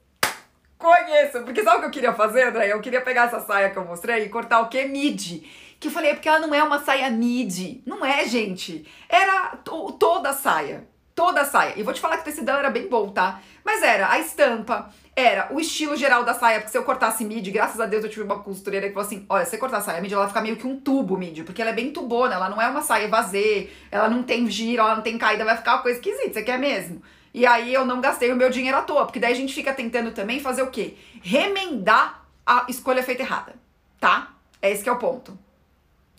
Conheço, 0.78 1.42
porque 1.42 1.62
sabe 1.62 1.78
o 1.78 1.80
que 1.80 1.86
eu 1.86 1.90
queria 1.90 2.12
fazer, 2.12 2.48
Andréia? 2.48 2.72
Eu 2.72 2.80
queria 2.80 3.00
pegar 3.00 3.24
essa 3.26 3.40
saia 3.40 3.70
que 3.70 3.76
eu 3.76 3.84
mostrei 3.84 4.24
e 4.24 4.28
cortar 4.28 4.60
o 4.60 4.68
que? 4.68 4.84
Midi. 4.84 5.48
Que 5.80 5.88
eu 5.88 5.92
falei, 5.92 6.10
é 6.10 6.14
porque 6.14 6.28
ela 6.28 6.40
não 6.40 6.54
é 6.54 6.62
uma 6.62 6.78
saia 6.78 7.10
midi. 7.10 7.82
Não 7.86 8.04
é, 8.04 8.26
gente. 8.26 8.86
Era 9.08 9.56
toda 9.98 10.30
a 10.30 10.32
saia. 10.32 10.86
Toda 11.14 11.42
a 11.42 11.44
saia. 11.44 11.74
E 11.76 11.82
vou 11.82 11.94
te 11.94 12.00
falar 12.00 12.16
que 12.16 12.22
o 12.22 12.24
tecidão 12.24 12.58
era 12.58 12.70
bem 12.70 12.88
bom, 12.88 13.10
tá? 13.10 13.40
Mas 13.64 13.82
era 13.82 14.10
a 14.10 14.18
estampa, 14.18 14.90
era 15.16 15.48
o 15.52 15.60
estilo 15.60 15.96
geral 15.96 16.24
da 16.24 16.34
saia, 16.34 16.58
porque 16.58 16.72
se 16.72 16.76
eu 16.76 16.82
cortasse 16.82 17.24
midi, 17.24 17.50
graças 17.50 17.80
a 17.80 17.86
Deus 17.86 18.02
eu 18.02 18.10
tive 18.10 18.24
uma 18.24 18.42
costureira 18.42 18.88
que 18.88 18.92
falou 18.92 19.06
assim: 19.06 19.24
olha, 19.28 19.44
se 19.44 19.52
você 19.52 19.58
cortar 19.58 19.78
a 19.78 19.80
saia 19.80 20.00
midi, 20.02 20.12
ela 20.12 20.26
fica 20.26 20.40
meio 20.40 20.56
que 20.56 20.66
um 20.66 20.78
tubo 20.78 21.16
midi, 21.16 21.44
porque 21.44 21.62
ela 21.62 21.70
é 21.70 21.74
bem 21.74 21.92
tubona, 21.92 22.34
ela 22.34 22.48
não 22.48 22.60
é 22.60 22.68
uma 22.68 22.82
saia 22.82 23.08
vazê, 23.08 23.70
ela 23.90 24.08
não 24.08 24.22
tem 24.22 24.50
giro, 24.50 24.82
ela 24.82 24.96
não 24.96 25.02
tem 25.02 25.16
caída, 25.16 25.44
vai 25.44 25.56
ficar 25.56 25.74
uma 25.74 25.82
coisa 25.82 25.98
esquisita, 25.98 26.34
você 26.34 26.42
quer 26.42 26.58
mesmo? 26.58 27.00
E 27.34 27.44
aí 27.44 27.74
eu 27.74 27.84
não 27.84 28.00
gastei 28.00 28.30
o 28.32 28.36
meu 28.36 28.48
dinheiro 28.48 28.78
à 28.78 28.82
toa, 28.82 29.04
porque 29.04 29.18
daí 29.18 29.32
a 29.32 29.36
gente 29.36 29.52
fica 29.52 29.74
tentando 29.74 30.12
também 30.12 30.38
fazer 30.38 30.62
o 30.62 30.70
quê? 30.70 30.96
Remendar 31.20 32.24
a 32.46 32.64
escolha 32.68 33.02
feita 33.02 33.22
errada, 33.22 33.56
tá? 33.98 34.34
É 34.62 34.70
esse 34.70 34.84
que 34.84 34.88
é 34.88 34.92
o 34.92 34.98
ponto. 34.98 35.36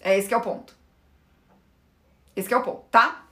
É 0.02 0.18
esse 0.18 0.28
que 0.28 0.34
é 0.34 0.38
o 0.38 0.42
ponto. 0.42 0.76
Esse 2.36 2.54
é 2.54 2.58
o 2.58 2.62
ponto, 2.62 2.84
tá? 2.92 3.24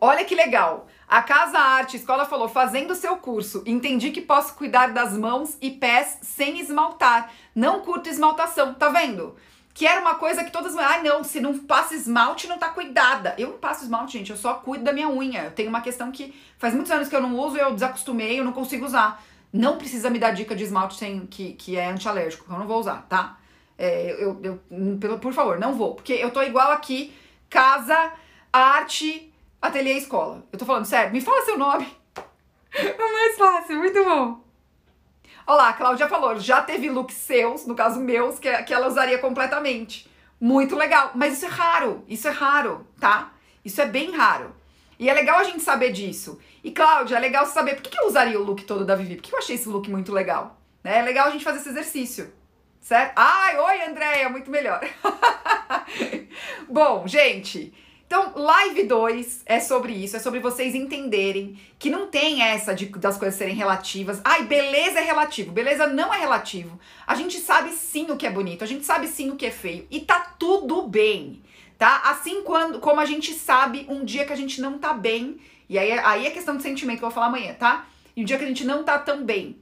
Olha 0.00 0.24
que 0.24 0.34
legal. 0.34 0.88
A 1.06 1.22
Casa 1.22 1.60
Arte 1.60 1.96
Escola 1.96 2.24
falou: 2.24 2.48
fazendo 2.48 2.96
seu 2.96 3.16
curso, 3.18 3.62
entendi 3.64 4.10
que 4.10 4.20
posso 4.20 4.54
cuidar 4.54 4.88
das 4.88 5.16
mãos 5.16 5.56
e 5.60 5.70
pés 5.70 6.18
sem 6.22 6.58
esmaltar. 6.58 7.32
Não 7.54 7.82
curto 7.82 8.08
esmaltação, 8.08 8.74
tá 8.74 8.88
vendo? 8.88 9.36
Que 9.74 9.86
era 9.86 10.00
uma 10.00 10.16
coisa 10.16 10.44
que 10.44 10.50
todas. 10.50 10.76
Ai, 10.76 11.02
não, 11.02 11.24
se 11.24 11.40
não 11.40 11.58
passa 11.58 11.94
esmalte, 11.94 12.46
não 12.46 12.58
tá 12.58 12.68
cuidada. 12.68 13.34
Eu 13.38 13.50
não 13.50 13.58
passo 13.58 13.84
esmalte, 13.84 14.18
gente, 14.18 14.30
eu 14.30 14.36
só 14.36 14.54
cuido 14.54 14.84
da 14.84 14.92
minha 14.92 15.08
unha. 15.08 15.44
Eu 15.44 15.50
tenho 15.50 15.68
uma 15.68 15.80
questão 15.80 16.12
que 16.12 16.34
faz 16.58 16.74
muitos 16.74 16.92
anos 16.92 17.08
que 17.08 17.16
eu 17.16 17.22
não 17.22 17.36
uso, 17.38 17.56
eu 17.56 17.72
desacostumei, 17.72 18.38
eu 18.38 18.44
não 18.44 18.52
consigo 18.52 18.84
usar. 18.84 19.22
Não 19.52 19.78
precisa 19.78 20.10
me 20.10 20.18
dar 20.18 20.32
dica 20.32 20.54
de 20.54 20.64
esmalte 20.64 20.96
sem, 20.96 21.26
que, 21.26 21.52
que 21.54 21.76
é 21.76 21.86
antialérgico, 21.90 22.50
eu 22.50 22.58
não 22.58 22.66
vou 22.66 22.80
usar, 22.80 23.06
tá? 23.08 23.38
É, 23.76 24.12
eu, 24.22 24.40
eu, 24.42 25.18
por 25.18 25.32
favor, 25.32 25.58
não 25.58 25.74
vou. 25.74 25.94
Porque 25.94 26.12
eu 26.12 26.30
tô 26.30 26.42
igual 26.42 26.70
aqui, 26.70 27.14
casa, 27.50 28.12
arte, 28.52 29.32
Ateliê 29.60 29.96
Escola. 29.96 30.44
Eu 30.52 30.58
tô 30.58 30.64
falando 30.64 30.84
sério, 30.84 31.12
me 31.12 31.20
fala 31.20 31.44
seu 31.44 31.58
nome. 31.58 31.86
É 32.74 32.96
mais 32.96 33.36
fácil, 33.36 33.76
muito 33.76 34.02
bom. 34.02 34.42
Olá, 35.44 35.70
a 35.70 35.72
Cláudia 35.72 36.08
falou, 36.08 36.38
já 36.38 36.62
teve 36.62 36.88
looks 36.88 37.16
seus, 37.16 37.66
no 37.66 37.74
caso 37.74 37.98
meus, 37.98 38.38
que, 38.38 38.50
que 38.62 38.72
ela 38.72 38.86
usaria 38.86 39.18
completamente. 39.18 40.08
Muito 40.40 40.76
legal, 40.76 41.10
mas 41.16 41.34
isso 41.34 41.46
é 41.46 41.48
raro, 41.48 42.04
isso 42.06 42.28
é 42.28 42.30
raro, 42.30 42.86
tá? 43.00 43.32
Isso 43.64 43.80
é 43.80 43.86
bem 43.86 44.12
raro. 44.12 44.54
E 45.00 45.10
é 45.10 45.12
legal 45.12 45.40
a 45.40 45.44
gente 45.44 45.60
saber 45.60 45.90
disso. 45.90 46.38
E 46.62 46.70
Cláudia, 46.70 47.16
é 47.16 47.18
legal 47.18 47.44
saber 47.44 47.74
por 47.74 47.82
que, 47.82 47.90
que 47.90 47.98
eu 47.98 48.06
usaria 48.06 48.38
o 48.38 48.44
look 48.44 48.62
todo 48.62 48.84
da 48.84 48.94
Vivi, 48.94 49.16
por 49.16 49.22
que 49.22 49.34
eu 49.34 49.38
achei 49.38 49.56
esse 49.56 49.68
look 49.68 49.90
muito 49.90 50.12
legal. 50.12 50.60
É 50.84 51.02
legal 51.02 51.26
a 51.26 51.30
gente 51.30 51.44
fazer 51.44 51.58
esse 51.58 51.70
exercício, 51.70 52.32
certo? 52.80 53.12
Ai, 53.16 53.58
oi 53.58 53.82
Andréia, 53.82 54.30
muito 54.30 54.48
melhor. 54.48 54.80
Bom, 56.70 57.02
gente, 57.08 57.74
então, 58.12 58.30
live 58.36 58.82
2 58.82 59.40
é 59.46 59.58
sobre 59.58 59.94
isso, 59.94 60.14
é 60.14 60.18
sobre 60.18 60.38
vocês 60.38 60.74
entenderem 60.74 61.58
que 61.78 61.88
não 61.88 62.08
tem 62.08 62.42
essa 62.42 62.74
de, 62.74 62.84
das 62.84 63.16
coisas 63.16 63.38
serem 63.38 63.54
relativas. 63.54 64.20
Ai, 64.22 64.42
beleza 64.42 65.00
é 65.00 65.02
relativo, 65.02 65.50
beleza 65.50 65.86
não 65.86 66.12
é 66.12 66.18
relativo. 66.18 66.78
A 67.06 67.14
gente 67.14 67.38
sabe 67.38 67.72
sim 67.72 68.10
o 68.10 68.16
que 68.18 68.26
é 68.26 68.30
bonito, 68.30 68.62
a 68.62 68.66
gente 68.66 68.84
sabe 68.84 69.08
sim 69.08 69.30
o 69.30 69.36
que 69.36 69.46
é 69.46 69.50
feio 69.50 69.86
e 69.90 70.00
tá 70.00 70.34
tudo 70.38 70.82
bem, 70.82 71.42
tá? 71.78 72.02
Assim 72.04 72.42
quando, 72.42 72.80
como 72.80 73.00
a 73.00 73.06
gente 73.06 73.32
sabe 73.32 73.86
um 73.88 74.04
dia 74.04 74.26
que 74.26 74.32
a 74.34 74.36
gente 74.36 74.60
não 74.60 74.76
tá 74.76 74.92
bem, 74.92 75.40
e 75.66 75.78
aí, 75.78 75.92
aí 75.92 76.26
é 76.26 76.30
questão 76.30 76.54
de 76.54 76.62
sentimento 76.62 76.98
que 76.98 77.04
eu 77.06 77.08
vou 77.08 77.14
falar 77.14 77.28
amanhã, 77.28 77.54
tá? 77.54 77.86
E 78.14 78.20
um 78.20 78.26
dia 78.26 78.36
que 78.36 78.44
a 78.44 78.48
gente 78.48 78.66
não 78.66 78.84
tá 78.84 78.98
tão 78.98 79.24
bem. 79.24 79.56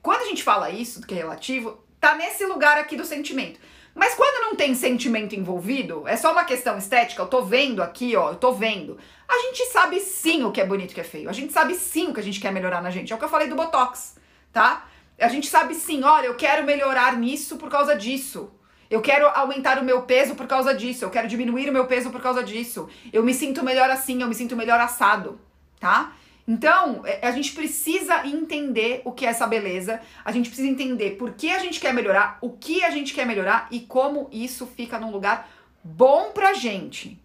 Quando 0.00 0.20
a 0.20 0.26
gente 0.26 0.44
fala 0.44 0.70
isso, 0.70 1.00
do 1.00 1.08
que 1.08 1.14
é 1.14 1.16
relativo, 1.16 1.76
tá 1.98 2.14
nesse 2.14 2.46
lugar 2.46 2.78
aqui 2.78 2.94
do 2.94 3.04
sentimento. 3.04 3.58
Mas 3.96 4.14
quando 4.14 4.42
não 4.42 4.54
tem 4.54 4.74
sentimento 4.74 5.34
envolvido, 5.34 6.06
é 6.06 6.16
só 6.16 6.30
uma 6.30 6.44
questão 6.44 6.76
estética, 6.76 7.22
eu 7.22 7.26
tô 7.26 7.42
vendo 7.42 7.82
aqui, 7.82 8.14
ó, 8.14 8.32
eu 8.32 8.36
tô 8.36 8.52
vendo. 8.52 8.98
A 9.26 9.38
gente 9.38 9.64
sabe 9.72 9.98
sim 10.00 10.44
o 10.44 10.52
que 10.52 10.60
é 10.60 10.66
bonito 10.66 10.90
e 10.90 10.92
o 10.92 10.94
que 10.94 11.00
é 11.00 11.04
feio. 11.04 11.30
A 11.30 11.32
gente 11.32 11.50
sabe 11.50 11.74
sim 11.74 12.08
o 12.08 12.12
que 12.14 12.20
a 12.20 12.22
gente 12.22 12.38
quer 12.38 12.52
melhorar 12.52 12.82
na 12.82 12.90
gente. 12.90 13.10
É 13.10 13.16
o 13.16 13.18
que 13.18 13.24
eu 13.24 13.28
falei 13.28 13.48
do 13.48 13.56
Botox, 13.56 14.16
tá? 14.52 14.86
A 15.18 15.28
gente 15.28 15.46
sabe 15.46 15.74
sim, 15.74 16.04
olha, 16.04 16.26
eu 16.26 16.34
quero 16.34 16.62
melhorar 16.66 17.16
nisso 17.16 17.56
por 17.56 17.70
causa 17.70 17.96
disso. 17.96 18.50
Eu 18.90 19.00
quero 19.00 19.26
aumentar 19.28 19.78
o 19.78 19.84
meu 19.84 20.02
peso 20.02 20.34
por 20.34 20.46
causa 20.46 20.74
disso. 20.74 21.04
Eu 21.04 21.10
quero 21.10 21.26
diminuir 21.26 21.68
o 21.70 21.72
meu 21.72 21.86
peso 21.86 22.10
por 22.10 22.20
causa 22.20 22.44
disso. 22.44 22.88
Eu 23.10 23.24
me 23.24 23.32
sinto 23.32 23.64
melhor 23.64 23.88
assim, 23.88 24.20
eu 24.20 24.28
me 24.28 24.34
sinto 24.34 24.54
melhor 24.54 24.78
assado, 24.78 25.40
tá? 25.80 26.12
Então, 26.48 27.02
é, 27.04 27.26
a 27.26 27.32
gente 27.32 27.52
precisa 27.52 28.24
entender 28.26 29.02
o 29.04 29.10
que 29.10 29.26
é 29.26 29.30
essa 29.30 29.46
beleza, 29.46 30.00
a 30.24 30.30
gente 30.30 30.48
precisa 30.48 30.68
entender 30.68 31.12
por 31.12 31.32
que 31.32 31.50
a 31.50 31.58
gente 31.58 31.80
quer 31.80 31.92
melhorar, 31.92 32.38
o 32.40 32.50
que 32.50 32.84
a 32.84 32.90
gente 32.90 33.12
quer 33.12 33.26
melhorar 33.26 33.66
e 33.70 33.80
como 33.80 34.28
isso 34.30 34.66
fica 34.66 34.98
num 34.98 35.10
lugar 35.10 35.48
bom 35.82 36.30
pra 36.32 36.54
gente. 36.54 37.18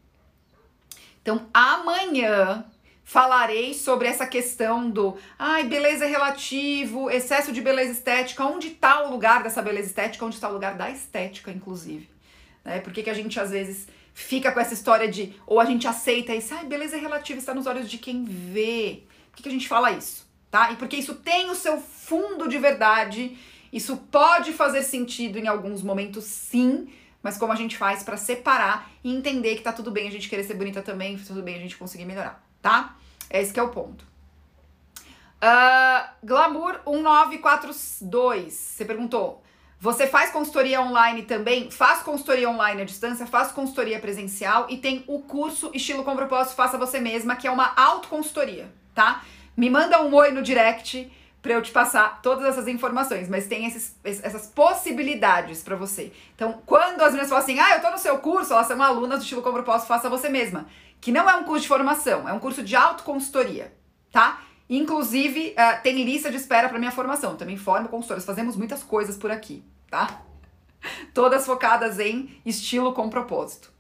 Então, 1.22 1.48
amanhã 1.54 2.66
falarei 3.04 3.74
sobre 3.74 4.08
essa 4.08 4.26
questão 4.26 4.90
do, 4.90 5.18
ai, 5.38 5.66
beleza 5.66 6.06
relativo, 6.06 7.10
excesso 7.10 7.52
de 7.52 7.62
beleza 7.62 7.92
estética, 7.92 8.46
onde 8.46 8.70
está 8.70 9.04
o 9.04 9.12
lugar 9.12 9.44
dessa 9.44 9.62
beleza 9.62 9.88
estética, 9.88 10.26
onde 10.26 10.36
está 10.36 10.50
o 10.50 10.54
lugar 10.54 10.76
da 10.76 10.90
estética, 10.90 11.52
inclusive. 11.52 12.10
Né? 12.64 12.80
Por 12.80 12.92
que, 12.92 13.04
que 13.04 13.10
a 13.10 13.14
gente 13.14 13.40
às 13.40 13.52
vezes 13.52 13.88
fica 14.14 14.52
com 14.52 14.60
essa 14.60 14.74
história 14.74 15.08
de, 15.08 15.34
ou 15.46 15.60
a 15.60 15.66
gente 15.66 15.88
aceita 15.88 16.34
isso, 16.34 16.54
ai, 16.54 16.66
beleza 16.66 16.96
é 16.96 17.00
relativa, 17.00 17.40
está 17.40 17.54
nos 17.54 17.68
olhos 17.68 17.90
de 17.90 17.98
quem 17.98 18.24
vê. 18.24 19.04
Por 19.32 19.38
que, 19.38 19.44
que 19.44 19.50
a 19.50 19.52
gente 19.52 19.68
fala 19.68 19.92
isso? 19.92 20.30
Tá? 20.50 20.72
E 20.72 20.76
porque 20.76 20.98
isso 20.98 21.16
tem 21.16 21.50
o 21.50 21.56
seu 21.56 21.80
fundo 21.80 22.48
de 22.48 22.58
verdade, 22.58 23.38
isso 23.72 23.96
pode 24.12 24.52
fazer 24.52 24.84
sentido 24.84 25.40
em 25.40 25.48
alguns 25.48 25.82
momentos, 25.82 26.26
sim, 26.26 26.92
mas 27.24 27.38
como 27.38 27.54
a 27.54 27.56
gente 27.56 27.78
faz 27.78 28.04
para 28.04 28.18
separar 28.18 28.92
e 29.02 29.16
entender 29.16 29.56
que 29.56 29.62
tá 29.62 29.72
tudo 29.72 29.92
bem 29.92 30.10
a 30.10 30.12
gente 30.12 30.28
querer 30.28 30.44
ser 30.44 30.56
bonita 30.56 30.82
também, 30.82 31.18
tudo 31.18 31.42
bem 31.42 31.56
a 31.56 31.60
gente 31.60 31.78
conseguir 31.78 32.04
melhorar, 32.04 32.44
tá? 32.62 32.98
Esse 33.30 33.58
é 33.58 33.64
o 33.64 33.70
ponto. 33.70 34.06
Uh, 35.42 36.10
Glamour 36.22 36.82
1942, 36.86 38.54
você 38.54 38.84
perguntou. 38.84 39.42
Você 39.80 40.06
faz 40.06 40.32
consultoria 40.32 40.82
online 40.82 41.24
também? 41.24 41.72
Faz 41.72 42.04
consultoria 42.04 42.50
online 42.50 42.82
à 42.82 42.86
distância, 42.86 43.26
faz 43.26 43.52
consultoria 43.52 44.00
presencial 44.00 44.68
e 44.70 44.78
tem 44.78 45.04
o 45.08 45.22
curso 45.22 45.72
Estilo 45.74 46.04
com 46.04 46.16
Propósito 46.16 46.56
Faça 46.56 46.78
Você 46.78 47.00
Mesma, 47.00 47.36
que 47.36 47.48
é 47.48 47.52
uma 47.52 47.74
autoconsultoria 47.76 48.81
tá? 48.94 49.24
Me 49.56 49.70
manda 49.70 50.02
um 50.02 50.14
oi 50.14 50.32
no 50.32 50.42
direct 50.42 51.12
para 51.42 51.54
eu 51.54 51.62
te 51.62 51.72
passar 51.72 52.22
todas 52.22 52.46
essas 52.46 52.68
informações, 52.68 53.28
mas 53.28 53.48
tem 53.48 53.66
esses, 53.66 53.96
essas 54.04 54.48
possibilidades 54.48 55.64
para 55.64 55.76
você. 55.76 56.14
Então, 56.36 56.62
quando 56.66 57.02
as 57.02 57.12
meninas 57.12 57.30
falam 57.30 57.44
assim, 57.44 57.60
ah, 57.60 57.76
eu 57.76 57.82
tô 57.82 57.90
no 57.90 57.98
seu 57.98 58.18
curso, 58.20 58.54
elas 58.54 58.68
são 58.68 58.82
alunas 58.82 59.20
do 59.20 59.24
estilo 59.24 59.42
como 59.42 59.56
propósito, 59.56 59.88
faça 59.88 60.10
você 60.10 60.30
mesma. 60.30 60.68
Que 61.00 61.12
não 61.12 61.28
é 61.28 61.36
um 61.36 61.44
curso 61.44 61.64
de 61.64 61.68
formação, 61.68 62.30
é 62.30 62.34
um 62.34 62.40
curso 62.40 62.64
de 62.64 62.76
autoconsultoria, 62.76 63.74
tá? 64.12 64.42
Inclusive, 64.70 65.56
uh, 65.58 65.82
tem 65.82 66.04
lista 66.04 66.30
de 66.30 66.38
espera 66.38 66.70
para 66.70 66.80
minha 66.80 66.92
formação. 66.92 67.36
Também 67.36 67.58
formo 67.58 67.90
consultoras, 67.90 68.24
fazemos 68.24 68.56
muitas 68.56 68.84
coisas 68.84 69.18
por 69.18 69.32
aqui, 69.32 69.64
tá? 69.90 70.22
Todas 71.14 71.46
focadas 71.46 72.00
em 72.00 72.40
estilo 72.46 72.94
com 72.94 73.10
propósito. 73.10 73.72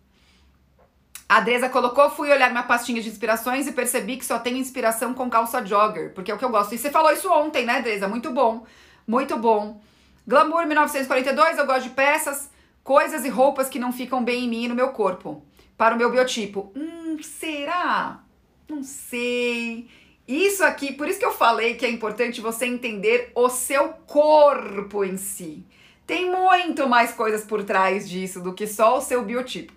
A 1.32 1.38
Adresa 1.38 1.70
colocou, 1.70 2.10
fui 2.10 2.30
olhar 2.30 2.50
minha 2.50 2.62
pastinha 2.62 3.02
de 3.02 3.08
inspirações 3.08 3.66
e 3.66 3.72
percebi 3.72 4.18
que 4.18 4.26
só 4.26 4.38
tenho 4.38 4.58
inspiração 4.58 5.14
com 5.14 5.30
calça 5.30 5.66
jogger, 5.66 6.14
porque 6.14 6.30
é 6.30 6.34
o 6.34 6.38
que 6.38 6.44
eu 6.44 6.50
gosto. 6.50 6.76
E 6.76 6.78
você 6.78 6.92
falou 6.92 7.10
isso 7.14 7.32
ontem, 7.32 7.66
né, 7.66 7.78
Adresa? 7.78 8.06
Muito 8.06 8.32
bom, 8.32 8.66
muito 9.08 9.38
bom. 9.38 9.80
Glamour 10.28 10.66
1942, 10.66 11.58
eu 11.58 11.66
gosto 11.66 11.84
de 11.84 11.92
peças, 11.92 12.52
coisas 12.84 13.24
e 13.24 13.30
roupas 13.30 13.70
que 13.70 13.80
não 13.80 13.94
ficam 13.94 14.22
bem 14.22 14.44
em 14.44 14.50
mim 14.50 14.64
e 14.66 14.68
no 14.68 14.76
meu 14.76 14.90
corpo. 14.90 15.42
Para 15.78 15.96
o 15.96 15.98
meu 15.98 16.12
biotipo. 16.12 16.70
Hum, 16.76 17.18
será? 17.24 18.20
Não 18.68 18.84
sei. 18.84 19.88
Isso 20.28 20.66
aqui, 20.66 20.92
por 20.92 21.08
isso 21.08 21.20
que 21.20 21.26
eu 21.26 21.32
falei 21.32 21.76
que 21.76 21.86
é 21.86 21.90
importante 21.90 22.42
você 22.42 22.66
entender 22.66 23.32
o 23.34 23.48
seu 23.48 23.88
corpo 24.06 25.02
em 25.06 25.16
si. 25.16 25.66
Tem 26.06 26.30
muito 26.30 26.90
mais 26.90 27.14
coisas 27.14 27.46
por 27.46 27.64
trás 27.64 28.10
disso 28.10 28.42
do 28.42 28.54
que 28.54 28.68
só 28.68 28.98
o 28.98 29.02
seu 29.02 29.24
biotipo. 29.24 29.72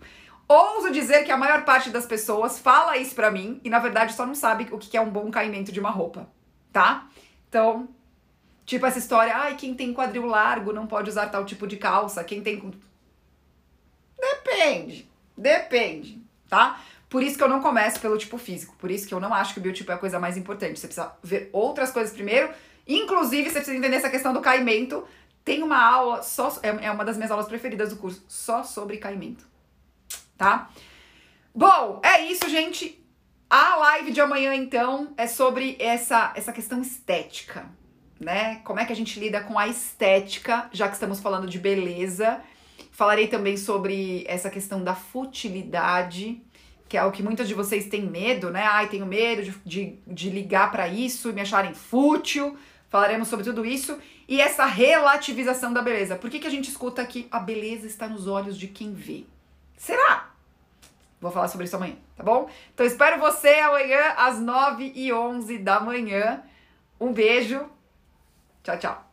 Ouso 0.47 0.91
dizer 0.91 1.25
que 1.25 1.33
a 1.33 1.37
maior 1.37 1.65
parte 1.65 1.89
das 1.89 2.05
pessoas 2.05 2.59
fala 2.59 2.99
isso 2.99 3.15
pra 3.15 3.31
mim 3.31 3.61
e 3.65 3.71
na 3.71 3.79
verdade 3.79 4.13
só 4.13 4.27
não 4.27 4.35
sabe 4.35 4.69
o 4.71 4.79
que 4.79 4.97
é 4.97 5.01
um 5.01 5.09
bom 5.09 5.31
caimento 5.31 5.73
de 5.73 5.81
uma 5.81 5.91
roupa, 5.91 6.29
tá? 6.71 7.09
Então, 7.49 7.89
tipo 8.67 8.85
essa 8.85 8.99
história, 8.99 9.35
ai, 9.35 9.57
quem 9.57 9.75
tem 9.75 9.95
quadril 9.95 10.27
largo 10.27 10.73
não 10.73 10.87
pode 10.87 11.09
usar 11.09 11.29
tal 11.29 11.47
tipo 11.47 11.67
de 11.67 11.79
calça, 11.79 12.23
quem 12.23 12.43
tem. 12.43 12.63
Depende, 14.19 15.09
depende, 15.37 16.23
tá? 16.49 16.79
Por 17.09 17.23
isso 17.23 17.39
que 17.39 17.43
eu 17.43 17.49
não 17.49 17.63
começo 17.63 17.99
pelo 18.01 18.19
tipo 18.19 18.37
físico, 18.37 18.77
por 18.77 18.91
isso 18.91 19.09
que 19.09 19.15
eu 19.15 19.21
não 19.21 19.33
acho 19.33 19.55
que 19.55 19.61
o 19.61 19.63
biotipo 19.63 19.93
é 19.93 19.95
a 19.95 19.99
coisa 19.99 20.19
mais 20.19 20.37
importante. 20.37 20.79
Você 20.79 20.89
precisa 20.89 21.17
ver 21.23 21.49
outras 21.55 21.91
coisas 21.91 22.13
primeiro, 22.13 22.51
inclusive 22.87 23.49
você 23.49 23.57
precisa 23.57 23.77
entender 23.77 23.97
essa 23.97 24.11
questão 24.11 24.35
do 24.35 24.43
caimento. 24.43 25.07
Tem 25.43 25.63
uma 25.63 25.83
aula 25.83 26.23
só, 26.23 26.59
é, 26.63 26.87
é 26.87 26.91
uma 26.91 27.05
das 27.05 27.17
minhas 27.17 27.31
aulas 27.31 27.47
preferidas 27.47 27.91
do 27.91 27.97
curso, 27.97 28.23
só 28.29 28.63
sobre 28.63 28.99
caimento 28.99 29.54
tá? 30.37 30.71
Bom, 31.55 32.01
é 32.03 32.23
isso, 32.23 32.49
gente. 32.49 33.01
A 33.49 33.77
live 33.77 34.11
de 34.11 34.21
amanhã, 34.21 34.55
então, 34.55 35.13
é 35.17 35.27
sobre 35.27 35.77
essa, 35.79 36.33
essa 36.35 36.53
questão 36.53 36.83
estética, 36.83 37.67
né? 38.19 38.57
Como 38.65 38.81
é 38.81 38.85
que 38.85 38.93
a 38.93 38.97
gente 38.97 39.21
lida 39.21 39.41
com 39.41 39.59
a 39.59 39.69
estética, 39.69 40.69
já 40.73 40.89
que 40.89 40.95
estamos 40.95 41.21
falando 41.21 41.47
de 41.47 41.59
beleza. 41.59 42.41
Falarei 42.91 43.29
também 43.29 43.57
sobre 43.57 44.25
essa 44.27 44.51
questão 44.51 44.83
da 44.83 44.95
futilidade, 44.95 46.43
que 46.89 46.97
é 46.97 47.05
o 47.05 47.13
que 47.13 47.23
muitas 47.23 47.47
de 47.47 47.55
vocês 47.55 47.87
têm 47.87 48.03
medo, 48.03 48.51
né? 48.51 48.65
Ai, 48.65 48.89
tenho 48.89 49.07
medo 49.07 49.43
de, 49.43 49.55
de, 49.65 49.99
de 50.07 50.31
ligar 50.31 50.73
para 50.73 50.89
isso 50.89 51.31
e 51.31 51.33
me 51.33 51.41
acharem 51.41 51.75
fútil. 51.75 52.57
Falaremos 52.89 53.29
sobre 53.29 53.45
tudo 53.45 53.65
isso. 53.65 53.99
E 54.29 54.41
essa 54.41 54.65
relativização 54.65 55.73
da 55.73 55.83
beleza. 55.83 56.17
Por 56.17 56.31
que, 56.31 56.39
que 56.39 56.47
a 56.47 56.51
gente 56.51 56.71
escuta 56.71 57.05
que 57.05 57.27
a 57.31 57.39
beleza 57.39 57.87
está 57.87 58.09
nos 58.09 58.27
olhos 58.27 58.59
de 58.59 58.69
quem 58.69 58.95
vê? 58.95 59.25
Será? 59.77 60.31
Vou 61.21 61.31
falar 61.31 61.49
sobre 61.49 61.67
isso 61.67 61.77
amanhã, 61.77 61.97
tá 62.17 62.23
bom? 62.23 62.51
Então 62.73 62.85
espero 62.85 63.19
você 63.19 63.49
amanhã 63.61 64.15
às 64.17 64.39
9 64.39 64.93
e 64.95 65.13
11 65.13 65.59
da 65.59 65.81
manhã. 65.81 66.43
Um 67.01 67.13
beijo. 67.13 67.67
Tchau, 68.63 68.79
tchau. 68.79 69.04